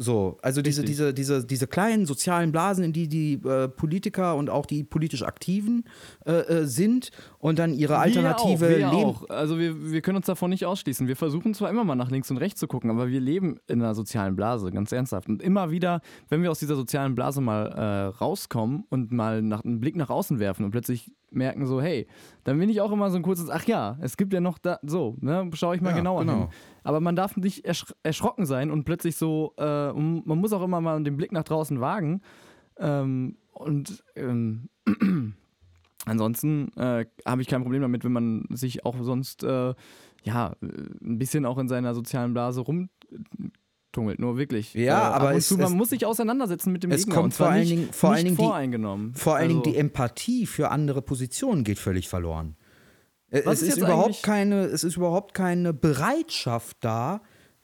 so, 0.00 0.38
also 0.42 0.62
diese, 0.62 0.84
diese, 0.84 1.12
diese, 1.12 1.44
diese 1.44 1.66
kleinen 1.66 2.06
sozialen 2.06 2.52
Blasen, 2.52 2.84
in 2.84 2.92
die 2.92 3.08
die 3.08 3.32
äh, 3.44 3.68
Politiker 3.68 4.36
und 4.36 4.48
auch 4.48 4.64
die 4.64 4.84
politisch 4.84 5.24
Aktiven 5.24 5.84
äh, 6.24 6.32
äh 6.32 6.66
sind 6.66 7.10
und 7.40 7.58
dann 7.58 7.74
ihre 7.74 7.98
alternative 7.98 8.68
wir 8.68 8.88
auch, 8.88 8.92
wir 8.92 8.98
auch. 8.98 9.28
Also 9.28 9.58
wir, 9.58 9.90
wir 9.90 10.00
können 10.00 10.16
uns 10.16 10.26
davon 10.26 10.50
nicht 10.50 10.64
ausschließen. 10.64 11.08
Wir 11.08 11.16
versuchen 11.16 11.52
zwar 11.52 11.68
immer 11.68 11.82
mal 11.82 11.96
nach 11.96 12.12
links 12.12 12.30
und 12.30 12.36
rechts 12.36 12.60
zu 12.60 12.68
gucken, 12.68 12.90
aber 12.90 13.08
wir 13.08 13.20
leben 13.20 13.58
in 13.66 13.82
einer 13.82 13.96
sozialen 13.96 14.36
Blase, 14.36 14.70
ganz 14.70 14.92
ernsthaft. 14.92 15.28
Und 15.28 15.42
immer 15.42 15.72
wieder, 15.72 16.00
wenn 16.28 16.44
wir 16.44 16.52
aus 16.52 16.60
dieser 16.60 16.76
sozialen 16.76 17.16
Blase 17.16 17.40
mal 17.40 17.66
äh, 17.66 18.04
rauskommen 18.18 18.84
und 18.90 19.10
mal 19.10 19.42
nach, 19.42 19.64
einen 19.64 19.80
Blick 19.80 19.96
nach 19.96 20.10
außen 20.10 20.38
werfen 20.38 20.64
und 20.64 20.70
plötzlich 20.70 21.10
merken 21.30 21.66
so, 21.66 21.80
hey, 21.80 22.06
dann 22.44 22.58
bin 22.58 22.68
ich 22.68 22.80
auch 22.80 22.92
immer 22.92 23.10
so 23.10 23.16
ein 23.16 23.22
kurzes, 23.22 23.50
ach 23.50 23.64
ja, 23.64 23.98
es 24.00 24.16
gibt 24.16 24.32
ja 24.32 24.40
noch 24.40 24.58
da, 24.58 24.78
so, 24.82 25.16
ne, 25.20 25.50
schaue 25.54 25.76
ich 25.76 25.82
mal 25.82 25.90
ja, 25.90 25.96
genauer 25.96 26.20
genau. 26.20 26.38
hin. 26.38 26.48
Aber 26.84 27.00
man 27.00 27.16
darf 27.16 27.36
nicht 27.36 27.64
ersch 27.64 27.86
erschrocken 28.02 28.46
sein 28.46 28.70
und 28.70 28.84
plötzlich 28.84 29.16
so, 29.16 29.54
äh, 29.58 29.92
man 29.92 30.38
muss 30.38 30.52
auch 30.52 30.62
immer 30.62 30.80
mal 30.80 31.02
den 31.02 31.16
Blick 31.16 31.32
nach 31.32 31.44
draußen 31.44 31.80
wagen. 31.80 32.22
Ähm, 32.78 33.36
und 33.52 34.04
ähm, 34.16 34.68
ansonsten 36.06 36.72
äh, 36.76 37.06
habe 37.26 37.42
ich 37.42 37.48
kein 37.48 37.62
Problem 37.62 37.82
damit, 37.82 38.04
wenn 38.04 38.12
man 38.12 38.44
sich 38.50 38.86
auch 38.86 38.96
sonst, 39.00 39.42
äh, 39.44 39.74
ja, 40.24 40.54
ein 40.60 41.18
bisschen 41.18 41.46
auch 41.46 41.58
in 41.58 41.68
seiner 41.68 41.94
sozialen 41.94 42.32
Blase 42.32 42.60
rum 42.60 42.88
tummelt, 43.92 44.18
nur 44.18 44.36
wirklich. 44.36 44.74
Ja, 44.74 45.10
äh, 45.10 45.14
aber 45.14 45.34
es, 45.34 45.48
zu, 45.48 45.56
man 45.56 45.66
es, 45.66 45.72
muss 45.74 45.90
sich 45.90 46.04
auseinandersetzen 46.04 46.72
mit 46.72 46.82
dem 46.82 46.90
es 46.90 47.04
Gegner. 47.04 47.14
Kommt 47.14 47.34
vor 47.34 47.48
allen 47.48 47.66
Dingen, 47.66 47.88
vor 47.92 48.10
allen 48.12 48.24
Dingen 48.24 48.36
voreingenommen. 48.36 49.12
Die, 49.12 49.18
vor 49.18 49.36
allen 49.36 49.48
Dingen 49.48 49.60
also, 49.60 49.72
die 49.72 49.76
Empathie 49.76 50.46
für 50.46 50.70
andere 50.70 51.02
Positionen 51.02 51.64
geht 51.64 51.78
völlig 51.78 52.08
verloren. 52.08 52.56
Äh, 53.30 53.40
es 53.40 53.62
ist, 53.62 53.70
ist 53.70 53.78
überhaupt 53.78 54.22
keine, 54.22 54.64
es 54.64 54.84
ist 54.84 54.96
überhaupt 54.96 55.34
keine 55.34 55.72
Bereitschaft 55.72 56.78
da, 56.80 57.22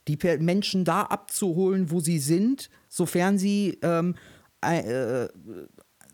die 0.08 0.18
Menschen 0.38 0.84
da 0.84 1.02
abzuholen, 1.02 1.90
wo 1.90 2.00
sie 2.00 2.18
sind, 2.18 2.68
sofern 2.88 3.38
sie 3.38 3.78
ähm, 3.82 4.16
äh, 4.60 5.28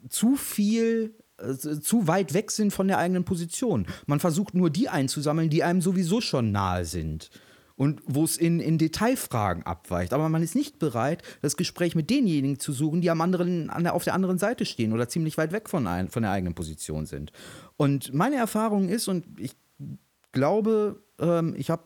zu 0.08 0.36
viel 0.36 1.16
äh, 1.38 1.54
zu 1.54 2.06
weit 2.06 2.34
weg 2.34 2.50
sind 2.50 2.72
von 2.72 2.86
der 2.88 2.98
eigenen 2.98 3.24
Position. 3.24 3.86
Man 4.06 4.20
versucht 4.20 4.54
nur 4.54 4.70
die 4.70 4.88
einzusammeln, 4.88 5.50
die 5.50 5.64
einem 5.64 5.80
sowieso 5.80 6.20
schon 6.20 6.52
nahe 6.52 6.84
sind 6.84 7.30
und 7.80 8.02
wo 8.04 8.24
es 8.24 8.36
in, 8.36 8.60
in 8.60 8.76
Detailfragen 8.76 9.62
abweicht. 9.62 10.12
Aber 10.12 10.28
man 10.28 10.42
ist 10.42 10.54
nicht 10.54 10.78
bereit, 10.78 11.22
das 11.40 11.56
Gespräch 11.56 11.94
mit 11.94 12.10
denjenigen 12.10 12.58
zu 12.58 12.72
suchen, 12.72 13.00
die 13.00 13.08
am 13.08 13.22
anderen, 13.22 13.70
an 13.70 13.84
der, 13.84 13.94
auf 13.94 14.04
der 14.04 14.12
anderen 14.12 14.36
Seite 14.36 14.66
stehen 14.66 14.92
oder 14.92 15.08
ziemlich 15.08 15.38
weit 15.38 15.50
weg 15.50 15.70
von, 15.70 15.86
ein, 15.86 16.10
von 16.10 16.22
der 16.22 16.30
eigenen 16.30 16.54
Position 16.54 17.06
sind. 17.06 17.32
Und 17.78 18.12
meine 18.12 18.36
Erfahrung 18.36 18.90
ist, 18.90 19.08
und 19.08 19.24
ich 19.40 19.56
glaube, 20.30 21.02
ähm, 21.18 21.54
ich 21.56 21.70
habe 21.70 21.84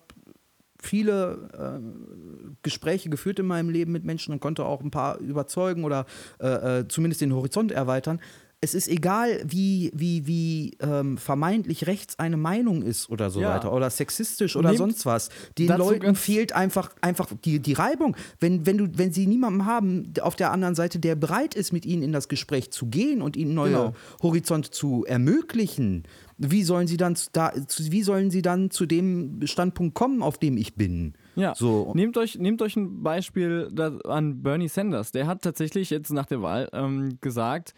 viele 0.82 1.48
äh, 1.56 2.54
Gespräche 2.64 3.08
geführt 3.08 3.38
in 3.38 3.46
meinem 3.46 3.70
Leben 3.70 3.92
mit 3.92 4.02
Menschen 4.02 4.34
und 4.34 4.40
konnte 4.40 4.64
auch 4.64 4.80
ein 4.80 4.90
paar 4.90 5.18
überzeugen 5.18 5.84
oder 5.84 6.06
äh, 6.40 6.80
äh, 6.80 6.88
zumindest 6.88 7.20
den 7.20 7.32
Horizont 7.32 7.70
erweitern. 7.70 8.20
Es 8.64 8.72
ist 8.72 8.88
egal, 8.88 9.42
wie, 9.46 9.90
wie, 9.94 10.26
wie 10.26 10.76
ähm, 10.80 11.18
vermeintlich 11.18 11.86
rechts 11.86 12.18
eine 12.18 12.38
Meinung 12.38 12.80
ist 12.80 13.10
oder 13.10 13.28
so 13.28 13.42
Ja. 13.42 13.50
weiter 13.54 13.70
oder 13.74 13.90
sexistisch 13.90 14.56
oder 14.56 14.70
Nehmt 14.70 14.78
sonst 14.78 15.04
was. 15.04 15.28
Den 15.58 15.68
Leuten 15.68 16.14
fehlt 16.14 16.54
einfach, 16.54 16.90
einfach 17.02 17.28
die, 17.44 17.58
die 17.60 17.74
Reibung. 17.74 18.16
Wenn, 18.40 18.64
wenn, 18.64 18.78
du, 18.78 18.88
wenn 18.96 19.12
sie 19.12 19.26
niemanden 19.26 19.66
haben 19.66 20.14
auf 20.22 20.34
der 20.34 20.50
anderen 20.50 20.74
Seite, 20.74 20.98
der 20.98 21.14
bereit 21.14 21.54
ist, 21.54 21.72
mit 21.74 21.84
ihnen 21.84 22.02
in 22.02 22.12
das 22.12 22.28
Gespräch 22.28 22.70
zu 22.70 22.86
gehen 22.86 23.20
und 23.20 23.36
ihnen 23.36 23.52
neue 23.54 23.70
Genau. 23.72 23.92
Horizonte 24.22 24.70
zu 24.70 25.04
ermöglichen, 25.06 26.04
wie 26.38 26.62
sollen 26.64 26.86
sie 26.86 26.96
dann 26.96 27.16
zu- 27.16 27.28
da, 27.32 27.52
wie 27.78 28.02
sollen 28.02 28.30
sie 28.30 28.40
dann 28.42 28.70
zu 28.70 28.86
dem 28.86 29.46
Standpunkt 29.46 29.94
kommen, 29.94 30.22
auf 30.22 30.38
dem 30.38 30.56
ich 30.56 30.74
bin? 30.74 31.12
Ja, 31.36 31.54
So. 31.54 31.92
nehmt, 31.94 32.16
euch, 32.16 32.38
nehmt 32.38 32.62
euch 32.62 32.76
ein 32.76 33.02
Beispiel 33.02 33.68
an 34.04 34.42
Bernie 34.42 34.68
Sanders. 34.68 35.12
Der 35.12 35.26
hat 35.26 35.42
tatsächlich 35.42 35.90
jetzt 35.90 36.10
nach 36.12 36.26
der 36.26 36.40
Wahl 36.42 36.68
ähm, 36.72 37.18
gesagt, 37.20 37.74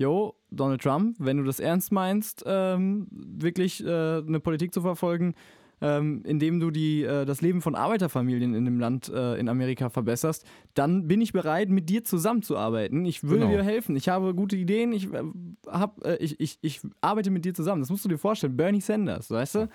yo, 0.00 0.34
Donald 0.50 0.80
Trump, 0.80 1.16
wenn 1.18 1.36
du 1.36 1.44
das 1.44 1.60
ernst 1.60 1.92
meinst, 1.92 2.42
ähm, 2.46 3.06
wirklich 3.10 3.84
äh, 3.84 3.88
eine 4.18 4.40
Politik 4.40 4.72
zu 4.72 4.80
verfolgen, 4.80 5.34
ähm, 5.82 6.22
indem 6.26 6.58
du 6.58 6.70
die, 6.70 7.04
äh, 7.04 7.24
das 7.24 7.42
Leben 7.42 7.60
von 7.60 7.74
Arbeiterfamilien 7.74 8.54
in 8.54 8.64
dem 8.64 8.80
Land 8.80 9.10
äh, 9.10 9.36
in 9.38 9.48
Amerika 9.48 9.90
verbesserst, 9.90 10.44
dann 10.74 11.06
bin 11.06 11.20
ich 11.20 11.32
bereit, 11.32 11.68
mit 11.68 11.88
dir 11.88 12.02
zusammenzuarbeiten. 12.04 13.04
Ich 13.04 13.22
würde 13.24 13.46
Genau. 13.46 13.58
dir 13.58 13.62
helfen. 13.62 13.94
Ich 13.96 14.08
habe 14.08 14.34
gute 14.34 14.56
Ideen. 14.56 14.92
Ich, 14.92 15.12
äh, 15.12 15.22
hab, 15.66 16.04
äh, 16.04 16.16
ich, 16.16 16.40
ich, 16.40 16.58
ich 16.62 16.80
arbeite 17.00 17.30
mit 17.30 17.44
dir 17.44 17.54
zusammen. 17.54 17.80
Das 17.80 17.90
musst 17.90 18.04
du 18.04 18.08
dir 18.08 18.18
vorstellen. 18.18 18.56
Bernie 18.56 18.80
Sanders, 18.80 19.30
weißt 19.30 19.54
du? 19.54 19.68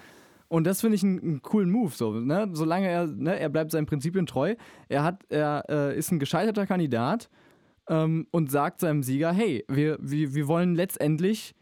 Und 0.48 0.68
das 0.68 0.82
finde 0.82 0.96
ich 0.96 1.04
einen, 1.04 1.20
einen 1.20 1.42
coolen 1.42 1.72
Move. 1.72 1.92
So, 1.96 2.14
ne? 2.14 2.50
Solange 2.54 2.88
er, 2.88 3.08
ne, 3.08 3.40
er 3.40 3.50
bleibt 3.50 3.72
seinen 3.72 3.88
Prinzipien 3.88 4.28
treu. 4.28 4.56
Er, 4.90 5.04
hat, 5.04 5.24
er 5.30 5.64
äh, 5.70 5.98
ist 5.98 6.12
ein 6.12 6.20
gescheiterter 6.20 6.68
Kandidat 6.68 7.30
ähm, 7.90 8.28
und 8.32 8.52
sagt 8.52 8.80
seinem 8.80 9.04
Sieger, 9.04 9.32
hey, 9.34 9.64
wir, 9.68 9.98
wir, 10.02 10.34
wir 10.34 10.48
wollen 10.48 10.76
letztendlich, 10.76 11.54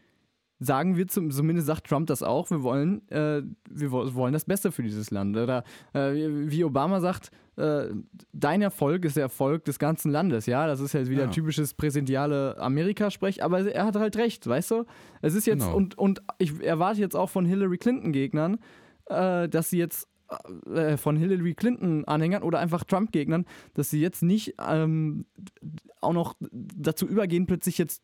sagen 0.60 0.96
wir 0.96 1.06
zum, 1.08 1.30
zumindest 1.30 1.66
sagt 1.66 1.86
Trump 1.88 2.06
das 2.06 2.22
auch, 2.22 2.50
wir 2.50 2.62
wollen, 2.62 3.06
äh, 3.10 3.42
wir 3.70 3.92
wo- 3.92 4.14
wollen 4.14 4.32
das 4.32 4.44
Beste 4.44 4.72
für 4.72 4.82
dieses 4.82 5.10
Land. 5.10 5.36
Oder 5.36 5.64
äh, 5.92 6.12
wie- 6.14 6.64
Obama 6.64 7.00
sagt, 7.00 7.30
äh, 7.56 7.88
dein 8.32 8.62
Erfolg 8.62 9.04
ist 9.04 9.16
der 9.16 9.24
Erfolg 9.24 9.64
des 9.64 9.78
ganzen 9.78 10.10
Landes. 10.10 10.46
Ja, 10.46 10.66
das 10.66 10.80
ist 10.80 10.92
jetzt 10.94 11.10
wieder 11.10 11.24
Ja. 11.24 11.30
typisches 11.30 11.74
präsidentiale 11.74 12.56
Amerika-Sprech, 12.58 13.42
aber 13.44 13.60
er 13.70 13.84
hat 13.84 13.96
halt 13.96 14.16
recht, 14.16 14.46
weißt 14.46 14.70
du? 14.70 14.84
Es 15.22 15.34
ist 15.34 15.46
jetzt, 15.46 15.64
Genau. 15.64 15.76
und, 15.76 15.98
und 15.98 16.22
ich 16.38 16.60
erwarte 16.62 17.00
jetzt 17.00 17.14
auch 17.16 17.30
von 17.30 17.44
Hillary 17.44 17.76
Clinton-Gegnern, 17.78 18.58
äh, 19.06 19.48
dass 19.48 19.70
sie 19.70 19.78
jetzt 19.78 20.08
äh, 20.66 20.96
von 20.96 21.16
Hillary 21.16 21.54
Clinton-Anhängern 21.54 22.42
oder 22.42 22.58
einfach 22.58 22.84
Trump-Gegnern, 22.84 23.46
dass 23.74 23.90
sie 23.90 24.00
jetzt 24.00 24.22
nicht 24.22 24.54
ähm, 24.58 25.26
auch 26.00 26.12
noch 26.12 26.34
dazu 26.40 27.06
übergehen, 27.06 27.46
plötzlich 27.46 27.78
jetzt 27.78 28.02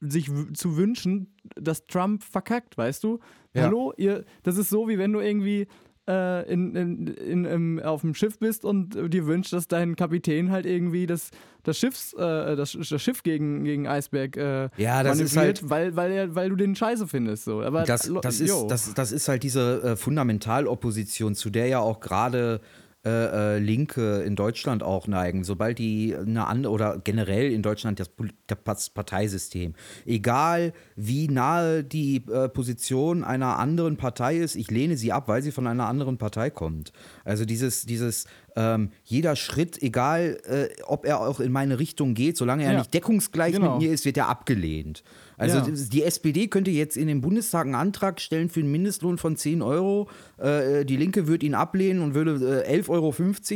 sich 0.00 0.30
zu 0.54 0.76
wünschen, 0.76 1.34
dass 1.56 1.86
Trump 1.86 2.22
verkackt, 2.22 2.78
weißt 2.78 3.04
du? 3.04 3.20
Ja. 3.54 3.64
Hallo, 3.64 3.92
ihr, 3.96 4.24
das 4.42 4.56
ist 4.56 4.70
so, 4.70 4.88
wie 4.88 4.98
wenn 4.98 5.12
du 5.12 5.20
irgendwie 5.20 5.66
äh, 6.10 6.52
in, 6.52 6.74
in, 6.74 7.06
in, 7.06 7.44
im, 7.44 7.80
auf 7.80 8.00
dem 8.00 8.14
Schiff 8.14 8.38
bist 8.38 8.64
und 8.64 8.94
dir 9.12 9.26
wünschst, 9.26 9.52
dass 9.52 9.68
dein 9.68 9.94
Kapitän 9.96 10.50
halt 10.50 10.66
irgendwie 10.66 11.06
das, 11.06 11.30
das, 11.62 11.78
Schiffs, 11.78 12.12
äh, 12.14 12.56
das, 12.56 12.72
das 12.72 13.00
Schiff 13.02 13.22
gegen, 13.22 13.64
gegen 13.64 13.86
Eisberg 13.86 14.36
äh, 14.36 14.68
Ja, 14.76 15.02
das 15.02 15.20
ist 15.20 15.36
halt- 15.36 15.68
weil, 15.70 15.94
weil, 15.96 16.10
er, 16.12 16.34
weil 16.34 16.48
du 16.50 16.56
den 16.56 16.74
scheiße 16.74 17.06
findest. 17.06 17.44
So. 17.44 17.62
Aber, 17.62 17.84
Das, 17.84 18.10
das, 18.22 18.40
ist, 18.40 18.54
das, 18.68 18.94
das 18.94 19.12
ist 19.12 19.28
halt 19.28 19.42
diese 19.42 19.82
äh, 19.82 19.96
Fundamentalopposition, 19.96 21.34
zu 21.34 21.50
der 21.50 21.66
ja 21.68 21.78
auch 21.80 22.00
gerade 22.00 22.60
äh, 23.02 23.56
äh, 23.56 23.58
Linke 23.58 24.20
in 24.22 24.36
Deutschland 24.36 24.82
auch 24.82 25.06
neigen. 25.06 25.42
Sobald 25.42 25.78
die 25.78 26.14
eine 26.14 26.46
andere 26.46 26.70
oder 26.70 26.98
generell 27.02 27.50
in 27.50 27.62
Deutschland 27.62 27.98
das, 27.98 28.10
das 28.46 28.90
Parteisystem, 28.90 29.74
egal 30.04 30.74
wie 30.96 31.28
nahe 31.28 31.82
die 31.82 32.24
äh, 32.30 32.50
Position 32.50 33.24
einer 33.24 33.58
anderen 33.58 33.96
Partei 33.96 34.36
ist, 34.36 34.54
ich 34.54 34.70
lehne 34.70 34.98
sie 34.98 35.12
ab, 35.12 35.28
weil 35.28 35.40
sie 35.40 35.50
von 35.50 35.66
einer 35.66 35.86
anderen 35.86 36.18
Partei 36.18 36.50
kommt. 36.50 36.92
Also 37.24 37.46
dieses, 37.46 37.86
dieses 37.86 38.26
ähm, 38.56 38.90
jeder 39.04 39.36
Schritt, 39.36 39.80
egal 39.82 40.38
äh, 40.46 40.68
ob 40.84 41.04
er 41.06 41.20
auch 41.20 41.40
in 41.40 41.52
meine 41.52 41.78
Richtung 41.78 42.14
geht, 42.14 42.36
solange 42.36 42.64
er 42.64 42.72
Ja. 42.72 42.78
nicht 42.78 42.92
deckungsgleich 42.94 43.52
Genau. 43.54 43.72
mit 43.78 43.82
mir 43.88 43.92
ist, 43.94 44.04
wird 44.04 44.16
er 44.16 44.28
abgelehnt. 44.28 45.02
Also 45.36 45.58
Ja. 45.58 45.66
die 45.70 46.02
SPD 46.02 46.48
könnte 46.48 46.70
jetzt 46.70 46.96
in 46.96 47.06
den 47.06 47.20
Bundestag 47.20 47.64
einen 47.66 47.74
Antrag 47.74 48.20
stellen 48.20 48.50
für 48.50 48.60
einen 48.60 48.70
Mindestlohn 48.72 49.16
von 49.18 49.36
10 49.36 49.62
Euro. 49.62 50.08
Äh, 50.38 50.84
die 50.84 50.96
Linke 50.96 51.26
würde 51.28 51.46
ihn 51.46 51.54
ablehnen 51.54 52.02
und 52.02 52.14
würde 52.14 52.64
äh, 52.66 52.78
11,50 52.80 52.90
Euro 52.90 53.12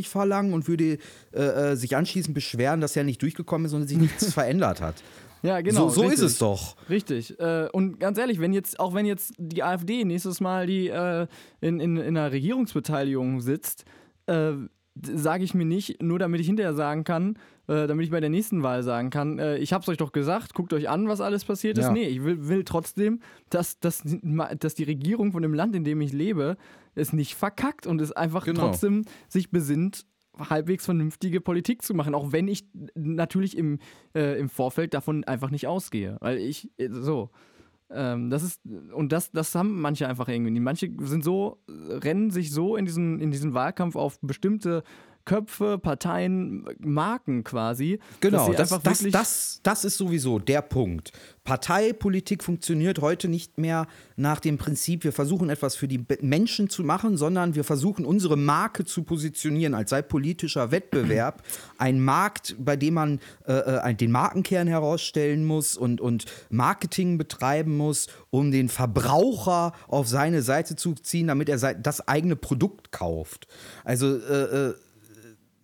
verlangen 0.09 0.53
und 0.55 0.67
würde 0.69 0.99
äh, 1.33 1.41
äh, 1.41 1.77
sich 1.77 1.97
anschließend 1.97 2.35
beschweren, 2.35 2.81
dass 2.81 2.97
er 2.97 3.05
nicht 3.05 3.21
durchgekommen 3.21 3.67
ist 3.67 3.73
und 3.75 3.87
sich 3.89 3.99
nichts 3.99 4.33
verändert 4.33 4.81
hat. 4.81 5.03
ja, 5.43 5.61
genau. 5.61 5.91
so 5.91 6.03
so 6.05 6.09
ist 6.09 6.21
es 6.23 6.39
doch. 6.39 6.75
Richtig. 6.89 7.39
Äh, 7.39 7.69
und 7.73 8.01
ganz 8.01 8.17
ehrlich, 8.17 8.41
wenn 8.41 8.55
jetzt, 8.55 8.81
auch 8.81 8.95
wenn 8.95 9.05
jetzt 9.05 9.35
die 9.39 9.63
AfD 9.63 10.05
nächstes 10.05 10.41
Mal 10.41 10.67
die 10.67 10.89
äh, 10.89 11.27
in, 11.61 11.81
in, 11.81 11.97
in 11.99 12.17
einer 12.17 12.33
Regierungsbeteiligung 12.33 13.41
sitzt, 13.43 13.85
äh, 14.27 14.53
sage 15.01 15.45
ich 15.45 15.55
mir 15.55 15.65
nicht, 15.65 16.03
nur 16.03 16.19
damit 16.19 16.41
ich 16.41 16.47
hinterher 16.47 16.75
sagen 16.75 17.05
kann, 17.05 17.37
äh, 17.67 17.87
damit 17.87 18.05
ich 18.05 18.11
bei 18.11 18.21
der 18.21 18.31
nächsten 18.31 18.63
Wahl 18.63 18.83
sagen 18.83 19.11
kann, 19.11 19.39
äh, 19.39 19.57
ich 19.59 19.73
hab's 19.73 19.89
euch 19.89 19.97
doch 19.97 20.13
gesagt, 20.13 20.55
guckt 20.55 20.73
euch 20.73 20.89
an, 20.89 21.09
was 21.09 21.21
alles 21.21 21.45
passiert 21.45 21.79
ist. 21.79 21.87
Ja. 21.87 21.93
Nee, 21.93 22.07
ich 22.07 22.23
will, 22.23 22.49
will 22.49 22.65
trotzdem, 22.65 23.21
dass, 23.51 23.79
dass, 23.81 24.03
dass 24.05 24.75
die 24.75 24.85
Regierung 24.85 25.33
von 25.33 25.43
dem 25.43 25.55
Land, 25.55 25.75
in 25.75 25.85
dem 25.85 26.01
ich 26.01 26.13
lebe, 26.13 26.57
es 26.95 27.13
nicht 27.13 27.35
verkackt 27.35 27.87
und 27.87 28.01
es 28.01 28.13
einfach 28.13 28.45
Genau. 28.45 28.69
trotzdem 28.69 29.05
sich 29.29 29.51
besinnt, 29.51 30.07
halbwegs 30.39 30.85
vernünftige 30.85 31.41
Politik 31.41 31.83
zu 31.83 31.95
machen, 31.95 32.15
auch 32.15 32.33
wenn 32.33 32.49
ich 32.49 32.65
natürlich 32.95 33.57
im, 33.57 33.79
äh, 34.15 34.39
im 34.39 34.49
Vorfeld 34.49 34.95
davon 34.95 35.25
einfach 35.25 35.51
nicht 35.51 35.67
ausgehe. 35.67 36.17
Weil 36.21 36.39
ich, 36.39 36.71
äh, 36.79 36.89
so. 36.91 37.31
Ähm, 37.91 38.31
das 38.31 38.43
ist, 38.43 38.61
und 38.93 39.13
das, 39.13 39.31
das 39.31 39.55
haben 39.55 39.81
manche 39.81 40.09
einfach 40.09 40.29
irgendwie. 40.29 40.59
Manche 40.61 40.91
sind 41.01 41.23
so, 41.23 41.59
rennen 41.69 42.31
sich 42.31 42.51
so 42.51 42.77
in 42.77 42.87
diesen, 42.87 43.21
in 43.21 43.31
diesen 43.31 43.55
Wahlkampf 43.55 43.97
auf 43.97 44.19
bestimmte 44.21 44.83
Köpfe, 45.25 45.79
Parteien, 45.79 46.65
Marken 46.79 47.45
quasi. 47.45 47.99
Genau, 48.21 48.53
das, 48.53 48.71
das, 48.83 49.05
das, 49.11 49.61
das 49.63 49.85
ist 49.85 49.97
sowieso 49.97 50.39
der 50.39 50.61
Punkt. 50.61 51.13
Parteipolitik 51.45 52.43
funktioniert 52.43 53.01
heute 53.01 53.29
nicht 53.29 53.59
mehr 53.59 53.87
nach 54.17 54.41
dem 54.41 54.57
Prinzip, 54.57 55.05
wir 55.05 55.13
versuchen 55.13 55.51
etwas 55.51 55.77
für 55.77 55.89
die 55.89 56.05
Menschen 56.21 56.71
zu 56.71 56.85
machen, 56.85 57.17
sondern 57.17 57.55
wir 57.55 57.65
versuchen 57.65 58.07
unsere 58.07 58.37
Marke 58.37 58.85
zu 58.85 59.03
positionieren 59.03 59.75
als 59.75 59.91
sei 59.91 60.03
politischer 60.03 60.71
Wettbewerb 60.71 61.43
ein 61.79 62.01
Markt, 62.01 62.57
bei 62.59 62.77
dem 62.77 62.95
man 62.95 63.21
äh, 63.47 63.53
äh, 63.53 63.95
den 63.95 64.11
Markenkern 64.11 64.69
herausstellen 64.69 65.45
muss 65.45 65.77
und, 65.77 66.01
und 66.01 66.25
Marketing 66.49 67.19
betreiben 67.19 67.77
muss, 67.77 68.07
um 68.31 68.51
den 68.51 68.69
Verbraucher 68.69 69.73
auf 69.89 70.09
seine 70.09 70.43
Seite 70.43 70.77
zu 70.77 70.95
ziehen, 70.95 71.27
damit 71.27 71.49
er 71.49 71.75
das 71.75 72.09
eigene 72.09 72.37
Produkt 72.37 72.93
kauft. 72.93 73.47
Also, 73.85 74.17
äh, 74.17 74.75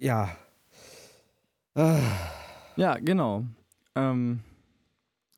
ja. 0.00 0.36
Ja, 2.76 2.94
genau. 2.98 3.44
Ähm, 3.94 4.40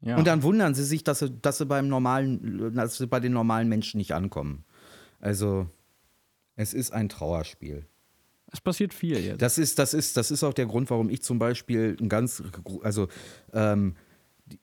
ja. 0.00 0.16
Und 0.16 0.26
dann 0.26 0.42
wundern 0.42 0.74
sie 0.74 0.84
sich, 0.84 1.04
dass 1.04 1.20
sie, 1.20 1.30
dass 1.30 1.58
sie 1.58 1.66
beim 1.66 1.88
normalen, 1.88 2.74
dass 2.74 2.96
sie 2.96 3.06
bei 3.06 3.20
den 3.20 3.32
normalen 3.32 3.68
Menschen 3.68 3.98
nicht 3.98 4.12
ankommen. 4.12 4.64
Also, 5.20 5.68
es 6.56 6.74
ist 6.74 6.92
ein 6.92 7.08
Trauerspiel. 7.08 7.86
es 8.50 8.60
passiert 8.60 8.92
viel 8.92 9.18
jetzt. 9.18 9.42
Das 9.42 9.58
ist, 9.58 9.78
das 9.78 9.94
ist, 9.94 10.16
das 10.16 10.30
ist 10.30 10.42
auch 10.42 10.54
der 10.54 10.66
Grund, 10.66 10.90
warum 10.90 11.10
ich 11.10 11.22
zum 11.22 11.38
Beispiel 11.38 11.96
ein 12.00 12.08
ganz, 12.08 12.42
also 12.82 13.08
ähm, 13.52 13.94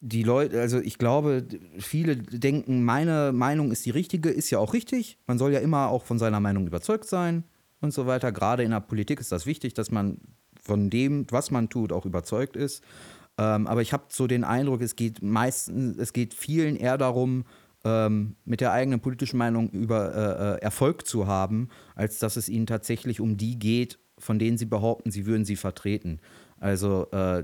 die 0.01 0.23
Leute, 0.23 0.59
also 0.59 0.79
ich 0.79 0.97
glaube, 0.97 1.45
viele 1.79 2.17
denken, 2.17 2.83
meine 2.83 3.31
Meinung 3.31 3.71
ist 3.71 3.85
die 3.85 3.91
richtige, 3.91 4.29
ist 4.29 4.49
ja 4.49 4.59
auch 4.59 4.73
richtig. 4.73 5.17
Man 5.25 5.37
soll 5.37 5.53
ja 5.53 5.59
immer 5.59 5.87
auch 5.87 6.03
von 6.03 6.19
seiner 6.19 6.39
Meinung 6.39 6.67
überzeugt 6.67 7.05
sein 7.05 7.43
und 7.81 7.93
so 7.93 8.07
weiter. 8.07 8.31
Gerade 8.31 8.63
in 8.63 8.71
der 8.71 8.79
Politik 8.79 9.19
ist 9.19 9.31
das 9.31 9.45
wichtig, 9.45 9.73
dass 9.73 9.91
man 9.91 10.19
von 10.61 10.89
dem, 10.89 11.25
was 11.29 11.51
man 11.51 11.69
tut, 11.69 11.91
auch 11.91 12.05
überzeugt 12.05 12.55
ist. 12.55 12.83
Ähm, 13.37 13.67
aber 13.67 13.81
ich 13.81 13.93
habe 13.93 14.05
so 14.09 14.27
den 14.27 14.43
Eindruck, 14.43 14.81
es 14.81 14.95
geht 14.95 15.21
meistens, 15.21 15.97
es 15.97 16.13
geht 16.13 16.33
vielen 16.33 16.75
eher 16.75 16.97
darum, 16.97 17.45
ähm, 17.85 18.35
mit 18.43 18.61
der 18.61 18.73
eigenen 18.73 18.99
politischen 18.99 19.37
Meinung 19.37 19.69
über 19.69 20.13
äh, 20.13 20.55
äh, 20.57 20.61
Erfolg 20.61 21.07
zu 21.07 21.27
haben, 21.27 21.69
als 21.95 22.19
dass 22.19 22.35
es 22.35 22.49
ihnen 22.49 22.67
tatsächlich 22.67 23.21
um 23.21 23.37
die 23.37 23.57
geht, 23.57 23.99
von 24.17 24.37
denen 24.37 24.57
sie 24.57 24.65
behaupten, 24.65 25.11
sie 25.11 25.25
würden 25.25 25.45
sie 25.45 25.55
vertreten. 25.55 26.19
Also 26.59 27.09
äh, 27.11 27.43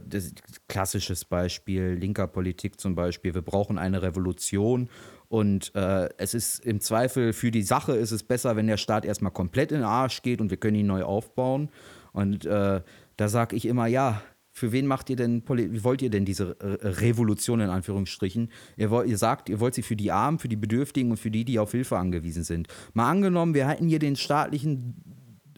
klassisches 0.68 1.24
Beispiel 1.24 1.94
linker 1.94 2.28
Politik 2.28 2.82
zum 2.82 2.96
Beispiel. 2.96 3.34
Wir 3.34 3.42
brauchen 3.42 3.78
eine 3.78 4.02
Revolution 4.02 4.90
und 5.28 5.74
äh, 5.76 6.10
es 6.18 6.34
ist 6.34 6.60
im 6.66 6.80
Zweifel 6.80 7.34
für 7.34 7.52
die 7.52 7.64
Sache 7.64 7.94
ist 7.94 8.12
es 8.12 8.24
besser, 8.24 8.56
wenn 8.56 8.68
der 8.68 8.78
Staat 8.78 9.06
erstmal 9.06 9.32
komplett 9.32 9.72
in 9.72 9.80
den 9.80 9.86
Arsch 9.86 10.22
geht 10.22 10.42
und 10.42 10.50
wir 10.50 10.58
können 10.58 10.76
ihn 10.76 10.88
neu 10.88 11.04
aufbauen. 11.04 11.70
Und 12.12 12.46
äh, 12.46 12.82
da 13.18 13.28
sage 13.28 13.56
ich 13.56 13.66
immer, 13.66 13.88
ja, 13.88 14.22
für 14.52 14.72
wen 14.72 14.88
macht 14.88 15.10
ihr 15.10 15.18
denn, 15.18 15.44
wie 15.50 15.84
wollt 15.84 16.02
ihr 16.02 16.10
denn 16.10 16.24
diese 16.24 16.56
Revolution 16.62 17.60
in 17.60 17.70
Anführungsstrichen? 17.70 18.50
Ihr, 18.78 18.90
wollt, 18.90 19.10
ihr 19.10 19.18
sagt, 19.18 19.50
ihr 19.50 19.60
wollt 19.60 19.74
sie 19.74 19.82
für 19.82 19.98
die 19.98 20.14
Armen, 20.14 20.40
für 20.40 20.48
die 20.48 20.56
Bedürftigen 20.56 21.12
und 21.12 21.18
für 21.18 21.30
die, 21.30 21.44
die 21.44 21.60
auf 21.60 21.72
Hilfe 21.72 21.98
angewiesen 21.98 22.46
sind. 22.46 22.70
Mal 22.94 23.10
angenommen, 23.10 23.54
wir 23.54 23.68
hätten 23.68 23.90
hier 23.90 24.00
den 24.00 24.16
staatlichen 24.16 24.96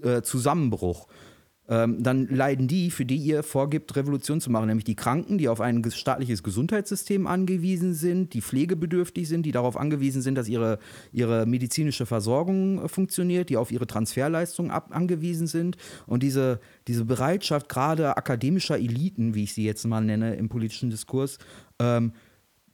äh, 0.01 0.24
Zusammenbruch 0.24 1.07
ähm, 1.70 2.01
dann 2.01 2.28
leiden 2.28 2.68
die, 2.68 2.91
für 2.91 3.05
die 3.05 3.18
ihr 3.18 3.43
vorgibt, 3.43 3.95
Revolution 3.95 4.39
zu 4.39 4.49
machen, 4.49 4.68
nämlich 4.68 4.86
die 4.86 4.95
Kranken, 4.95 5.38
die 5.38 5.49
auf 5.49 5.59
ein 5.59 5.84
staatliches 5.89 6.41
Gesundheitssystem 6.41 7.28
angewiesen 7.28 7.93
sind, 7.93 8.34
die 8.34 8.41
pflegebedürftig 8.41 9.28
sind, 9.28 9.45
die 9.45 9.51
darauf 9.51 9.76
angewiesen 9.76 10.22
sind, 10.22 10.36
dass 10.36 10.47
ihre, 10.47 10.80
ihre 11.11 11.45
medizinische 11.45 12.05
Versorgung 12.05 12.84
äh, 12.84 12.88
funktioniert, 12.88 13.49
die 13.49 13.57
auf 13.57 13.72
ihre 13.72 13.88
Transferleistungen 13.88 14.72
ab 14.72 14.89
angewiesen 14.91 15.47
sind. 15.47 15.78
Und 16.05 16.24
diese, 16.24 16.59
diese 16.88 17.05
Bereitschaft 17.05 17.68
gerade 17.68 18.15
akademischer 18.15 18.78
Eliten, 18.78 19.36
wie 19.36 19.43
ich 19.43 19.53
sie 19.53 19.65
jetzt 19.65 19.86
mal 19.86 20.01
nenne 20.01 20.36
im 20.36 20.47
politischen 20.47 20.89
Diskurs, 20.89 21.38
ähm, 21.80 22.13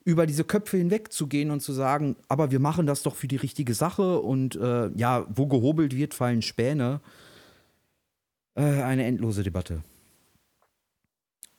über 0.05 0.25
diese 0.25 0.43
Köpfe 0.43 0.77
hinwegzugehen 0.77 1.49
und 1.49 1.61
zu 1.61 1.73
sagen, 1.73 2.15
aber 2.27 2.51
wir 2.51 2.59
machen 2.59 2.85
das 2.85 3.03
doch 3.03 3.15
für 3.15 3.27
die 3.27 3.37
richtige 3.37 3.73
Sache 3.73 4.19
und 4.19 4.55
äh, 4.55 4.89
ja, 4.95 5.25
wo 5.33 5.47
gehobelt 5.47 5.95
wird, 5.95 6.13
fallen 6.13 6.41
Späne. 6.41 6.99
Äh, 8.55 8.61
eine 8.61 9.05
endlose 9.05 9.43
Debatte. 9.43 9.83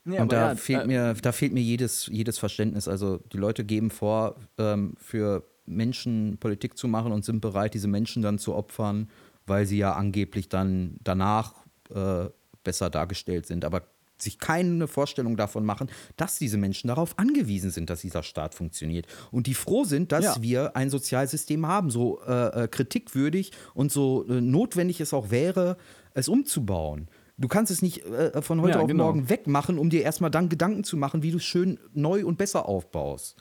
Ja, 0.06 0.22
und 0.22 0.32
da, 0.32 0.50
ja, 0.50 0.56
fehlt 0.56 0.82
äh, 0.82 0.86
mir, 0.86 1.14
da 1.14 1.32
fehlt 1.32 1.52
mir 1.52 1.62
jedes, 1.62 2.06
jedes 2.06 2.38
Verständnis. 2.38 2.88
Also 2.88 3.18
die 3.32 3.38
Leute 3.38 3.64
geben 3.64 3.90
vor, 3.90 4.36
ähm, 4.58 4.94
für 4.98 5.44
Menschen 5.66 6.36
Politik 6.38 6.76
zu 6.76 6.88
machen 6.88 7.12
und 7.12 7.24
sind 7.24 7.40
bereit, 7.40 7.74
diese 7.74 7.88
Menschen 7.88 8.22
dann 8.22 8.38
zu 8.38 8.54
opfern, 8.54 9.08
weil 9.46 9.66
sie 9.66 9.78
ja 9.78 9.94
angeblich 9.94 10.48
dann 10.48 10.96
danach 11.02 11.54
äh, 11.94 12.26
besser 12.62 12.90
dargestellt 12.90 13.46
sind. 13.46 13.64
Aber 13.64 13.82
sich 14.18 14.38
keine 14.38 14.86
Vorstellung 14.86 15.36
davon 15.36 15.64
machen, 15.64 15.90
dass 16.16 16.38
diese 16.38 16.56
Menschen 16.56 16.88
darauf 16.88 17.18
angewiesen 17.18 17.70
sind, 17.70 17.90
dass 17.90 18.00
dieser 18.02 18.22
Staat 18.22 18.54
funktioniert. 18.54 19.06
Und 19.30 19.46
die 19.46 19.54
froh 19.54 19.84
sind, 19.84 20.12
dass 20.12 20.24
ja. 20.24 20.42
wir 20.42 20.76
ein 20.76 20.90
Sozialsystem 20.90 21.66
haben, 21.66 21.90
so 21.90 22.20
äh, 22.26 22.64
äh 22.64 22.68
kritikwürdig 22.68 23.52
und 23.74 23.90
so 23.90 24.26
äh, 24.28 24.40
notwendig 24.40 25.00
es 25.00 25.12
auch 25.12 25.30
wäre, 25.30 25.76
es 26.14 26.28
umzubauen. 26.28 27.08
Du 27.36 27.48
kannst 27.48 27.72
es 27.72 27.82
nicht 27.82 28.04
äh, 28.06 28.40
von 28.42 28.60
heute 28.60 28.78
ja, 28.78 28.80
auf 28.80 28.88
genau. 28.88 29.04
morgen 29.04 29.28
wegmachen, 29.28 29.78
um 29.78 29.90
dir 29.90 30.02
erstmal 30.02 30.30
dann 30.30 30.48
Gedanken 30.48 30.84
zu 30.84 30.96
machen, 30.96 31.22
wie 31.22 31.32
du 31.32 31.38
es 31.38 31.44
schön 31.44 31.78
neu 31.92 32.24
und 32.24 32.38
besser 32.38 32.68
aufbaust. 32.68 33.36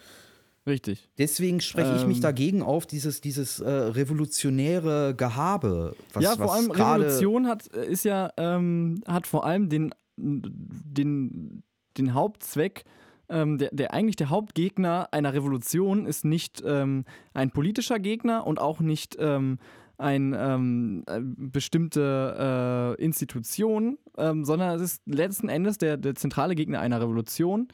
Richtig. 0.66 1.10
Deswegen 1.18 1.60
spreche 1.60 1.92
ähm, 1.92 1.98
ich 1.98 2.08
mich 2.08 2.18
ähm. 2.18 2.24
dagegen 2.24 2.62
auf 2.64 2.86
dieses, 2.86 3.22
dieses 3.22 3.60
äh, 3.60 3.70
revolutionäre 3.70 5.14
Gehabe. 5.16 5.96
Was, 6.14 6.24
ja, 6.24 6.36
vor 6.36 6.54
allem 6.54 6.72
Revolution 6.72 7.48
hat, 7.48 7.72
äh, 7.74 7.86
ist 7.86 8.06
ja, 8.06 8.32
ähm, 8.38 9.04
hat 9.06 9.28
vor 9.28 9.46
allem 9.46 9.70
den, 9.70 9.94
den, 10.18 11.64
den 11.98 12.14
Hauptzweck, 12.14 12.86
ähm, 13.30 13.58
der, 13.58 13.70
der, 13.72 13.94
eigentlich 13.94 14.16
der 14.16 14.30
Hauptgegner 14.30 15.10
einer 15.12 15.34
Revolution 15.34 16.06
ist 16.06 16.24
nicht 16.26 16.64
ähm, 16.66 17.06
ein 17.34 17.52
politischer 17.52 18.00
Gegner 18.00 18.48
und 18.48 18.60
auch 18.60 18.80
nicht 18.80 19.18
ähm, 19.20 19.60
ein 19.98 20.36
ähm, 20.38 21.04
äh, 21.08 21.20
bestimmte 21.22 22.96
äh, 23.00 23.04
Institution, 23.04 23.98
ähm, 24.18 24.44
sondern 24.44 24.76
es 24.76 24.82
ist 24.82 25.02
letzten 25.06 25.50
Endes 25.50 25.78
der, 25.78 25.98
der 25.98 26.16
zentrale 26.16 26.56
Gegner 26.56 26.80
einer 26.80 27.02
Revolution 27.02 27.68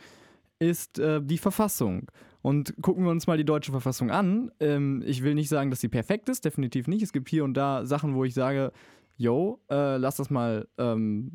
ist 0.60 1.00
äh, 1.00 1.22
die 1.24 1.38
Verfassung. 1.38 2.08
Und 2.42 2.74
gucken 2.82 3.04
wir 3.04 3.12
uns 3.12 3.28
mal 3.28 3.38
die 3.38 3.46
deutsche 3.46 3.72
Verfassung 3.72 4.12
an. 4.12 4.52
Ähm, 4.60 5.04
ich 5.06 5.24
will 5.24 5.36
nicht 5.36 5.50
sagen, 5.50 5.70
dass 5.70 5.82
sie 5.82 5.90
perfekt 5.90 6.30
ist, 6.30 6.46
definitiv 6.46 6.88
nicht. 6.88 7.02
Es 7.02 7.12
gibt 7.12 7.30
hier 7.30 7.44
und 7.44 7.54
da 7.56 7.86
Sachen, 7.86 8.16
wo 8.16 8.24
ich 8.24 8.34
sage, 8.34 8.72
yo, 9.18 9.60
äh, 9.70 9.98
lass 9.98 10.16
das 10.16 10.30
mal 10.30 10.68
ähm, 10.78 11.32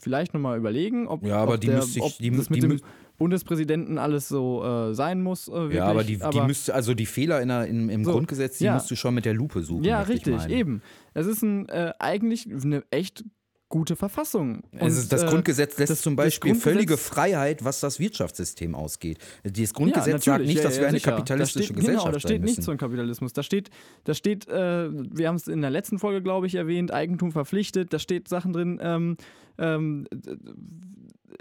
vielleicht 0.00 0.34
nochmal 0.34 0.58
überlegen, 0.58 1.08
ob, 1.08 1.24
ja, 1.24 1.38
aber 1.38 1.54
ob, 1.54 1.60
die 1.60 1.68
der, 1.68 1.82
ich, 1.82 2.18
die, 2.18 2.30
das 2.30 2.50
mit 2.50 2.62
dem 2.62 2.80
Bundespräsidenten 3.18 3.98
alles 3.98 4.28
so 4.28 4.64
äh, 4.64 4.94
sein 4.94 5.22
muss. 5.22 5.48
Äh, 5.48 5.52
wirklich. 5.52 5.76
Ja, 5.76 5.86
aber 5.86 6.04
die, 6.04 6.22
aber 6.22 6.32
die 6.32 6.46
müsste, 6.46 6.74
also 6.74 6.94
die 6.94 7.06
Fehler 7.06 7.42
in 7.42 7.48
der, 7.48 7.66
in, 7.66 7.88
im 7.90 8.04
so, 8.04 8.12
Grundgesetz, 8.12 8.58
die 8.58 8.64
ja. 8.64 8.74
musst 8.74 8.90
du 8.90 8.96
schon 8.96 9.14
mit 9.14 9.24
der 9.24 9.34
Lupe 9.34 9.62
suchen. 9.62 9.84
Ja, 9.84 10.02
richtig, 10.02 10.46
eben. 10.48 10.82
Es 11.14 11.26
ist 11.26 11.42
ein, 11.42 11.68
äh, 11.68 11.92
eigentlich 11.98 12.46
eine 12.46 12.84
echt 12.90 13.24
gute 13.68 13.96
Verfassung. 13.96 14.62
Und, 14.72 14.82
also 14.82 15.08
das 15.08 15.24
äh, 15.24 15.26
Grundgesetz 15.26 15.76
lässt 15.78 15.90
das, 15.90 16.00
zum 16.00 16.16
Beispiel 16.16 16.54
völlige 16.54 16.96
Freiheit, 16.96 17.64
was 17.64 17.80
das 17.80 17.98
Wirtschaftssystem 17.98 18.74
ausgeht. 18.74 19.18
Das 19.42 19.74
Grundgesetz 19.74 20.24
ja, 20.24 20.34
sagt 20.34 20.46
nicht, 20.46 20.64
dass 20.64 20.76
ja, 20.76 20.82
wir 20.82 20.88
eine 20.88 20.98
sicher. 20.98 21.10
kapitalistische 21.10 21.64
steht, 21.64 21.76
Gesellschaft 21.76 22.04
Genau, 22.04 22.12
da 22.12 22.20
steht 22.20 22.42
nichts 22.42 22.64
zum 22.64 22.78
Kapitalismus. 22.78 23.32
Da 23.32 23.42
steht, 23.42 23.70
da 24.04 24.14
steht 24.14 24.48
äh, 24.48 24.88
wir 24.90 25.28
haben 25.28 25.36
es 25.36 25.48
in 25.48 25.60
der 25.60 25.70
letzten 25.70 25.98
Folge, 25.98 26.22
glaube 26.22 26.46
ich, 26.46 26.54
erwähnt, 26.54 26.92
Eigentum 26.92 27.32
verpflichtet, 27.32 27.92
da 27.92 27.98
steht 27.98 28.28
Sachen 28.28 28.52
drin, 28.52 28.78
ähm, 28.82 29.16
ähm, 29.58 30.06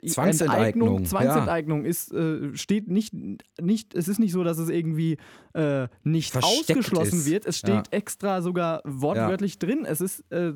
Zwangsenteignung. 0.06 1.06
Zwangsenteignung 1.06 1.84
ja. 1.84 1.90
ist, 1.90 2.14
äh, 2.14 2.56
steht 2.56 2.90
nicht, 2.90 3.14
nicht, 3.60 3.96
es 3.96 4.08
ist 4.08 4.20
nicht 4.20 4.32
so, 4.32 4.44
dass 4.44 4.58
es 4.58 4.70
irgendwie 4.70 5.18
äh, 5.54 5.88
nicht 6.04 6.32
Versteckt 6.32 6.78
ausgeschlossen 6.78 7.20
ist. 7.20 7.30
wird. 7.30 7.46
Es 7.46 7.58
steht 7.58 7.76
ja. 7.76 7.84
extra 7.92 8.42
sogar 8.42 8.82
wortwörtlich 8.86 9.58
ja. 9.62 9.68
drin. 9.68 9.86
Es 9.86 10.02
ist 10.02 10.24
äh, 10.32 10.54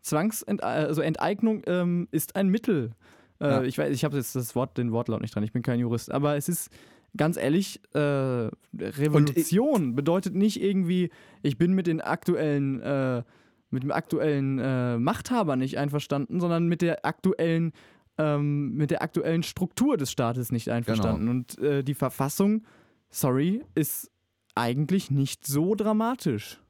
Zwangsent 0.00 0.62
also 0.62 1.02
Enteignung 1.02 1.62
ähm, 1.66 2.08
ist 2.10 2.36
ein 2.36 2.48
Mittel. 2.48 2.92
Äh, 3.40 3.66
ich 3.66 3.78
weiß, 3.78 3.92
ich 3.92 4.04
habe 4.04 4.16
jetzt 4.16 4.34
das 4.34 4.54
Wort, 4.54 4.78
den 4.78 4.92
Wortlaut 4.92 5.20
nicht 5.20 5.34
dran, 5.34 5.42
ich 5.42 5.52
bin 5.52 5.62
kein 5.62 5.78
Jurist, 5.80 6.10
aber 6.10 6.36
es 6.36 6.48
ist 6.48 6.70
ganz 7.16 7.36
ehrlich, 7.36 7.80
äh, 7.94 8.50
Revolution 8.78 9.94
bedeutet 9.94 10.34
nicht 10.34 10.62
irgendwie, 10.62 11.10
ich 11.42 11.58
bin 11.58 11.72
mit 11.72 11.86
den 11.86 12.00
aktuellen 12.00 12.80
äh, 12.80 13.22
mit 13.70 13.82
dem 13.82 13.92
aktuellen 13.92 14.58
äh, 14.58 14.98
Machthaber 14.98 15.56
nicht 15.56 15.78
einverstanden, 15.78 16.40
sondern 16.40 16.66
mit 16.66 16.82
der 16.82 17.04
aktuellen 17.04 17.72
ähm, 18.18 18.74
mit 18.74 18.90
der 18.90 19.02
aktuellen 19.02 19.42
Struktur 19.42 19.96
des 19.96 20.10
Staates 20.10 20.50
nicht 20.50 20.68
einverstanden. 20.70 21.26
Genau. 21.26 21.30
Und 21.30 21.58
äh, 21.60 21.84
die 21.84 21.94
Verfassung, 21.94 22.64
sorry, 23.10 23.62
ist 23.74 24.10
eigentlich 24.54 25.10
nicht 25.10 25.46
so 25.46 25.74
dramatisch. 25.74 26.60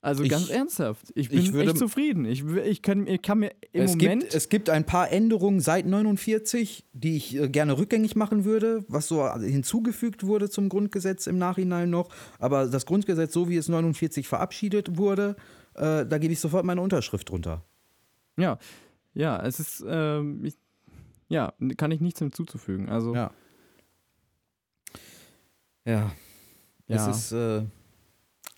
Also 0.00 0.22
ich, 0.22 0.28
ganz 0.28 0.50
ernsthaft, 0.50 1.12
ich 1.14 1.30
bin 1.30 1.38
ich 1.38 1.54
würde, 1.54 1.70
echt 1.70 1.78
zufrieden. 1.78 2.26
Ich, 2.26 2.44
ich, 2.44 2.82
kann, 2.82 3.06
ich 3.06 3.22
kann 3.22 3.38
mir 3.38 3.52
im 3.72 3.84
es 3.84 3.92
Moment. 3.92 4.20
Gibt, 4.20 4.34
es 4.34 4.50
gibt 4.50 4.68
ein 4.68 4.84
paar 4.84 5.10
Änderungen 5.10 5.60
seit 5.60 5.86
49, 5.86 6.84
die 6.92 7.16
ich 7.16 7.36
äh, 7.36 7.48
gerne 7.48 7.78
rückgängig 7.78 8.14
machen 8.14 8.44
würde, 8.44 8.84
was 8.86 9.08
so 9.08 9.26
hinzugefügt 9.34 10.26
wurde 10.26 10.50
zum 10.50 10.68
Grundgesetz 10.68 11.26
im 11.26 11.38
Nachhinein 11.38 11.88
noch. 11.88 12.10
Aber 12.38 12.66
das 12.66 12.84
Grundgesetz, 12.84 13.32
so 13.32 13.48
wie 13.48 13.56
es 13.56 13.68
49 13.68 14.28
verabschiedet 14.28 14.98
wurde, 14.98 15.36
äh, 15.74 16.06
da 16.06 16.18
gebe 16.18 16.32
ich 16.32 16.40
sofort 16.40 16.64
meine 16.64 16.80
Unterschrift 16.80 17.28
drunter. 17.30 17.62
Ja, 18.36 18.58
ja, 19.14 19.40
es 19.42 19.60
ist, 19.60 19.84
ähm, 19.86 20.44
ich, 20.44 20.54
ja, 21.28 21.52
kann 21.76 21.90
ich 21.90 22.00
nichts 22.00 22.18
hinzuzufügen. 22.18 22.88
Also. 22.88 23.14
Ja. 23.14 23.30
Ja. 25.84 26.12
ja. 26.88 27.08
Es 27.10 27.16
ist 27.16 27.32
äh, 27.32 27.64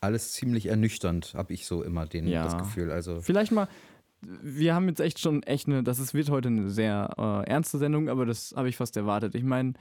alles 0.01 0.33
ziemlich 0.33 0.67
ernüchternd, 0.67 1.35
habe 1.35 1.53
ich 1.53 1.67
so 1.67 1.83
immer 1.83 2.07
den, 2.07 2.27
ja. 2.27 2.45
das 2.45 2.57
Gefühl. 2.57 2.91
Also. 2.91 3.21
Vielleicht 3.21 3.53
mal, 3.53 3.69
wir 4.21 4.75
haben 4.75 4.89
jetzt 4.89 5.01
echt 5.01 5.19
schon 5.19 5.43
echt 5.43 5.67
eine, 5.67 5.83
das 5.83 5.99
ist, 5.99 6.15
wird 6.15 6.31
heute 6.31 6.49
eine 6.49 6.71
sehr 6.71 7.15
äh, 7.19 7.51
ernste 7.51 7.79
Sendung, 7.79 8.09
aber 8.09 8.25
das 8.25 8.55
habe 8.57 8.69
ich 8.69 8.77
fast 8.77 8.97
erwartet. 8.97 9.35
Ich 9.35 9.45
meine, 9.45 9.75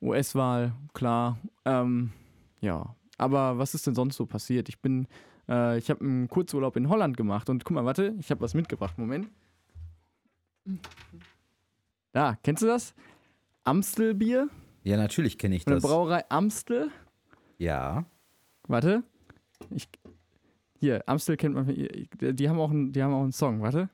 US-Wahl, 0.00 0.74
klar. 0.94 1.38
Ähm, 1.64 2.12
ja. 2.60 2.94
Aber 3.18 3.58
was 3.58 3.74
ist 3.74 3.86
denn 3.86 3.94
sonst 3.94 4.16
so 4.16 4.26
passiert? 4.26 4.68
Ich 4.68 4.80
bin, 4.80 5.06
äh, 5.50 5.78
ich 5.78 5.90
habe 5.90 6.04
einen 6.04 6.28
Kurzurlaub 6.28 6.76
in 6.76 6.88
Holland 6.88 7.16
gemacht 7.16 7.50
und 7.50 7.64
guck 7.64 7.74
mal, 7.74 7.84
warte, 7.84 8.14
ich 8.18 8.30
habe 8.30 8.40
was 8.40 8.54
mitgebracht. 8.54 8.96
Moment. 8.96 9.28
Da, 12.12 12.38
kennst 12.42 12.62
du 12.62 12.66
das? 12.66 12.94
Amstelbier? 13.64 14.48
Ja, 14.84 14.96
natürlich 14.96 15.36
kenne 15.36 15.56
ich 15.56 15.64
das. 15.64 15.82
Von 15.82 15.90
Brauerei 15.90 16.24
Amstel? 16.30 16.90
Ja. 17.58 18.04
Warte. 18.66 19.02
Ich, 19.70 19.88
hier, 20.78 21.06
Amstel 21.06 21.36
kennt 21.36 21.54
man. 21.54 21.66
Die 21.66 22.48
haben 22.48 22.58
auch 22.58 22.70
einen, 22.70 22.92
die 22.92 23.02
haben 23.02 23.12
auch 23.12 23.22
einen 23.22 23.32
Song. 23.32 23.60
Warte. 23.60 23.90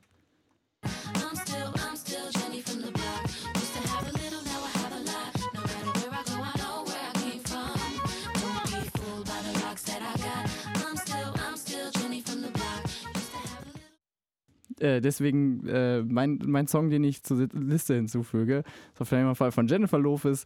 Äh, 14.79 15.01
deswegen 15.01 15.65
äh, 15.67 16.01
mein, 16.03 16.39
mein 16.45 16.67
Song, 16.67 16.89
den 16.89 17.03
ich 17.03 17.23
zur 17.23 17.47
Liste 17.53 17.95
hinzufüge, 17.95 18.63
ist 18.93 19.01
auf 19.01 19.11
jeden 19.11 19.35
Fall 19.35 19.51
von 19.51 19.67
Jennifer 19.67 19.99
Lopez. 19.99 20.45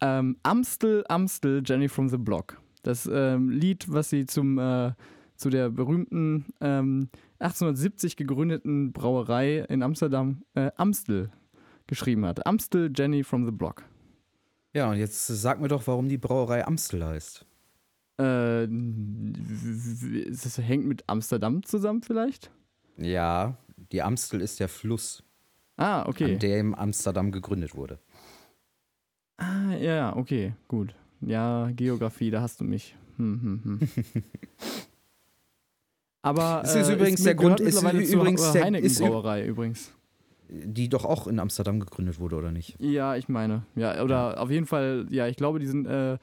Ähm, 0.00 0.36
Amstel, 0.42 1.04
Amstel, 1.08 1.62
Jenny 1.64 1.88
from 1.88 2.08
the 2.08 2.18
Block. 2.18 2.60
Das 2.82 3.08
ähm, 3.12 3.50
Lied, 3.50 3.86
was 3.88 4.10
sie 4.10 4.26
zum, 4.26 4.58
äh, 4.58 4.92
zu 5.36 5.50
der 5.50 5.70
berühmten 5.70 6.46
ähm, 6.60 7.08
1870 7.38 8.16
gegründeten 8.16 8.92
Brauerei 8.92 9.60
in 9.68 9.82
Amsterdam, 9.82 10.42
äh, 10.54 10.70
Amstel, 10.76 11.30
geschrieben 11.86 12.26
hat. 12.26 12.46
Amstel 12.46 12.92
Jenny 12.94 13.22
from 13.22 13.44
the 13.44 13.52
Block. 13.52 13.84
Ja, 14.74 14.90
und 14.90 14.96
jetzt 14.96 15.26
sag 15.26 15.60
mir 15.60 15.68
doch, 15.68 15.86
warum 15.86 16.08
die 16.08 16.18
Brauerei 16.18 16.66
Amstel 16.66 17.04
heißt. 17.04 17.46
Äh, 18.18 18.66
das 20.30 20.58
hängt 20.58 20.86
mit 20.86 21.04
Amsterdam 21.08 21.62
zusammen 21.62 22.02
vielleicht? 22.02 22.50
Ja, 22.96 23.56
die 23.90 24.02
Amstel 24.02 24.40
ist 24.40 24.60
der 24.60 24.68
Fluss, 24.68 25.22
Ah, 25.76 26.06
okay. 26.06 26.34
an 26.34 26.38
dem 26.38 26.74
Amsterdam 26.74 27.32
gegründet 27.32 27.74
wurde. 27.74 27.98
Ah, 29.38 29.74
ja, 29.74 30.14
okay, 30.16 30.54
gut. 30.68 30.94
Ja, 31.20 31.70
Geografie, 31.74 32.30
da 32.30 32.40
hast 32.42 32.60
du 32.60 32.64
mich. 32.64 32.94
Hm, 33.16 33.40
hm, 33.64 33.80
hm. 33.80 34.22
Aber 36.22 36.62
Es 36.64 36.74
ist 36.74 36.88
äh, 36.88 36.94
übrigens 36.94 37.22
der 37.22 37.34
Grund- 37.34 37.60
ist 37.60 37.82
übrigens 37.82 38.52
der- 38.52 38.64
Heineken 38.64 38.94
Brauerei 38.94 39.44
übrigens. 39.46 39.92
Die 40.48 40.88
doch 40.88 41.04
auch 41.04 41.26
in 41.26 41.38
Amsterdam 41.38 41.80
gegründet 41.80 42.20
wurde, 42.20 42.36
oder 42.36 42.52
nicht? 42.52 42.76
Ja, 42.78 43.16
ich 43.16 43.28
meine. 43.28 43.62
Ja, 43.74 44.02
oder 44.02 44.38
auf 44.40 44.50
jeden 44.50 44.66
Fall, 44.66 45.06
ja, 45.10 45.26
ich 45.26 45.36
glaube, 45.36 45.58
die 45.58 45.66
sind 45.66 45.86
äh, 45.86 46.18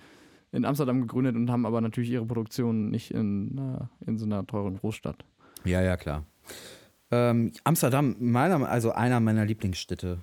in 0.52 0.66
Amsterdam 0.66 1.02
gegründet 1.02 1.36
und 1.36 1.50
haben 1.50 1.66
aber 1.66 1.82
natürlich 1.82 2.12
ihre 2.12 2.26
Produktion 2.26 2.92
nicht 2.92 3.12
in, 3.12 3.58
äh, 3.58 4.06
in 4.08 4.18
so 4.20 4.26
einer 4.26 4.46
teuren 4.46 4.78
Großstadt. 4.78 5.26
Ja, 5.66 5.82
ja, 5.82 5.98
klar. 5.98 6.26
Ähm, 7.12 7.52
Amsterdam, 7.64 8.16
meiner, 8.20 8.70
also 8.70 8.92
einer 8.92 9.20
meiner 9.20 9.46
Lieblingsstädte. 9.46 10.20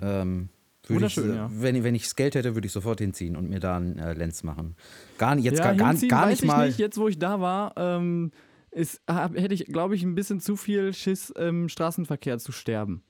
Ähm, 0.00 0.48
Wunderschön, 0.88 1.30
ich, 1.30 1.36
ja. 1.36 1.50
Wenn, 1.52 1.84
wenn 1.84 1.94
ich 1.94 2.04
das 2.04 2.16
Geld 2.16 2.34
hätte, 2.34 2.54
würde 2.54 2.66
ich 2.66 2.72
sofort 2.72 3.00
hinziehen 3.00 3.36
und 3.36 3.48
mir 3.48 3.60
da 3.60 3.76
einen 3.76 3.98
äh, 3.98 4.14
Lenz 4.14 4.42
machen. 4.42 4.76
Gar 5.18 5.36
nicht, 5.36 5.44
jetzt 5.44 5.58
ja, 5.58 5.66
gar, 5.66 5.74
gar, 5.74 5.94
gar 5.94 6.26
nicht 6.26 6.42
ich 6.42 6.46
mal. 6.48 6.66
Nicht. 6.66 6.78
Jetzt, 6.78 6.98
wo 6.98 7.08
ich 7.08 7.18
da 7.18 7.40
war, 7.40 7.74
ähm, 7.76 8.32
ist, 8.70 9.00
hab, 9.06 9.36
hätte 9.36 9.54
ich, 9.54 9.66
glaube 9.66 9.94
ich, 9.94 10.02
ein 10.02 10.14
bisschen 10.14 10.40
zu 10.40 10.56
viel 10.56 10.92
Schiss, 10.92 11.30
im 11.30 11.68
Straßenverkehr 11.68 12.38
zu 12.38 12.52
sterben. 12.52 13.02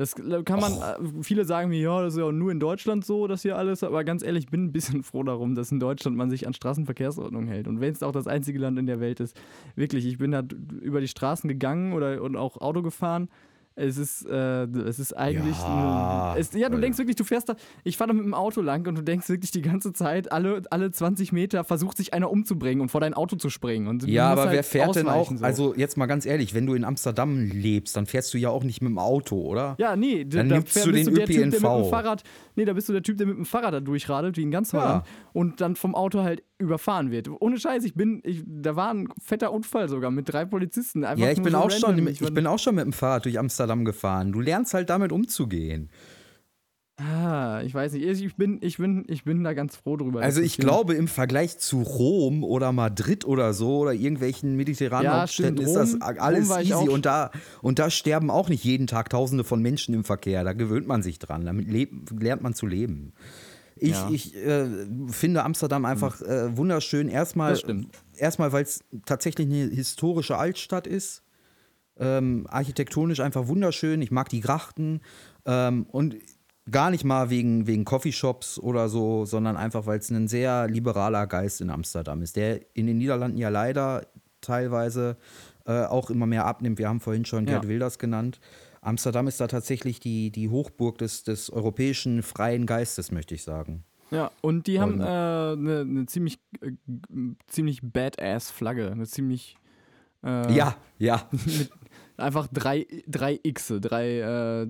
Das 0.00 0.14
kann 0.14 0.60
man, 0.60 0.72
äh, 0.72 1.22
viele 1.22 1.44
sagen 1.44 1.68
mir, 1.68 1.78
ja, 1.78 2.02
das 2.02 2.14
ist 2.14 2.20
ja 2.20 2.32
nur 2.32 2.50
in 2.50 2.58
Deutschland 2.58 3.04
so, 3.04 3.26
das 3.26 3.42
hier 3.42 3.58
alles, 3.58 3.84
aber 3.84 4.02
ganz 4.02 4.22
ehrlich, 4.22 4.44
ich 4.44 4.50
bin 4.50 4.64
ein 4.64 4.72
bisschen 4.72 5.02
froh 5.02 5.22
darum, 5.22 5.54
dass 5.54 5.70
in 5.72 5.78
Deutschland 5.78 6.16
man 6.16 6.30
sich 6.30 6.46
an 6.46 6.54
Straßenverkehrsordnung 6.54 7.46
hält. 7.46 7.68
Und 7.68 7.82
wenn 7.82 7.92
es 7.92 8.02
auch 8.02 8.12
das 8.12 8.26
einzige 8.26 8.58
Land 8.58 8.78
in 8.78 8.86
der 8.86 8.98
Welt 8.98 9.20
ist, 9.20 9.38
wirklich, 9.76 10.06
ich 10.06 10.16
bin 10.16 10.30
da 10.30 10.42
über 10.80 11.02
die 11.02 11.08
Straßen 11.08 11.48
gegangen 11.48 11.92
oder 11.92 12.22
und 12.22 12.34
auch 12.34 12.56
Auto 12.62 12.80
gefahren. 12.80 13.28
Es 13.76 13.96
ist, 13.96 14.26
äh, 14.26 14.64
es 14.64 14.98
ist 14.98 15.16
eigentlich. 15.16 15.56
Ja, 15.56 16.32
ein, 16.34 16.40
es, 16.40 16.52
ja, 16.52 16.58
du 16.68 16.74
Alter. 16.74 16.80
denkst 16.80 16.98
wirklich, 16.98 17.16
du 17.16 17.24
fährst 17.24 17.48
da. 17.48 17.54
Ich 17.84 17.96
fahre 17.96 18.08
da 18.08 18.14
mit 18.14 18.24
dem 18.24 18.34
Auto 18.34 18.60
lang 18.60 18.86
und 18.86 18.96
du 18.96 19.02
denkst 19.02 19.28
wirklich 19.28 19.52
die 19.52 19.62
ganze 19.62 19.92
Zeit, 19.92 20.32
alle, 20.32 20.62
alle 20.70 20.90
20 20.90 21.32
Meter 21.32 21.64
versucht 21.64 21.96
sich 21.96 22.12
einer 22.12 22.30
umzubringen 22.30 22.82
und 22.82 22.90
vor 22.90 23.00
dein 23.00 23.14
Auto 23.14 23.36
zu 23.36 23.48
springen. 23.48 23.86
Und 23.86 24.02
du 24.02 24.06
Ja, 24.08 24.30
aber 24.32 24.42
halt 24.42 24.52
wer 24.52 24.64
fährt 24.64 24.96
denn 24.96 25.08
auch? 25.08 25.30
so. 25.34 25.42
Also 25.44 25.74
jetzt 25.76 25.96
mal 25.96 26.06
ganz 26.06 26.26
ehrlich, 26.26 26.52
wenn 26.52 26.66
du 26.66 26.74
in 26.74 26.84
Amsterdam 26.84 27.38
lebst, 27.38 27.96
dann 27.96 28.06
fährst 28.06 28.34
du 28.34 28.38
ja 28.38 28.50
auch 28.50 28.64
nicht 28.64 28.82
mit 28.82 28.90
dem 28.90 28.98
Auto, 28.98 29.40
oder? 29.40 29.76
Ja, 29.78 29.96
nee, 29.96 30.24
Dann 30.24 30.48
da 30.48 30.56
nimmst 30.56 30.72
fähr- 30.72 30.84
du 30.84 30.92
bist 30.92 31.06
den 31.06 31.14
der 31.14 31.24
Typ, 31.26 31.36
der 31.36 31.46
mit 31.46 31.54
dem 31.54 31.64
ÖPNV. 31.64 31.90
Fahrrad, 31.90 32.22
nee, 32.56 32.64
da 32.64 32.72
bist 32.74 32.88
du 32.88 32.92
der 32.92 33.02
Typ, 33.02 33.16
der 33.18 33.28
mit 33.28 33.36
dem 33.36 33.46
Fahrrad 33.46 33.72
da 33.72 33.80
durchradelt, 33.80 34.36
wie 34.36 34.42
in 34.42 34.50
ganz 34.50 34.72
Ja. 34.72 35.04
Und 35.32 35.60
dann 35.60 35.76
vom 35.76 35.94
Auto 35.94 36.22
halt 36.22 36.42
überfahren 36.60 37.10
wird. 37.10 37.28
Ohne 37.40 37.58
Scheiß, 37.58 37.84
ich 37.84 37.94
bin, 37.94 38.20
ich, 38.24 38.42
da 38.46 38.76
war 38.76 38.92
ein 38.92 39.08
fetter 39.20 39.52
Unfall 39.52 39.88
sogar 39.88 40.10
mit 40.10 40.32
drei 40.32 40.44
Polizisten. 40.44 41.04
Einfach 41.04 41.24
Ja, 41.24 41.32
ich 41.32 41.42
bin 41.42 41.52
so 41.52 41.58
auch 41.58 41.70
random. 41.70 41.96
schon, 41.98 42.08
Ich 42.08 42.20
ich 42.20 42.34
bin 42.34 42.46
auch 42.46 42.58
schon 42.58 42.74
mit 42.74 42.84
dem 42.84 42.92
Fahrrad 42.92 43.24
durch 43.24 43.38
Amsterdam 43.38 43.84
gefahren. 43.84 44.32
Du 44.32 44.40
lernst 44.40 44.74
halt 44.74 44.90
damit 44.90 45.12
umzugehen. 45.12 45.90
Ah, 47.02 47.62
ich 47.64 47.72
weiß 47.72 47.94
nicht, 47.94 48.04
ich 48.04 48.36
bin, 48.36 48.58
ich 48.60 48.76
bin, 48.76 49.06
ich 49.08 49.24
bin 49.24 49.42
da 49.42 49.54
ganz 49.54 49.74
froh 49.74 49.96
drüber. 49.96 50.20
Also 50.20 50.42
ich 50.42 50.58
glaube, 50.58 50.92
im 50.94 51.08
Vergleich 51.08 51.56
zu 51.58 51.80
Rom 51.80 52.44
oder 52.44 52.72
Madrid 52.72 53.24
oder 53.24 53.54
so 53.54 53.78
oder 53.78 53.94
irgendwelchen 53.94 54.54
mediterranen 54.56 55.06
Ja, 55.06 55.20
Hauptstädten 55.22 55.56
stimmt. 55.56 55.66
ist 55.66 55.74
das 55.98 56.00
alles 56.18 56.50
easy 56.58 56.90
und 56.90 57.06
da, 57.06 57.30
und 57.62 57.78
da 57.78 57.88
sterben 57.88 58.30
auch 58.30 58.50
nicht 58.50 58.64
jeden 58.64 58.86
Tag 58.86 59.08
Tausende 59.08 59.44
von 59.44 59.62
Menschen 59.62 59.94
im 59.94 60.04
Verkehr. 60.04 60.44
Da 60.44 60.52
gewöhnt 60.52 60.86
man 60.86 61.02
sich 61.02 61.18
dran. 61.18 61.46
Damit 61.46 61.68
lebt, 61.70 62.10
lernt 62.20 62.42
man 62.42 62.52
zu 62.52 62.66
leben. 62.66 63.14
Ich, 63.80 63.90
Ja. 63.92 64.08
ich 64.10 64.36
äh, 64.36 64.66
finde 65.08 65.42
Amsterdam 65.44 65.84
einfach 65.84 66.20
äh, 66.20 66.56
wunderschön. 66.56 67.08
Erstmal, 67.08 67.58
erstmal 68.16 68.52
weil 68.52 68.62
es 68.62 68.84
tatsächlich 69.06 69.46
eine 69.48 69.70
historische 69.74 70.36
Altstadt 70.36 70.86
ist. 70.86 71.22
Ähm, 71.98 72.46
architektonisch 72.48 73.20
einfach 73.20 73.48
wunderschön. 73.48 74.00
Ich 74.02 74.10
mag 74.10 74.28
die 74.28 74.40
Grachten. 74.40 75.00
Ähm, 75.46 75.86
und 75.90 76.16
gar 76.70 76.90
nicht 76.90 77.04
mal 77.04 77.30
wegen, 77.30 77.66
wegen 77.66 77.84
Coffeeshops 77.84 78.58
oder 78.58 78.88
so, 78.88 79.24
sondern 79.24 79.56
einfach, 79.56 79.86
weil 79.86 79.98
es 79.98 80.10
ein 80.10 80.28
sehr 80.28 80.68
liberaler 80.68 81.26
Geist 81.26 81.60
in 81.60 81.70
Amsterdam 81.70 82.22
ist, 82.22 82.36
der 82.36 82.60
in 82.76 82.86
den 82.86 82.98
Niederlanden 82.98 83.38
ja 83.38 83.48
leider 83.48 84.06
teilweise 84.40 85.16
äh, 85.66 85.84
auch 85.84 86.10
immer 86.10 86.26
mehr 86.26 86.44
abnimmt. 86.46 86.78
Wir 86.78 86.88
haben 86.88 87.00
vorhin 87.00 87.24
schon 87.24 87.46
Gerd 87.46 87.64
Ja. 87.64 87.68
Wilders 87.68 87.98
genannt. 87.98 88.40
Amsterdam 88.82 89.26
ist 89.28 89.40
da 89.40 89.46
tatsächlich 89.46 90.00
die, 90.00 90.30
die 90.30 90.48
Hochburg 90.48 90.98
des, 90.98 91.22
des 91.22 91.50
europäischen 91.50 92.22
freien 92.22 92.66
Geistes, 92.66 93.12
möchte 93.12 93.34
ich 93.34 93.42
sagen. 93.42 93.84
Ja, 94.10 94.30
und 94.40 94.66
die 94.66 94.80
haben 94.80 95.00
eine 95.00 95.52
äh, 95.52 95.56
ne, 95.56 95.84
ne 95.84 96.06
ziemlich, 96.06 96.38
äh, 96.62 96.72
ziemlich 97.46 97.80
badass 97.82 98.50
Flagge. 98.50 98.90
Eine 98.90 99.06
ziemlich. 99.06 99.56
Äh, 100.24 100.52
Ja, 100.54 100.76
ja. 100.98 101.28
einfach 102.16 102.48
drei, 102.52 102.86
drei 103.06 103.36
Xe, 103.38 103.80
drei. 103.80 104.18
Äh, 104.64 104.68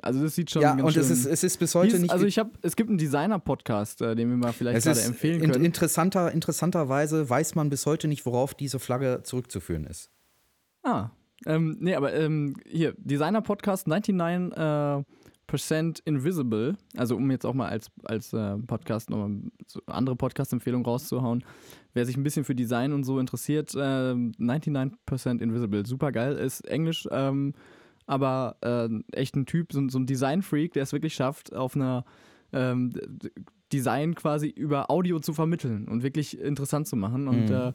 also, 0.00 0.22
das 0.22 0.34
sieht 0.34 0.50
schon 0.50 0.62
Ja, 0.62 0.70
ganz 0.74 0.82
und 0.82 0.92
schön. 0.94 1.02
es 1.02 1.10
ist, 1.10 1.26
es 1.26 1.44
ist 1.44 1.58
bis 1.58 1.74
heute 1.74 1.94
ist- 1.96 2.00
nicht. 2.02 2.10
also 2.10 2.24
ich 2.26 2.38
habe, 2.38 2.50
es 2.62 2.74
gibt 2.74 2.88
einen 2.88 2.98
Designer-Podcast, 2.98 4.00
äh, 4.00 4.14
den 4.16 4.30
wir 4.30 4.36
mal 4.36 4.52
vielleicht 4.52 4.84
gerade 4.86 5.00
empfehlen 5.02 5.42
in, 5.42 5.50
können. 5.52 5.64
interessanter, 5.64 6.32
interessanterweise 6.32 7.28
weiß 7.28 7.54
man 7.54 7.68
bis 7.68 7.84
heute 7.86 8.08
nicht, 8.08 8.24
worauf 8.26 8.54
diese 8.54 8.78
Flagge 8.78 9.20
zurückzuführen 9.22 9.84
ist. 9.84 10.10
Ah, 10.82 11.10
ähm, 11.46 11.76
nee, 11.80 11.94
aber 11.94 12.12
ähm, 12.14 12.54
hier, 12.66 12.94
Designer-Podcast 12.98 13.86
99 13.88 14.56
äh, 14.56 15.02
Percent 15.46 16.00
Invisible, 16.06 16.76
also 16.96 17.16
um 17.16 17.30
jetzt 17.30 17.44
auch 17.44 17.52
mal 17.52 17.68
als, 17.68 17.90
als 18.04 18.32
äh, 18.32 18.56
Podcast 18.58 19.10
nochmal 19.10 19.42
so 19.66 19.80
andere 19.86 20.16
Podcast-Empfehlungen 20.16 20.86
rauszuhauen, 20.86 21.44
wer 21.92 22.06
sich 22.06 22.16
ein 22.16 22.22
bisschen 22.22 22.44
für 22.44 22.54
Design 22.54 22.92
und 22.92 23.04
so 23.04 23.18
interessiert, 23.18 23.74
äh, 23.74 23.78
99% 23.78 25.42
Invisible, 25.42 25.84
super 25.84 26.10
geil, 26.10 26.36
ist 26.36 26.66
Englisch, 26.66 27.06
ähm, 27.10 27.52
aber 28.06 28.56
äh, 28.62 28.88
echt 29.12 29.36
ein 29.36 29.44
Typ, 29.44 29.72
so, 29.72 29.86
so 29.88 29.98
ein 29.98 30.06
Design-Freak, 30.06 30.72
der 30.72 30.84
es 30.84 30.92
wirklich 30.92 31.14
schafft, 31.14 31.54
auf 31.54 31.76
einer 31.76 32.04
ähm, 32.52 32.90
Design 33.72 34.14
quasi 34.14 34.48
über 34.48 34.90
Audio 34.90 35.18
zu 35.20 35.32
vermitteln 35.32 35.88
und 35.88 36.02
wirklich 36.02 36.38
interessant 36.40 36.86
zu 36.86 36.96
machen. 36.96 37.28
Und 37.28 37.46
Mhm. 37.50 37.54
äh, 37.54 37.72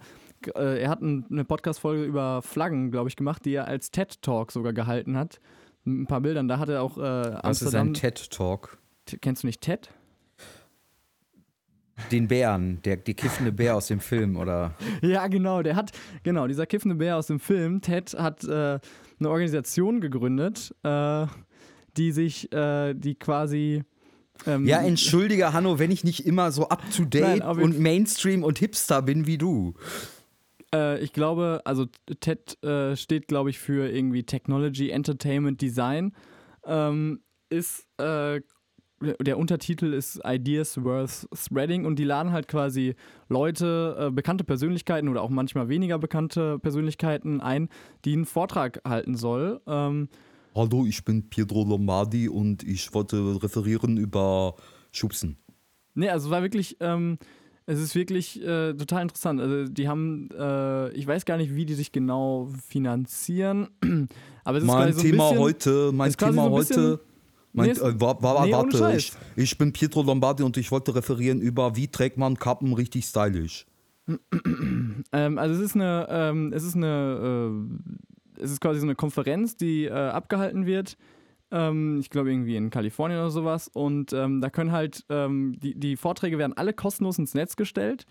äh, 0.56 0.82
er 0.84 0.90
hat 0.90 1.02
ein, 1.02 1.26
eine 1.32 1.44
Podcast-Folge 1.46 2.04
über 2.04 2.42
Flaggen, 2.42 2.92
glaube 2.92 3.10
ich, 3.10 3.16
gemacht, 3.16 3.44
die 3.46 3.54
er 3.54 3.68
als 3.68 3.92
TED-Talk 3.92 4.52
sogar 4.52 4.74
gehalten 4.74 5.18
hat. 5.18 5.40
Mit 5.84 6.02
ein 6.02 6.08
paar 6.08 6.22
Bildern. 6.22 6.48
Da 6.48 6.60
hat 6.60 6.70
er 6.70 6.82
auch 6.84 6.98
äh, 6.98 7.02
Was 7.44 7.62
ist 7.62 7.74
ein. 7.74 7.94
TED-Talk? 7.94 8.78
Kennst 9.22 9.44
du 9.44 9.48
nicht 9.48 9.62
TED? 9.62 9.90
Den 12.12 12.28
Bären, 12.28 12.80
der, 12.84 12.98
die 12.98 13.16
kiffende 13.16 13.52
Bär 13.52 13.76
aus 13.76 13.88
dem 13.88 14.00
Film, 14.00 14.36
oder? 14.38 14.76
Ja, 15.02 15.28
genau. 15.28 15.64
Der 15.64 15.76
hat, 15.76 15.92
genau, 16.22 16.46
dieser 16.46 16.68
kiffende 16.68 16.96
Bär 16.96 17.18
aus 17.18 17.26
dem 17.28 17.40
Film, 17.40 17.82
Ted, 17.82 18.14
hat 18.14 18.44
äh, 18.44 18.80
eine 19.20 19.30
Organisation 19.30 20.00
gegründet, 20.00 20.76
äh, 20.84 21.26
die 21.98 22.12
sich, 22.12 22.52
äh, 22.54 22.94
die 22.94 23.16
quasi. 23.16 23.84
Ähm, 24.46 24.66
Ja, 24.66 24.82
entschuldige, 24.82 25.54
Hanno, 25.54 25.80
wenn 25.80 25.92
ich 25.92 26.04
nicht 26.04 26.26
immer 26.26 26.52
so 26.52 26.70
up 26.70 26.82
to 26.96 27.06
date 27.06 27.22
Nein, 27.22 27.42
auf 27.42 27.58
jeden 27.58 27.72
und 27.72 27.80
Mainstream 27.80 28.44
und 28.44 28.60
Hipster 28.60 29.02
bin 29.02 29.26
wie 29.28 29.38
du. 29.38 29.74
Äh, 30.74 31.00
ich 31.00 31.14
glaube, 31.14 31.62
also 31.66 31.86
TED 32.20 32.64
äh, 32.64 32.96
steht, 32.96 33.28
glaube 33.28 33.50
ich, 33.50 33.60
für 33.60 33.90
irgendwie 33.90 34.24
Technology, 34.24 34.90
Entertainment, 34.90 35.62
Design. 35.62 36.14
Ähm, 36.66 37.22
ist 37.50 37.88
äh, 37.98 38.42
der 39.00 39.38
Untertitel 39.38 39.94
ist 39.94 40.20
Ideas 40.26 40.84
Worth 40.84 41.28
Spreading 41.34 41.86
und 41.86 41.98
die 42.00 42.04
laden 42.04 42.32
halt 42.32 42.48
quasi 42.48 42.96
Leute, 43.30 43.96
äh, 44.00 44.12
bekannte 44.12 44.44
Persönlichkeiten 44.44 45.08
oder 45.08 45.22
auch 45.22 45.30
manchmal 45.30 45.70
weniger 45.70 46.00
bekannte 46.00 46.58
Persönlichkeiten 46.60 47.40
ein, 47.40 47.70
die 48.06 48.14
einen 48.14 48.26
Vortrag 48.26 48.82
halten 48.88 49.16
soll. 49.16 49.62
Ähm, 49.68 50.10
Hallo, 50.58 50.88
ich 50.88 51.06
bin 51.06 51.30
Pietro 51.30 51.64
Lombardi 51.64 52.28
und 52.28 52.64
ich 52.64 52.92
wollte 52.92 53.44
referieren 53.44 53.96
über 53.98 54.56
Schubsen. 54.92 55.38
Nee, 55.94 56.10
also 56.10 56.30
es 56.30 56.32
war 56.32 56.42
wirklich, 56.42 56.78
ähm, 56.80 57.20
es 57.68 57.80
ist 57.80 57.94
wirklich 57.94 58.42
äh, 58.42 58.74
total 58.74 59.04
interessant. 59.04 59.40
Also 59.40 59.72
die 59.72 59.88
haben, 59.88 60.30
äh, 60.36 60.90
ich 60.94 61.06
weiß 61.06 61.26
gar 61.26 61.38
nicht, 61.38 61.54
wie 61.54 61.68
die 61.68 61.76
sich 61.76 61.92
genau 61.92 62.50
finanzieren, 62.68 63.68
aber 64.44 64.58
es 64.58 64.64
ist 64.64 64.68
Mein 64.68 64.94
so 64.94 65.00
ein 65.00 65.06
Thema 65.06 65.30
bisschen, 65.30 65.44
heute, 65.44 65.92
mein 65.94 66.12
Thema 66.14 66.46
so 66.46 66.50
heute. 66.50 67.00
Mein, 67.54 67.68
Nee, 67.68 67.74
äh, 67.74 68.02
wa, 68.02 68.18
wa, 68.20 68.44
nee, 68.44 68.52
warte, 68.52 68.96
ich, 68.98 69.14
ich 69.36 69.58
bin 69.60 69.72
Pietro 69.72 70.02
Lombardi 70.02 70.42
und 70.42 70.58
ich 70.58 70.72
wollte 70.72 70.96
referieren 70.96 71.40
über, 71.40 71.76
wie 71.76 71.88
trägt 71.88 72.18
man 72.18 72.36
Kappen 72.36 72.74
richtig 72.74 73.06
stylisch. 73.06 73.68
Ähm, 75.14 75.38
also 75.38 75.54
es 75.54 75.62
ist 75.62 75.76
eine, 75.76 76.08
ähm, 76.10 76.52
es 76.52 76.64
ist 76.64 76.76
eine, 76.76 77.52
äh, 77.52 78.17
es 78.42 78.52
ist 78.52 78.62
quasi 78.62 78.80
so 78.80 78.86
eine 78.86 78.96
Konferenz, 78.96 79.58
die 79.58 79.86
äh, 79.86 79.92
abgehalten 79.92 80.66
wird. 80.66 80.98
Ähm, 81.52 82.00
ich 82.00 82.10
glaube 82.10 82.32
irgendwie 82.32 82.56
in 82.56 82.70
Kalifornien 82.70 83.20
oder 83.20 83.32
sowas. 83.32 83.70
Und 83.74 84.14
ähm, 84.14 84.42
da 84.42 84.50
können 84.50 84.72
halt, 84.72 85.06
ähm, 85.10 85.56
die, 85.62 85.76
die 85.76 85.96
Vorträge 85.96 86.38
werden 86.38 86.54
alle 86.54 86.74
kostenlos 86.74 87.18
ins 87.20 87.34
Netz 87.34 87.56
gestellt. 87.56 88.06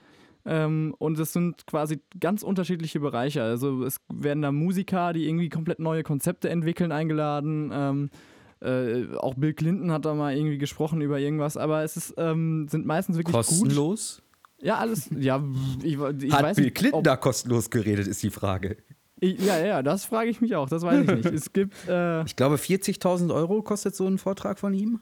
Ähm, 0.44 0.94
und 0.98 1.18
es 1.18 1.32
sind 1.32 1.66
quasi 1.66 2.00
ganz 2.20 2.42
unterschiedliche 2.42 3.00
Bereiche. 3.00 3.42
Also 3.42 3.84
es 3.84 4.00
werden 4.12 4.42
da 4.42 4.52
Musiker, 4.52 5.12
die 5.12 5.28
irgendwie 5.28 5.48
komplett 5.48 5.80
neue 5.80 6.02
Konzepte 6.02 6.48
entwickeln, 6.48 6.92
eingeladen. 6.92 7.70
Ähm, 7.72 8.10
äh, 8.60 9.14
auch 9.16 9.34
Bill 9.34 9.52
Clinton 9.52 9.90
hat 9.90 10.04
da 10.04 10.14
mal 10.14 10.34
irgendwie 10.34 10.58
gesprochen 10.58 11.00
über 11.02 11.18
irgendwas, 11.18 11.56
aber 11.56 11.82
es 11.82 11.96
ist, 11.96 12.14
ähm, 12.16 12.68
sind 12.68 12.86
meistens 12.86 13.16
wirklich 13.16 13.36
gut. 13.36 13.46
Kostenlos? 13.46 14.22
Ja, 14.62 14.78
alles. 14.78 15.10
Ja, 15.18 15.44
ich, 15.82 15.98
ich 15.98 16.32
Hat 16.32 16.56
Bill 16.56 16.70
Clinton 16.70 17.02
da 17.02 17.16
kostenlos 17.16 17.68
geredet, 17.68 18.06
ist 18.06 18.22
die 18.22 18.30
Frage. 18.30 18.78
Ich, 19.20 19.40
ja, 19.40 19.58
ja, 19.58 19.82
das 19.82 20.04
frage 20.04 20.28
ich 20.28 20.40
mich 20.40 20.54
auch. 20.56 20.68
Das 20.68 20.82
weiß 20.82 21.02
ich 21.02 21.14
nicht. 21.14 21.26
Es 21.26 21.52
gibt 21.52 21.74
äh, 21.88 22.22
Ich 22.24 22.36
glaube, 22.36 22.56
40.000 22.56 23.34
Euro 23.34 23.62
kostet 23.62 23.94
so 23.94 24.06
ein 24.06 24.18
Vortrag 24.18 24.58
von 24.58 24.74
ihm. 24.74 25.00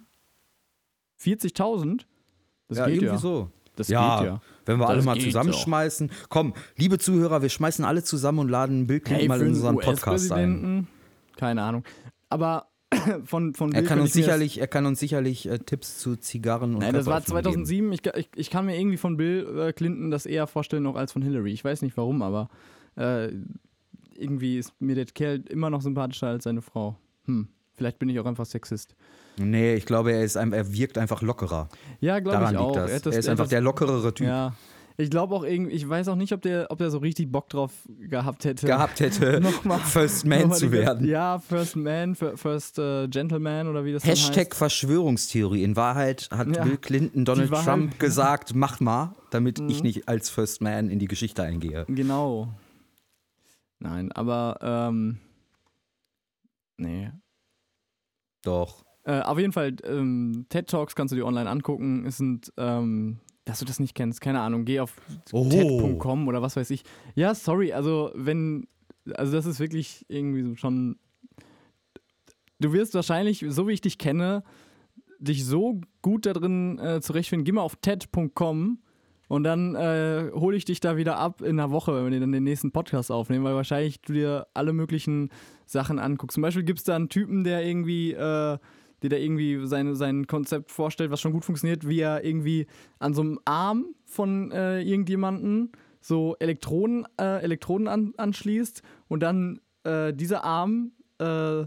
40.000. 1.20 2.02
Das 2.68 2.78
ja, 2.78 2.86
geht 2.86 2.94
irgendwie 2.96 3.14
ja. 3.14 3.18
so. 3.18 3.50
Das 3.76 3.88
ja, 3.88 4.18
geht 4.18 4.26
ja. 4.28 4.40
wenn 4.66 4.78
wir 4.78 4.86
Das 4.86 4.90
alle 4.90 5.02
mal 5.02 5.18
zusammenschmeißen. 5.18 6.10
Komm, 6.28 6.54
liebe 6.76 6.98
Zuhörer, 6.98 7.42
wir 7.42 7.48
schmeißen 7.48 7.84
alle 7.84 8.04
zusammen 8.04 8.38
und 8.38 8.48
laden 8.48 8.86
Bill 8.86 9.00
Clinton 9.00 9.20
Hey, 9.20 9.28
mal 9.28 9.40
in 9.40 9.48
unseren 9.48 9.78
Podcast 9.78 10.30
ein. 10.30 10.86
Keine 11.36 11.62
Ahnung. 11.62 11.82
Aber 12.28 12.68
von, 13.24 13.54
von 13.54 13.72
Er 13.72 13.80
Bill 13.80 13.88
kann, 13.88 13.98
könnte 13.98 14.02
uns 14.02 14.12
sicherlich, 14.12 14.60
er 14.60 14.68
kann 14.68 14.86
uns 14.86 15.00
sicherlich 15.00 15.48
äh, 15.48 15.58
Tipps 15.58 15.98
zu 15.98 16.14
Zigarren 16.14 16.74
und 16.74 16.82
Nein, 16.82 16.94
das 16.94 17.06
war 17.06 17.20
Körperöffnungen 17.20 17.66
2007. 17.66 17.90
geben. 17.90 17.92
Ich, 17.92 18.26
ich, 18.26 18.30
ich 18.36 18.50
kann 18.50 18.66
mir 18.66 18.78
irgendwie 18.78 18.96
von 18.96 19.16
Bill 19.16 19.58
äh, 19.58 19.72
Clinton 19.72 20.12
das 20.12 20.24
eher 20.24 20.46
vorstellen 20.46 20.84
noch 20.84 20.94
als 20.94 21.12
von 21.12 21.22
Hillary. 21.22 21.52
Ich 21.52 21.64
weiß 21.64 21.82
nicht 21.82 21.96
warum, 21.96 22.22
aber 22.22 22.48
äh, 22.96 23.32
irgendwie 24.18 24.58
ist 24.58 24.72
mir 24.80 24.94
der 24.94 25.06
Kerl 25.06 25.42
immer 25.48 25.70
noch 25.70 25.82
sympathischer 25.82 26.28
als 26.28 26.44
seine 26.44 26.62
Frau. 26.62 26.96
Hm, 27.26 27.48
vielleicht 27.74 27.98
bin 27.98 28.08
ich 28.08 28.18
auch 28.20 28.26
einfach 28.26 28.46
Sexist. 28.46 28.94
Nee, 29.36 29.74
ich 29.74 29.84
glaube, 29.86 30.12
er, 30.12 30.22
ist 30.22 30.36
ein, 30.36 30.52
er 30.52 30.72
wirkt 30.72 30.96
einfach 30.98 31.20
lockerer. 31.22 31.68
Ja, 32.00 32.20
glaube 32.20 32.48
ich 32.50 32.56
auch. 32.56 32.66
liegt 32.68 32.76
das. 32.76 32.90
Er 32.90 33.00
das- 33.00 33.12
er 33.14 33.18
ist 33.20 33.26
er 33.26 33.30
einfach 33.32 33.44
das- 33.44 33.50
der 33.50 33.60
lockerere 33.60 34.14
Typ. 34.14 34.26
Ja. 34.26 34.54
Ich 34.96 35.10
glaube 35.10 35.34
auch 35.34 35.42
irgendwie, 35.42 35.72
ich 35.72 35.88
weiß 35.88 36.06
auch 36.06 36.14
nicht, 36.14 36.32
ob 36.32 36.40
der, 36.42 36.68
ob 36.70 36.78
der 36.78 36.88
so 36.88 36.98
richtig 36.98 37.32
Bock 37.32 37.48
drauf 37.48 37.72
gehabt 37.98 38.44
hätte. 38.44 38.64
Gehabt 38.68 39.00
hätte, 39.00 39.40
Nochmal- 39.42 39.80
First 39.80 40.24
Man 40.24 40.52
zu 40.52 40.70
werden. 40.70 41.08
Ja, 41.08 41.40
First 41.40 41.74
Man, 41.74 42.14
Fir- 42.14 42.36
First 42.36 42.78
äh, 42.78 43.08
Gentleman 43.08 43.66
oder 43.66 43.84
wie 43.84 43.92
das 43.92 44.04
Hashtag 44.04 44.50
heißt. 44.50 44.54
Verschwörungstheorie. 44.54 45.64
In 45.64 45.74
Wahrheit 45.74 46.28
hat 46.30 46.54
Ja, 46.54 46.62
Bill 46.62 46.76
Clinton 46.76 47.24
Donald. 47.24 47.50
Trump 47.50 47.98
gesagt, 47.98 48.54
mach 48.54 48.78
mal, 48.78 49.16
damit 49.30 49.58
ich 49.68 49.78
Mhm. 49.78 49.82
nicht 49.82 50.08
als 50.08 50.30
First 50.30 50.60
Man 50.62 50.88
in 50.90 51.00
die 51.00 51.08
Geschichte 51.08 51.42
eingehe. 51.42 51.86
Genau. 51.88 52.50
Nein, 53.78 54.12
aber 54.12 54.58
ähm, 54.62 55.18
nee. 56.76 57.10
Doch. 58.42 58.84
Äh, 59.04 59.20
auf 59.20 59.38
jeden 59.38 59.52
Fall, 59.52 59.76
ähm, 59.84 60.46
TED 60.48 60.68
Talks 60.68 60.94
kannst 60.94 61.12
du 61.12 61.16
dir 61.16 61.26
online 61.26 61.48
angucken. 61.48 62.06
Es 62.06 62.16
sind, 62.16 62.52
ähm, 62.56 63.20
dass 63.44 63.58
du 63.58 63.64
das 63.64 63.78
nicht 63.80 63.94
kennst, 63.94 64.20
keine 64.20 64.40
Ahnung, 64.40 64.64
geh 64.64 64.80
auf. 64.80 64.96
TED.com 65.26 66.28
oder 66.28 66.40
was 66.40 66.56
weiß 66.56 66.70
ich. 66.70 66.84
Ja, 67.14 67.34
sorry, 67.34 67.72
also 67.72 68.10
wenn, 68.14 68.66
also 69.14 69.32
das 69.32 69.46
ist 69.46 69.60
wirklich 69.60 70.06
irgendwie 70.08 70.42
so 70.42 70.56
schon. 70.56 70.98
Du 72.58 72.72
wirst 72.72 72.94
wahrscheinlich, 72.94 73.44
so 73.48 73.68
wie 73.68 73.72
ich 73.72 73.82
dich 73.82 73.98
kenne, 73.98 74.42
dich 75.18 75.44
so 75.44 75.80
gut 76.00 76.24
da 76.24 76.32
drin 76.32 76.78
äh, 76.78 77.00
zurechtfinden. 77.00 77.44
Geh 77.44 77.52
mal 77.52 77.62
auf 77.62 77.76
TED.com 77.76 78.78
und 79.28 79.44
dann 79.44 79.74
äh, 79.74 80.30
hole 80.34 80.56
ich 80.56 80.64
dich 80.64 80.80
da 80.80 80.96
wieder 80.96 81.16
ab 81.18 81.40
in 81.40 81.58
einer 81.58 81.70
Woche, 81.70 81.94
wenn 81.94 82.12
wir 82.12 82.20
dann 82.20 82.32
den 82.32 82.44
nächsten 82.44 82.72
Podcast 82.72 83.10
aufnehmen, 83.10 83.44
weil 83.44 83.54
wahrscheinlich 83.54 84.00
du 84.00 84.12
dir 84.12 84.46
alle 84.54 84.72
möglichen 84.72 85.30
Sachen 85.66 85.98
anguckst. 85.98 86.34
Zum 86.34 86.42
Beispiel 86.42 86.64
gibt 86.64 86.80
es 86.80 86.84
da 86.84 86.96
einen 86.96 87.08
Typen, 87.08 87.44
der 87.44 87.64
irgendwie, 87.64 88.12
äh, 88.12 88.58
der 89.02 89.10
da 89.10 89.16
irgendwie 89.16 89.66
seine, 89.66 89.96
sein 89.96 90.26
Konzept 90.26 90.70
vorstellt, 90.70 91.10
was 91.10 91.20
schon 91.20 91.32
gut 91.32 91.44
funktioniert, 91.44 91.88
wie 91.88 92.00
er 92.00 92.24
irgendwie 92.24 92.66
an 92.98 93.14
so 93.14 93.22
einem 93.22 93.40
Arm 93.44 93.86
von 94.04 94.52
äh, 94.52 94.80
irgendjemanden 94.82 95.72
so 96.00 96.36
Elektronen, 96.38 97.06
äh, 97.18 97.42
Elektroden 97.42 97.88
an, 97.88 98.12
anschließt 98.18 98.82
und 99.08 99.22
dann 99.22 99.60
äh, 99.84 100.12
dieser 100.12 100.44
Arm 100.44 100.92
äh, 101.18 101.64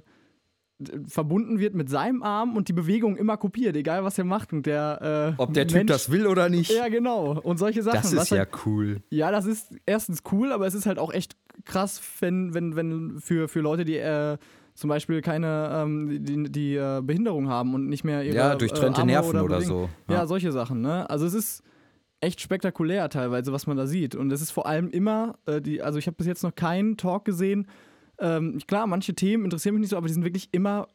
verbunden 1.08 1.60
wird 1.60 1.74
mit 1.74 1.90
seinem 1.90 2.22
Arm 2.22 2.56
und 2.56 2.68
die 2.68 2.74
Bewegung 2.74 3.16
immer 3.18 3.36
kopiert, 3.38 3.76
egal 3.76 4.04
was 4.04 4.18
er 4.18 4.26
macht. 4.26 4.54
Und 4.54 4.66
der, 4.66 5.34
äh, 5.38 5.42
Ob 5.42 5.54
der 5.54 5.68
Typ 5.68 5.78
Mensch- 5.78 5.92
das 5.92 6.12
will 6.12 6.28
oder 6.28 6.50
nicht, 6.50 6.72
Ja, 6.72 6.88
genau. 6.88 7.40
Und 7.40 7.58
solche 7.58 7.82
Sachen. 7.82 7.96
das 8.02 8.14
ist 8.14 8.30
ja 8.30 8.40
halt, 8.40 8.50
cool. 8.66 9.02
ja, 9.10 9.32
das 9.32 9.46
ist 9.46 9.74
erstens 9.86 10.20
cool, 10.32 10.52
aber 10.52 10.68
es 10.68 10.76
ist 10.76 10.86
halt 10.86 11.00
auch 11.00 11.12
echt 11.12 11.36
krass, 11.66 12.02
wenn, 12.20 12.54
wenn, 12.54 12.76
wenn 12.76 13.20
für, 13.20 13.48
für 13.48 13.62
Leute, 13.62 13.86
die 13.86 13.98
äh, 13.98 14.38
zum 14.76 14.90
Beispiel 14.90 15.22
keine 15.22 15.72
ähm, 15.74 16.24
die, 16.24 16.44
die 16.52 16.76
äh, 16.76 17.02
Behinderung 17.02 17.50
haben 17.50 17.74
und 17.74 17.90
nicht 17.90 18.04
mehr 18.04 18.24
ihre 18.24 18.36
Ja, 18.36 18.56
durchtrennte 18.56 19.02
äh, 19.02 19.06
Nerven 19.06 19.40
oder, 19.40 19.58
Bewegung- 19.58 19.90
so. 20.08 20.14
Ja. 20.14 20.28
solche 20.28 20.52
Sachen, 20.52 20.82
ne? 20.82 21.10
Also 21.10 21.26
es 21.26 21.34
ist 21.34 21.64
echt 22.22 22.40
spektakulär 22.42 23.10
teilweise, 23.10 23.52
was 23.52 23.66
man 23.66 23.78
da 23.78 23.88
sieht. 23.88 24.14
Und 24.16 24.32
es 24.32 24.42
ist 24.42 24.52
vor 24.52 24.68
allem 24.68 24.90
immer, 24.90 25.40
äh, 25.48 25.60
die, 25.62 25.82
also 25.82 25.98
ich 25.98 26.06
habe 26.06 26.18
bis 26.18 26.28
jetzt 26.28 26.44
noch 26.44 26.54
keinen 26.54 26.98
Talk 26.98 27.26
gesehen. 27.26 27.68
Ähm, 28.20 28.60
klar, 28.68 28.88
manche 28.88 29.14
Themen 29.14 29.46
interessieren 29.46 29.76
mich 29.76 29.82
nicht 29.82 29.90
so, 29.92 29.98
aber 29.98 30.08
die 30.08 30.14
sind 30.14 30.24
wirklich 30.24 30.50
immer 30.52 30.88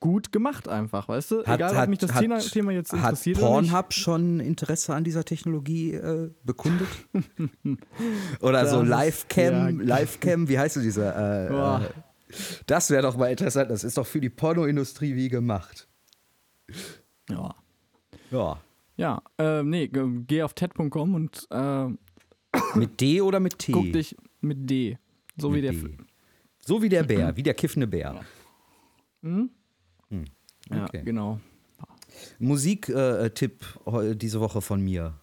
gut 0.00 0.32
gemacht 0.32 0.66
einfach, 0.68 1.08
weißt 1.08 1.30
du? 1.30 1.44
Hat- 1.44 1.56
Egal, 1.56 1.76
hat- 1.76 1.84
ob 1.84 1.88
mich 1.90 1.98
das 1.98 2.12
hat- 2.14 2.22
Thema, 2.22 2.38
Thema 2.40 2.72
jetzt 2.72 2.92
Hat 2.92 2.98
interessiert 3.00 3.38
oder 3.38 3.60
nicht. 3.60 3.70
Pornhub 3.70 3.92
schon 3.94 4.40
Interesse 4.40 4.94
an 4.94 5.04
dieser 5.04 5.24
Technologie 5.24 5.92
äh, 5.94 6.30
bekundet? 6.44 6.88
Oder 8.40 8.66
so 8.66 8.82
Das 8.82 9.08
ist- 9.08 9.26
Livecam, 9.36 9.80
ja. 9.86 9.98
Livecam, 10.00 10.48
wie 10.48 10.58
heißt 10.58 10.76
du 10.76 10.80
dieser? 10.80 11.80
Äh, 11.80 11.84
äh, 11.84 11.88
das 12.66 12.90
wäre 12.90 13.02
doch 13.02 13.16
mal 13.16 13.26
interessant. 13.30 13.70
Das 13.70 13.84
ist 13.84 13.96
doch 13.98 14.06
für 14.06 14.20
die 14.20 14.30
Pornoindustrie 14.30 15.14
wie 15.16 15.28
gemacht. 15.28 15.88
Ja. 17.30 17.54
Ja. 18.30 18.60
Ja, 18.96 19.22
äh, 19.38 19.62
nee, 19.62 19.86
ge- 19.88 20.22
geh 20.26 20.42
auf 20.42 20.54
TED.com 20.54 21.14
und 21.14 21.46
äh, 21.50 21.86
Mit 22.74 23.00
D 23.00 23.20
oder 23.20 23.38
mit 23.38 23.58
T? 23.60 23.70
guck 23.72 23.92
dich 23.92 24.16
mit 24.40 24.68
D. 24.68 24.98
So 25.36 25.50
wie 25.54 25.62
Mit 25.62 25.64
der. 25.64 25.72
D. 25.72 25.96
So 26.68 26.82
wie 26.82 26.90
der 26.90 27.02
Bär, 27.02 27.34
wie 27.34 27.42
der 27.42 27.54
kiffende 27.54 27.86
Bär. 27.86 28.20
Hm? 29.22 29.48
Hm, 30.10 30.24
Ja, 30.70 30.84
okay. 30.84 31.00
genau. 31.02 31.40
Musiktipp 32.38 33.64
äh, 33.86 34.14
diese 34.14 34.38
Woche 34.40 34.60
von 34.60 34.82
mir. 34.82 35.14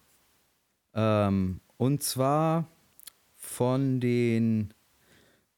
Ähm, 0.92 1.60
und 1.76 2.02
zwar 2.02 2.66
von 3.36 4.00
den 4.00 4.74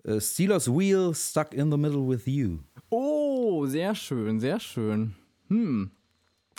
äh, 0.04 0.20
Steelers 0.20 0.68
Wheel 0.70 1.14
Stuck 1.14 1.54
in 1.54 1.70
the 1.70 1.78
Middle 1.78 2.06
with 2.06 2.26
You. 2.26 2.58
Oh, 2.90 3.64
sehr 3.64 3.94
schön, 3.94 4.40
sehr 4.40 4.60
schön. 4.60 5.14
Hm. 5.48 5.90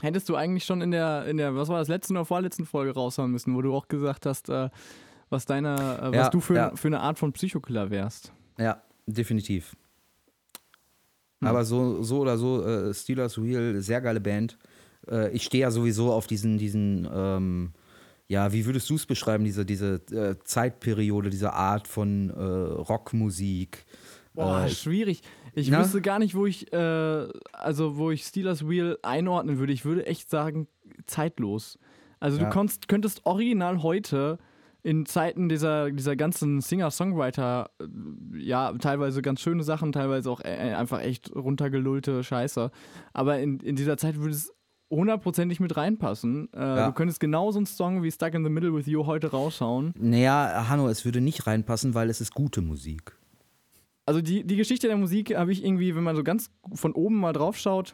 Hättest 0.02 0.28
du 0.30 0.38
eigentlich 0.38 0.64
schon 0.66 0.82
in 0.82 0.90
der, 0.90 1.26
in 1.28 1.38
der, 1.38 1.56
was 1.56 1.68
war 1.70 1.78
das, 1.78 1.88
letzten 1.88 2.14
oder 2.18 2.26
vorletzten 2.26 2.66
Folge 2.66 2.96
raushauen 2.96 3.30
müssen, 3.32 3.54
wo 3.56 3.62
du 3.62 3.76
auch 3.76 3.88
gesagt 3.90 4.26
hast, 4.26 4.50
äh, 4.50 4.70
was 5.30 5.46
deine, 5.46 5.76
äh, 5.76 6.08
was 6.08 6.16
Ja, 6.16 6.30
du 6.32 6.40
für, 6.40 6.56
ja. 6.56 6.76
für 6.76 6.88
eine 6.88 7.02
Art 7.02 7.20
von 7.20 7.32
Psychokiller 7.34 7.92
wärst. 7.92 8.34
Ja, 8.58 8.82
definitiv. 9.14 9.76
Hm. 11.42 11.48
Aber 11.48 11.66
so, 11.66 12.04
so 12.04 12.20
oder 12.20 12.38
so, 12.38 12.64
äh, 12.66 12.94
Steelers 12.94 13.42
Wheel, 13.42 13.82
sehr 13.82 14.02
geile 14.02 14.20
Band. 14.20 14.58
Äh, 15.10 15.32
ich 15.32 15.44
stehe 15.44 15.62
ja 15.62 15.72
sowieso 15.72 16.12
auf 16.12 16.28
diesen, 16.28 16.58
diesen 16.58 17.08
ähm, 17.14 17.74
ja, 18.28 18.54
wie 18.54 18.66
würdest 18.66 18.90
du 18.90 18.96
es 18.96 19.06
beschreiben, 19.08 19.44
diese, 19.44 19.66
diese 19.66 19.96
äh, 20.12 20.36
Zeitperiode, 20.44 21.30
diese 21.32 21.54
Art 21.54 21.88
von 21.88 22.30
äh, 22.30 22.42
Rockmusik? 22.44 23.86
Boah, 24.36 24.66
Äh, 24.66 24.70
schwierig. 24.70 25.22
Ich 25.56 25.70
na? 25.70 25.80
wüsste 25.80 26.02
gar 26.02 26.20
nicht, 26.20 26.36
wo 26.36 26.46
ich, 26.46 26.72
äh, 26.72 27.28
also 27.54 27.98
wo 27.98 28.12
ich 28.12 28.24
Steelers 28.24 28.68
Wheel 28.70 29.00
einordnen 29.02 29.58
würde. 29.58 29.74
Ich 29.74 29.84
würde 29.84 30.06
echt 30.06 30.30
sagen, 30.30 30.68
zeitlos. 31.08 31.80
Also 32.20 32.38
Ja. 32.38 32.46
du 32.46 32.50
konntest, 32.52 32.88
könntest 32.88 33.26
original 33.26 33.82
heute 33.82 34.38
in 34.82 35.06
Zeiten 35.06 35.50
dieser, 35.50 35.92
dieser 35.92 36.16
ganzen 36.16 36.62
Singer-Songwriter, 36.62 37.70
äh, 37.82 38.38
ja, 38.40 38.72
teilweise 38.74 39.22
ganz 39.22 39.42
schöne 39.42 39.64
Sachen, 39.64 39.92
teilweise 39.92 40.30
auch 40.32 40.42
äh, 40.42 40.74
einfach 40.74 41.02
echt 41.02 41.36
runtergelullte 41.36 42.24
Scheiße. 42.24 42.72
Aber 43.14 43.40
in, 43.40 43.60
in 43.60 43.76
dieser 43.76 43.98
Zeit 43.98 44.18
würde 44.18 44.32
es 44.36 44.54
hundertprozentig 44.90 45.60
mit 45.60 45.76
reinpassen. 45.78 46.50
Äh, 46.54 46.60
Ja. 46.60 46.88
Du 46.88 46.94
könntest 46.94 47.20
genauso 47.20 47.60
einen 47.60 47.66
Song 47.66 48.02
wie 48.04 48.12
Stuck 48.12 48.34
in 48.34 48.44
the 48.44 48.50
Middle 48.50 48.74
with 48.74 48.88
You 48.88 49.06
heute 49.06 49.32
raushauen. 49.32 49.94
Naja, 49.98 50.66
Hanno, 50.70 50.88
es 50.88 51.06
würde 51.06 51.22
nicht 51.22 51.46
reinpassen, 51.46 51.94
weil 51.94 52.10
es 52.10 52.22
ist 52.22 52.34
gute 52.34 52.62
Musik. 52.62 53.16
Also 54.06 54.22
die, 54.22 54.44
die 54.44 54.56
Geschichte 54.56 54.88
der 54.88 54.98
Musik 54.98 55.36
habe 55.36 55.52
ich 55.52 55.64
irgendwie, 55.64 55.96
wenn 55.96 56.04
man 56.04 56.16
so 56.16 56.24
ganz 56.24 56.50
von 56.74 56.94
oben 56.94 57.20
mal 57.20 57.34
drauf 57.34 57.58
schaut, 57.58 57.94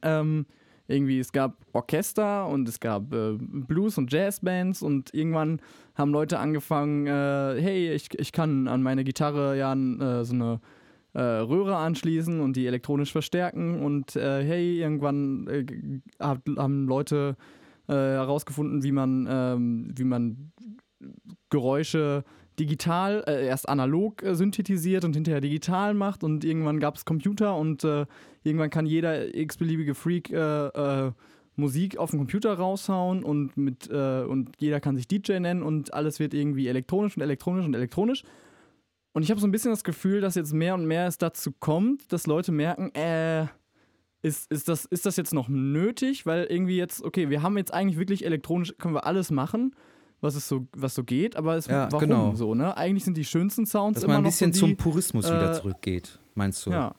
ähm, 0.00 0.46
irgendwie, 0.88 1.18
es 1.18 1.32
gab 1.32 1.56
Orchester 1.72 2.46
und 2.46 2.68
es 2.68 2.80
gab 2.80 3.12
äh, 3.12 3.36
Blues- 3.38 3.98
und 3.98 4.12
Jazzbands 4.12 4.82
und 4.82 5.12
irgendwann 5.14 5.60
haben 5.94 6.12
Leute 6.12 6.38
angefangen, 6.38 7.06
äh, 7.06 7.60
hey, 7.60 7.92
ich, 7.92 8.18
ich 8.18 8.32
kann 8.32 8.68
an 8.68 8.82
meine 8.82 9.04
Gitarre 9.04 9.56
ja 9.56 9.72
äh, 9.72 10.24
so 10.24 10.34
eine 10.34 10.60
äh, 11.14 11.20
Röhre 11.20 11.76
anschließen 11.76 12.40
und 12.40 12.56
die 12.56 12.66
elektronisch 12.66 13.12
verstärken 13.12 13.82
und 13.82 14.16
äh, 14.16 14.44
hey, 14.44 14.80
irgendwann 14.80 15.46
äh, 15.48 15.64
haben 16.20 16.86
Leute 16.86 17.36
herausgefunden, 17.88 18.82
wie 18.82 18.90
man, 18.90 19.28
ähm, 19.30 19.92
wie 19.94 20.02
man 20.02 20.50
Geräusche 21.50 22.24
digital, 22.58 23.24
äh, 23.26 23.46
erst 23.46 23.68
analog 23.68 24.22
äh, 24.22 24.34
synthetisiert 24.34 25.04
und 25.04 25.14
hinterher 25.14 25.40
digital 25.40 25.94
macht 25.94 26.24
und 26.24 26.44
irgendwann 26.44 26.80
gab 26.80 26.96
es 26.96 27.04
Computer 27.04 27.56
und 27.56 27.84
äh, 27.84 28.06
irgendwann 28.42 28.70
kann 28.70 28.86
jeder 28.86 29.34
x-beliebige 29.34 29.94
Freak 29.94 30.30
äh, 30.30 30.66
äh, 31.06 31.12
Musik 31.56 31.96
auf 31.96 32.10
dem 32.10 32.18
Computer 32.18 32.54
raushauen 32.54 33.24
und 33.24 33.56
mit 33.56 33.88
äh, 33.90 34.22
und 34.22 34.50
jeder 34.58 34.80
kann 34.80 34.96
sich 34.96 35.08
DJ 35.08 35.38
nennen 35.38 35.62
und 35.62 35.94
alles 35.94 36.18
wird 36.18 36.34
irgendwie 36.34 36.68
elektronisch 36.68 37.16
und 37.16 37.22
elektronisch 37.22 37.64
und 37.64 37.74
elektronisch. 37.74 38.22
Und 39.12 39.22
ich 39.22 39.30
habe 39.30 39.40
so 39.40 39.46
ein 39.46 39.52
bisschen 39.52 39.70
das 39.70 39.82
Gefühl, 39.82 40.20
dass 40.20 40.34
jetzt 40.34 40.52
mehr 40.52 40.74
und 40.74 40.84
mehr 40.84 41.06
es 41.06 41.16
dazu 41.16 41.50
kommt, 41.58 42.12
dass 42.12 42.26
Leute 42.26 42.52
merken, 42.52 42.94
äh, 42.94 43.46
ist, 44.20 44.50
ist, 44.52 44.68
das, 44.68 44.84
ist 44.84 45.06
das 45.06 45.16
jetzt 45.16 45.32
noch 45.32 45.48
nötig? 45.48 46.26
Weil 46.26 46.44
irgendwie 46.44 46.76
jetzt, 46.76 47.02
okay, 47.02 47.30
wir 47.30 47.42
haben 47.42 47.56
jetzt 47.56 47.72
eigentlich 47.72 47.98
wirklich 47.98 48.26
elektronisch, 48.26 48.74
können 48.76 48.92
wir 48.92 49.06
alles 49.06 49.30
machen, 49.30 49.74
was 50.26 50.34
es 50.34 50.48
so, 50.48 50.66
was 50.76 50.94
so 50.94 51.04
geht, 51.04 51.36
aber 51.36 51.56
es, 51.56 51.66
Ja, 51.66 51.88
warum 51.90 52.08
genau. 52.08 52.34
so, 52.34 52.54
ne? 52.54 52.76
Eigentlich 52.76 53.04
sind 53.04 53.16
die 53.16 53.24
schönsten 53.24 53.64
Sounds 53.66 53.94
Dass 53.94 54.04
immer 54.04 54.14
man 54.14 54.22
ein 54.22 54.28
bisschen 54.30 54.52
so 54.52 54.66
die, 54.66 54.72
zum 54.72 54.76
Purismus 54.76 55.26
wieder 55.26 55.50
äh, 55.52 55.54
zurückgeht, 55.54 56.18
meinst 56.34 56.64
du? 56.66 56.70
Ja. 56.70 56.94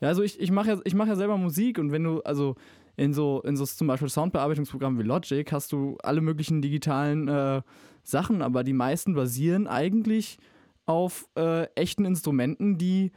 Ja, 0.00 0.08
also 0.08 0.22
ich, 0.22 0.38
ich 0.40 0.50
mache 0.52 0.68
ja, 0.68 0.78
ich 0.84 0.94
mach 0.94 1.08
ja 1.08 1.16
selber 1.16 1.36
Musik 1.36 1.78
und 1.78 1.90
wenn 1.90 2.04
du, 2.04 2.20
also 2.22 2.54
in 2.96 3.12
so, 3.12 3.42
in 3.42 3.56
so 3.56 3.64
zum 3.66 3.86
Beispiel 3.88 4.08
Soundbearbeitungsprogrammen 4.08 4.98
wie 4.98 5.04
Logic 5.06 5.50
hast 5.52 5.72
du 5.72 5.96
alle 6.02 6.20
möglichen 6.20 6.62
digitalen 6.62 7.28
äh, 7.28 7.62
Sachen, 8.04 8.42
aber 8.42 8.64
die 8.64 8.72
meisten 8.72 9.14
basieren 9.14 9.66
eigentlich 9.66 10.38
auf 10.86 11.28
äh, 11.36 11.64
echten 11.74 12.04
Instrumenten, 12.04 12.78
die 12.78 13.12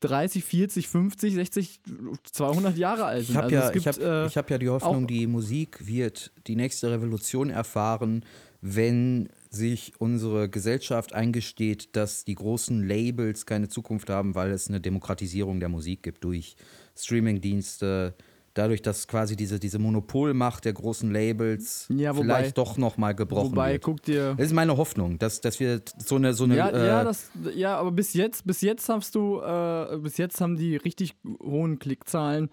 30, 0.00 0.44
40, 0.44 0.88
50, 0.88 1.34
60, 1.34 1.80
200 2.24 2.76
Jahre 2.76 3.04
alt 3.04 3.22
Ich 3.22 3.28
sind. 3.28 3.36
habe 3.36 3.46
Also 3.46 3.56
ja, 3.56 3.70
gibt, 3.70 3.86
ich 3.86 3.88
hab, 3.88 3.98
äh, 3.98 4.26
ich 4.26 4.36
hab 4.36 4.50
ja 4.50 4.58
die 4.58 4.68
Hoffnung, 4.68 5.06
die 5.06 5.26
Musik 5.26 5.86
wird 5.86 6.32
die 6.46 6.56
nächste 6.56 6.90
Revolution 6.90 7.48
erfahren, 7.50 8.24
wenn 8.66 9.28
sich 9.50 9.92
unsere 9.98 10.48
Gesellschaft 10.48 11.12
eingesteht, 11.12 11.94
dass 11.96 12.24
die 12.24 12.34
großen 12.34 12.82
Labels 12.88 13.44
keine 13.44 13.68
Zukunft 13.68 14.08
haben, 14.08 14.34
weil 14.34 14.52
es 14.52 14.68
eine 14.68 14.80
Demokratisierung 14.80 15.60
der 15.60 15.68
Musik 15.68 16.02
gibt 16.02 16.24
durch 16.24 16.56
Streamingdienste, 16.96 18.14
dadurch, 18.54 18.80
dass 18.80 19.06
quasi 19.06 19.36
diese, 19.36 19.58
diese 19.58 19.78
Monopolmacht 19.78 20.64
der 20.64 20.72
großen 20.72 21.12
Labels 21.12 21.88
Ja, 21.90 22.16
wobei- 22.16 22.24
vielleicht 22.24 22.56
doch 22.58 22.78
nochmal 22.78 23.14
gebrochen 23.14 23.50
wobei, 23.52 23.72
wird. 23.72 23.82
guck 23.82 24.02
dir. 24.02 24.34
Das 24.38 24.46
ist 24.46 24.52
meine 24.54 24.76
Hoffnung, 24.78 25.18
dass, 25.18 25.42
dass 25.42 25.60
wir 25.60 25.82
so 25.98 26.16
eine, 26.16 26.32
so 26.32 26.44
eine 26.44 26.56
Ja, 26.56 26.70
äh, 26.70 26.86
ja, 26.86 27.04
das, 27.04 27.30
ja, 27.54 27.76
aber 27.76 27.92
bis 27.92 28.14
jetzt, 28.14 28.46
bis 28.46 28.62
jetzt 28.62 28.88
hast 28.88 29.14
du, 29.14 29.40
äh, 29.40 29.98
bis 29.98 30.16
jetzt 30.16 30.40
haben 30.40 30.56
die 30.56 30.76
richtig 30.76 31.16
hohen 31.42 31.78
Klickzahlen 31.78 32.48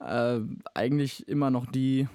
äh, 0.00 0.38
eigentlich 0.74 1.26
immer 1.28 1.50
noch 1.50 1.66
die. 1.66 2.06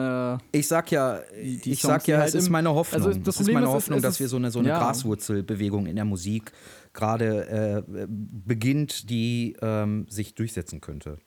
Äh, 0.00 0.38
Ich 0.58 0.68
sag 0.68 0.90
ja, 0.90 1.20
Die- 1.34 1.58
die 1.58 1.72
ich 1.72 1.80
sag 1.82 2.06
ja, 2.08 2.18
halt 2.18 2.28
es 2.28 2.34
ist 2.34 2.48
meine 2.50 2.72
Hoffnung. 2.74 3.02
Also 3.06 3.18
das 3.18 3.36
es 3.36 3.40
ist 3.42 3.52
meine 3.52 3.66
ist, 3.66 3.72
Hoffnung, 3.72 3.96
es 3.98 4.02
dass 4.02 4.14
ist- 4.14 4.20
wir 4.20 4.28
so 4.28 4.36
eine, 4.36 4.50
so 4.50 4.58
eine 4.60 4.68
ja. 4.68 4.78
Graswurzelbewegung 4.78 5.86
in 5.86 5.96
der 5.96 6.04
Musik 6.04 6.52
gerade 6.92 7.84
äh, 7.86 8.06
beginnt, 8.08 9.08
die 9.10 9.56
ähm, 9.62 10.06
sich 10.08 10.34
durchsetzen 10.34 10.80
könnte. 10.80 11.18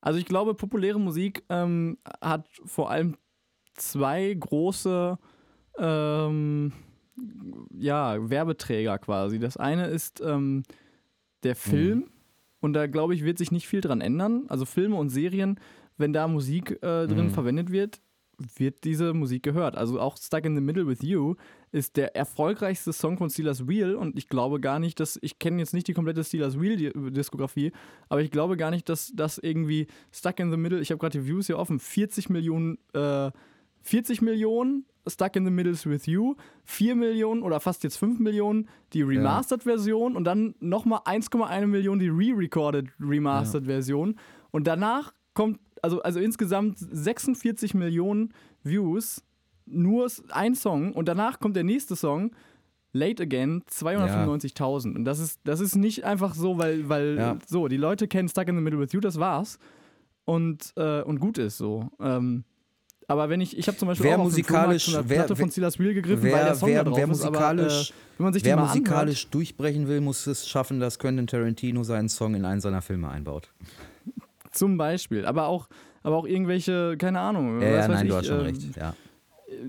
Also 0.00 0.18
ich 0.18 0.26
glaube, 0.26 0.54
populäre 0.54 1.00
Musik 1.00 1.44
ähm, 1.48 1.96
hat 2.20 2.46
vor 2.66 2.90
allem 2.90 3.16
zwei 3.74 4.34
große 4.38 5.18
ähm, 5.78 6.72
ja, 7.76 8.28
Werbeträger 8.30 8.98
quasi. 8.98 9.38
Das 9.38 9.56
eine 9.56 9.86
ist 9.86 10.20
ähm, 10.20 10.62
der 11.42 11.56
Film 11.56 12.10
und 12.60 12.72
da 12.74 12.86
glaube 12.86 13.14
ich, 13.14 13.24
wird 13.24 13.38
sich 13.38 13.50
nicht 13.50 13.66
viel 13.68 13.80
dran 13.80 14.00
ändern. 14.00 14.44
Also 14.48 14.64
Filme 14.64 14.96
und 14.96 15.08
Serien, 15.10 15.58
wenn 15.96 16.12
da 16.12 16.26
Musik 16.28 16.72
äh, 16.82 17.06
drin 17.06 17.26
Mhm. 17.26 17.30
verwendet 17.30 17.70
wird, 17.72 18.00
wird 18.56 18.82
diese 18.82 19.14
Musik 19.14 19.44
gehört. 19.44 19.76
Also 19.76 20.00
auch 20.00 20.16
Stuck 20.16 20.44
in 20.44 20.56
the 20.56 20.60
Middle 20.60 20.88
with 20.88 21.02
You 21.02 21.36
ist 21.70 21.96
der 21.96 22.16
erfolgreichste 22.16 22.92
Song 22.92 23.16
von 23.16 23.30
Steelers 23.30 23.68
Wheel 23.68 23.94
und 23.94 24.16
ich 24.18 24.28
glaube 24.28 24.58
gar 24.60 24.80
nicht, 24.80 24.98
dass, 24.98 25.18
ich 25.22 25.38
kenne 25.38 25.60
jetzt 25.60 25.72
nicht 25.72 25.86
die 25.86 25.92
komplette 25.94 26.24
Steelers 26.24 26.60
Wheel-Diskografie, 26.60 27.70
aber 28.08 28.22
ich 28.22 28.32
glaube 28.32 28.56
gar 28.56 28.70
nicht, 28.72 28.88
dass 28.88 29.12
das 29.14 29.38
irgendwie 29.38 29.86
Stuck 30.12 30.40
in 30.40 30.50
the 30.50 30.56
Middle, 30.56 30.80
ich 30.80 30.90
habe 30.90 30.98
gerade 30.98 31.18
die 31.20 31.26
Views 31.28 31.46
hier 31.46 31.58
offen, 31.58 31.78
40 31.78 32.28
Millionen, 32.28 32.78
äh, 32.92 33.30
40 33.82 34.20
Millionen 34.20 34.84
Stuck 35.06 35.36
in 35.36 35.44
the 35.44 35.50
Middles 35.52 35.86
with 35.86 36.06
You, 36.06 36.34
4 36.64 36.96
Millionen 36.96 37.42
oder 37.42 37.60
fast 37.60 37.84
jetzt 37.84 37.98
5 37.98 38.18
Millionen 38.18 38.68
die 38.94 39.02
Remastered-Version 39.02 40.16
und 40.16 40.24
dann 40.24 40.54
nochmal 40.60 41.00
1,1 41.04 41.66
Millionen 41.66 42.00
die 42.00 42.08
re-recorded 42.08 42.88
Remastered-Version 42.98 44.16
und 44.50 44.66
danach 44.66 45.12
kommt, 45.34 45.60
also, 45.84 46.02
also 46.02 46.18
insgesamt 46.20 46.78
46 46.78 47.74
Millionen 47.74 48.32
Views, 48.62 49.22
nur 49.66 50.08
ein 50.30 50.54
Song 50.54 50.92
und 50.92 51.06
danach 51.08 51.38
kommt 51.40 51.54
der 51.56 51.64
nächste 51.64 51.94
Song, 51.96 52.32
Late 52.92 53.22
Again, 53.24 53.62
295.000. 53.70 54.94
Und 54.96 55.04
das 55.04 55.18
ist, 55.18 55.40
das 55.44 55.60
ist 55.60 55.74
nicht 55.76 56.04
einfach 56.04 56.34
so, 56.34 56.58
weil, 56.58 56.88
weil 56.88 57.16
Ja. 57.16 57.38
so, 57.46 57.68
die 57.68 57.76
Leute 57.76 58.06
kennen 58.08 58.28
Stuck 58.28 58.48
in 58.48 58.56
the 58.56 58.62
Middle 58.62 58.78
with 58.80 58.92
You, 58.92 59.00
das 59.00 59.18
war's. 59.18 59.58
Und, 60.24 60.72
äh, 60.76 61.02
und 61.02 61.18
gut 61.20 61.38
ist 61.38 61.58
so. 61.58 61.88
Ähm, 62.00 62.44
aber 63.08 63.28
wenn 63.28 63.40
ich, 63.40 63.58
ich 63.58 63.66
habe 63.68 63.76
zum 63.76 63.88
Beispiel 63.88 64.06
Wer 64.06 64.16
auch 64.16 64.20
auf 64.20 64.26
musikalisch- 64.32 64.88
einer 64.94 65.08
wer- 65.08 65.16
Platte 65.18 65.36
von 65.36 65.50
Steelers 65.50 65.78
Wheel 65.78 65.92
gegriffen, 65.92 66.22
wer- 66.22 66.32
weil 66.34 66.44
der 66.44 66.54
Song 66.54 66.68
wer- 66.70 66.84
da 66.84 66.90
drauf 66.90 66.96
wer 66.98 67.08
ist, 67.10 67.22
aber 67.22 67.38
musikalisch- 67.38 67.90
äh, 67.90 67.94
wenn 68.18 68.24
man 68.24 68.32
sich 68.32 68.44
Wer 68.44 68.56
musikalisch 68.56 69.28
durchbrechen 69.28 69.88
will, 69.88 70.00
muss 70.00 70.26
es 70.26 70.48
schaffen, 70.48 70.78
dass 70.80 70.98
Quentin 70.98 71.26
Tarantino 71.26 71.82
seinen 71.82 72.08
Song 72.08 72.34
in 72.34 72.44
einen 72.44 72.60
seiner 72.60 72.80
Filme 72.80 73.08
einbaut. 73.10 73.52
Zum 74.54 74.76
Beispiel, 74.76 75.26
aber 75.26 75.46
auch, 75.48 75.68
aber 76.02 76.16
auch 76.16 76.26
irgendwelche, 76.26 76.96
keine 76.98 77.20
Ahnung, 77.20 77.60
Ja, 77.60 77.66
was 77.66 77.72
ja 77.72 77.78
weiß 77.80 77.88
nein, 77.88 78.04
ich, 78.06 78.10
du 78.10 78.16
hast 78.16 78.26
schon 78.26 78.38
äh, 78.40 78.42
recht. 78.42 78.76
Ja. 78.76 78.94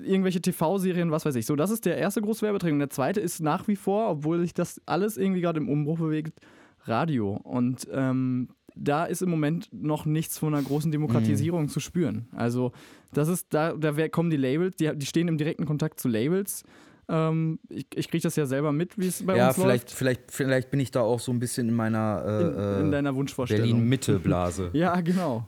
irgendwelche 0.04 0.42
TV-Serien, 0.42 1.12
was 1.12 1.26
weiß 1.26 1.36
ich. 1.36 1.46
So, 1.46 1.56
das 1.56 1.70
ist 1.72 1.86
der 1.86 1.98
erste 1.98 2.22
große 2.22 2.42
Werbeträger. 2.44 2.74
Und 2.74 2.80
der 2.80 2.90
zweite 2.90 3.20
ist 3.20 3.40
nach 3.42 3.68
wie 3.68 3.76
vor, 3.76 4.10
obwohl 4.10 4.40
sich 4.40 4.54
das 4.54 4.82
alles 4.86 5.18
irgendwie 5.18 5.42
gerade 5.42 5.60
im 5.60 5.70
Umbruch 5.70 6.00
bewegt, 6.00 6.40
Radio. 6.86 7.40
Und 7.44 7.88
ähm, 7.92 8.50
da 8.76 9.06
ist 9.06 9.22
im 9.22 9.30
Moment 9.30 9.70
noch 9.72 10.06
nichts 10.06 10.38
von 10.38 10.54
einer 10.54 10.64
großen 10.64 10.92
Demokratisierung 10.92 11.64
Mhm. 11.64 11.70
zu 11.70 11.80
spüren. 11.80 12.28
Also, 12.36 12.72
das 13.14 13.28
ist, 13.28 13.54
da, 13.54 13.74
da 13.74 14.08
kommen 14.10 14.30
die 14.30 14.38
Labels, 14.38 14.76
die, 14.76 14.92
die 14.96 15.06
stehen 15.06 15.28
im 15.28 15.38
direkten 15.38 15.66
Kontakt 15.66 16.00
zu 16.00 16.08
Labels. 16.10 16.64
Ähm, 17.08 17.60
ich 17.70 17.86
ich 17.96 18.10
kriege 18.10 18.24
das 18.24 18.36
ja 18.36 18.46
selber 18.46 18.72
mit, 18.72 18.98
wie 18.98 19.08
es 19.08 19.26
bei 19.26 19.36
Ja, 19.38 19.48
uns 19.50 19.56
vielleicht, 19.56 19.84
läuft. 19.90 19.92
vielleicht, 19.98 20.32
vielleicht 20.32 20.72
bin 20.72 20.80
ich 20.80 20.92
da 20.92 21.02
auch 21.02 21.20
so 21.20 21.32
ein 21.32 21.40
bisschen 21.40 21.70
in 21.70 21.76
meiner 21.76 22.24
äh, 22.26 22.42
In, 22.42 22.54
in 22.82 22.88
äh, 22.88 22.92
deiner 22.92 23.16
Wunschvorstellung. 23.16 23.70
Berlin-Mitte-Blase. 23.70 24.72
Ja, 24.74 25.00
genau. 25.02 25.48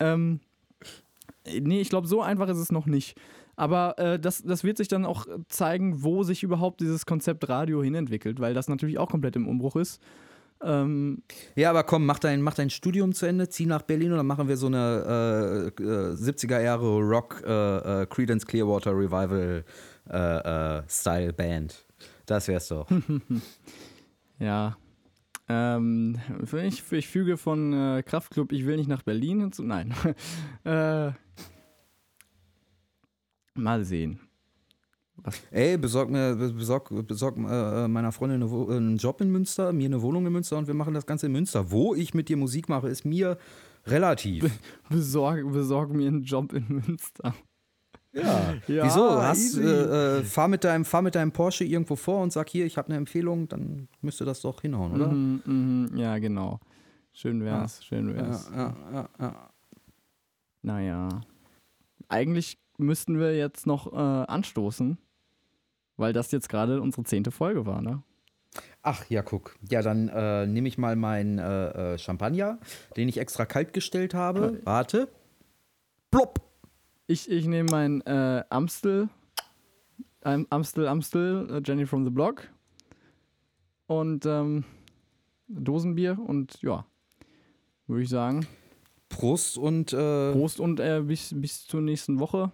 Ähm, 0.00 0.40
nee, 1.46 1.80
ich 1.80 1.88
glaube, 1.88 2.06
so 2.06 2.22
einfach 2.22 2.48
ist 2.48 2.58
es 2.58 2.72
noch 2.72 2.86
nicht. 2.86 3.18
Aber 3.56 3.98
äh, 3.98 4.18
das, 4.18 4.42
das 4.42 4.64
wird 4.64 4.78
sich 4.78 4.88
dann 4.88 5.04
auch 5.04 5.26
zeigen, 5.48 6.02
wo 6.02 6.22
sich 6.22 6.42
überhaupt 6.42 6.80
dieses 6.80 7.04
Konzept 7.06 7.48
Radio 7.48 7.82
hinentwickelt, 7.82 8.40
weil 8.40 8.54
das 8.54 8.68
natürlich 8.68 8.98
auch 8.98 9.10
komplett 9.10 9.36
im 9.36 9.46
Umbruch 9.46 9.76
ist. 9.76 10.00
Ähm, 10.62 11.22
Ja, 11.56 11.70
aber 11.70 11.82
komm, 11.84 12.06
mach 12.06 12.18
dein, 12.18 12.40
mach 12.40 12.54
dein 12.54 12.70
Studium 12.70 13.12
zu 13.12 13.26
Ende, 13.26 13.48
zieh 13.48 13.66
nach 13.66 13.82
Berlin 13.82 14.12
und 14.12 14.18
dann 14.18 14.26
machen 14.26 14.48
wir 14.48 14.56
so 14.56 14.68
eine 14.68 15.72
äh, 15.78 15.82
äh, 15.82 16.14
70er 16.14 16.60
Jahre 16.60 16.98
Rock 17.00 17.42
äh, 17.46 18.02
äh, 18.02 18.06
Credence 18.06 18.46
Clearwater 18.46 18.92
Revival 18.92 19.64
äh, 20.12 20.78
äh, 20.78 20.82
Style 20.88 21.32
Band. 21.32 21.84
Das 22.26 22.48
wär's 22.48 22.68
doch. 22.68 22.88
ja. 24.38 24.76
Ähm, 25.48 26.18
ich, 26.64 26.92
ich 26.92 27.08
füge 27.08 27.36
von 27.36 27.72
äh, 27.72 28.02
Kraftklub 28.04 28.52
Ich 28.52 28.64
will 28.64 28.76
nicht 28.76 28.88
nach 28.88 29.02
Berlin 29.02 29.40
hinzu. 29.40 29.64
Nein. 29.64 29.94
äh, 30.64 31.10
mal 33.54 33.84
sehen. 33.84 34.20
Ey, 35.50 35.76
besorg 35.76 36.10
mir, 36.10 36.34
besorg, 36.34 36.88
besorg 37.06 37.36
äh, 37.36 37.86
meiner 37.86 38.12
Freundin 38.12 38.42
eine 38.42 38.74
einen 38.74 38.96
Job 38.96 39.20
in 39.20 39.30
Münster, 39.30 39.72
mir 39.72 39.86
eine 39.86 40.02
Wohnung 40.02 40.26
in 40.26 40.32
Münster 40.32 40.58
und 40.58 40.66
wir 40.66 40.74
machen 40.74 40.94
das 40.94 41.06
Ganze 41.06 41.26
in 41.26 41.32
Münster. 41.32 41.70
Wo 41.70 41.94
ich 41.94 42.12
mit 42.12 42.28
dir 42.28 42.36
Musik 42.36 42.68
mache, 42.68 42.88
ist 42.88 43.04
mir 43.04 43.38
relativ. 43.86 44.50
Besorg, 44.88 45.50
besorg 45.52 45.92
mir 45.92 46.08
einen 46.08 46.24
Job 46.24 46.52
in 46.52 46.82
Münster. 46.86 47.34
Ja. 48.12 48.54
Ja, 48.66 48.84
Wieso? 48.84 49.22
Hast, 49.22 49.56
äh, 49.56 50.18
äh, 50.18 50.22
fahr, 50.22 50.48
mit 50.48 50.64
deinem, 50.64 50.84
fahr 50.84 51.02
mit 51.02 51.14
deinem 51.14 51.32
Porsche 51.32 51.64
irgendwo 51.64 51.96
vor 51.96 52.22
und 52.22 52.32
sag 52.32 52.48
hier, 52.50 52.66
ich 52.66 52.76
habe 52.76 52.88
eine 52.88 52.96
Empfehlung, 52.98 53.48
dann 53.48 53.88
müsste 54.02 54.24
das 54.24 54.40
doch 54.42 54.60
hinhauen, 54.60 54.92
oder? 54.92 55.08
Mhm, 55.08 55.42
mhm, 55.44 55.96
ja, 55.96 56.18
genau. 56.18 56.60
Schön 57.12 57.42
wär's, 57.44 57.84
schön 57.84 58.14
wär's. 58.14 58.50
Ja, 58.54 58.56
ja, 58.56 58.92
ja, 58.92 59.08
ja. 59.18 59.50
Naja. 60.62 61.08
Eigentlich 62.08 62.58
müssten 62.78 63.18
wir 63.18 63.36
jetzt 63.36 63.66
noch 63.66 63.92
äh, 63.92 63.96
anstoßen, 63.96 64.98
weil 65.96 66.12
das 66.12 66.30
jetzt 66.32 66.48
gerade 66.48 66.80
unsere 66.80 67.04
zehnte 67.04 67.30
Folge 67.30 67.66
war, 67.66 67.80
ne? 67.80 68.02
Ach 68.82 69.04
ja, 69.08 69.22
guck. 69.22 69.56
Ja, 69.70 69.80
dann 69.80 70.08
äh, 70.08 70.46
nehme 70.46 70.68
ich 70.68 70.76
mal 70.76 70.96
meinen 70.96 71.38
äh, 71.38 71.94
äh, 71.94 71.98
Champagner, 71.98 72.58
den 72.96 73.08
ich 73.08 73.18
extra 73.18 73.46
kalt 73.46 73.72
gestellt 73.72 74.12
habe. 74.12 74.60
Warte. 74.64 75.08
Plopp. 76.10 76.51
Ich, 77.06 77.30
ich 77.30 77.46
nehme 77.46 77.70
mein 77.70 78.00
äh, 78.02 78.44
Amstel, 78.48 79.08
Am- 80.22 80.46
Amstel, 80.50 80.86
Amstel, 80.88 81.48
äh, 81.50 81.62
Jenny 81.64 81.86
from 81.86 82.04
the 82.04 82.10
Block 82.10 82.48
und 83.86 84.24
ähm, 84.24 84.64
Dosenbier 85.48 86.18
und 86.18 86.62
ja, 86.62 86.86
würde 87.86 88.02
ich 88.04 88.08
sagen, 88.08 88.46
Prost 89.08 89.58
und 89.58 89.92
äh, 89.92 90.32
Prost 90.32 90.60
und 90.60 90.80
äh, 90.80 91.02
bis, 91.02 91.34
bis 91.36 91.66
zur 91.66 91.82
nächsten 91.82 92.18
Woche. 92.20 92.50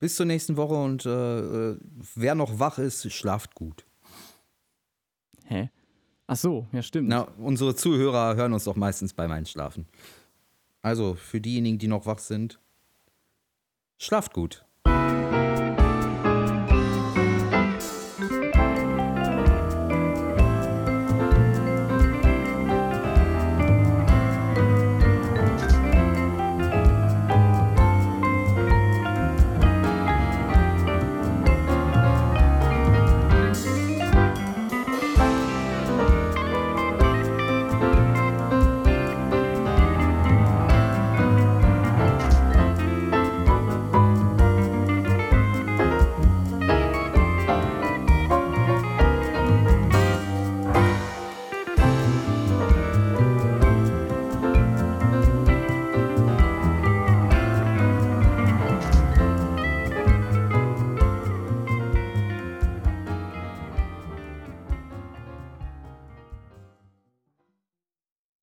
bis 0.00 0.16
zur 0.16 0.26
nächsten 0.26 0.56
Woche 0.56 0.74
und 0.74 1.06
äh, 1.06 1.70
äh, 1.70 1.78
wer 2.14 2.34
noch 2.34 2.58
wach 2.58 2.78
ist, 2.78 3.10
schlaft 3.12 3.54
gut. 3.54 3.86
Hä? 5.46 5.70
Ach 6.26 6.36
so, 6.36 6.66
ja 6.72 6.82
stimmt. 6.82 7.08
Na, 7.08 7.22
unsere 7.38 7.74
Zuhörer 7.74 8.34
hören 8.36 8.52
uns 8.52 8.64
doch 8.64 8.76
meistens 8.76 9.14
beim 9.14 9.30
Einschlafen. 9.30 9.86
Also 10.82 11.14
für 11.14 11.40
diejenigen, 11.40 11.78
die 11.78 11.88
noch 11.88 12.04
wach 12.04 12.18
sind, 12.18 12.60
schlaft 13.98 14.32
gut. 14.32 14.63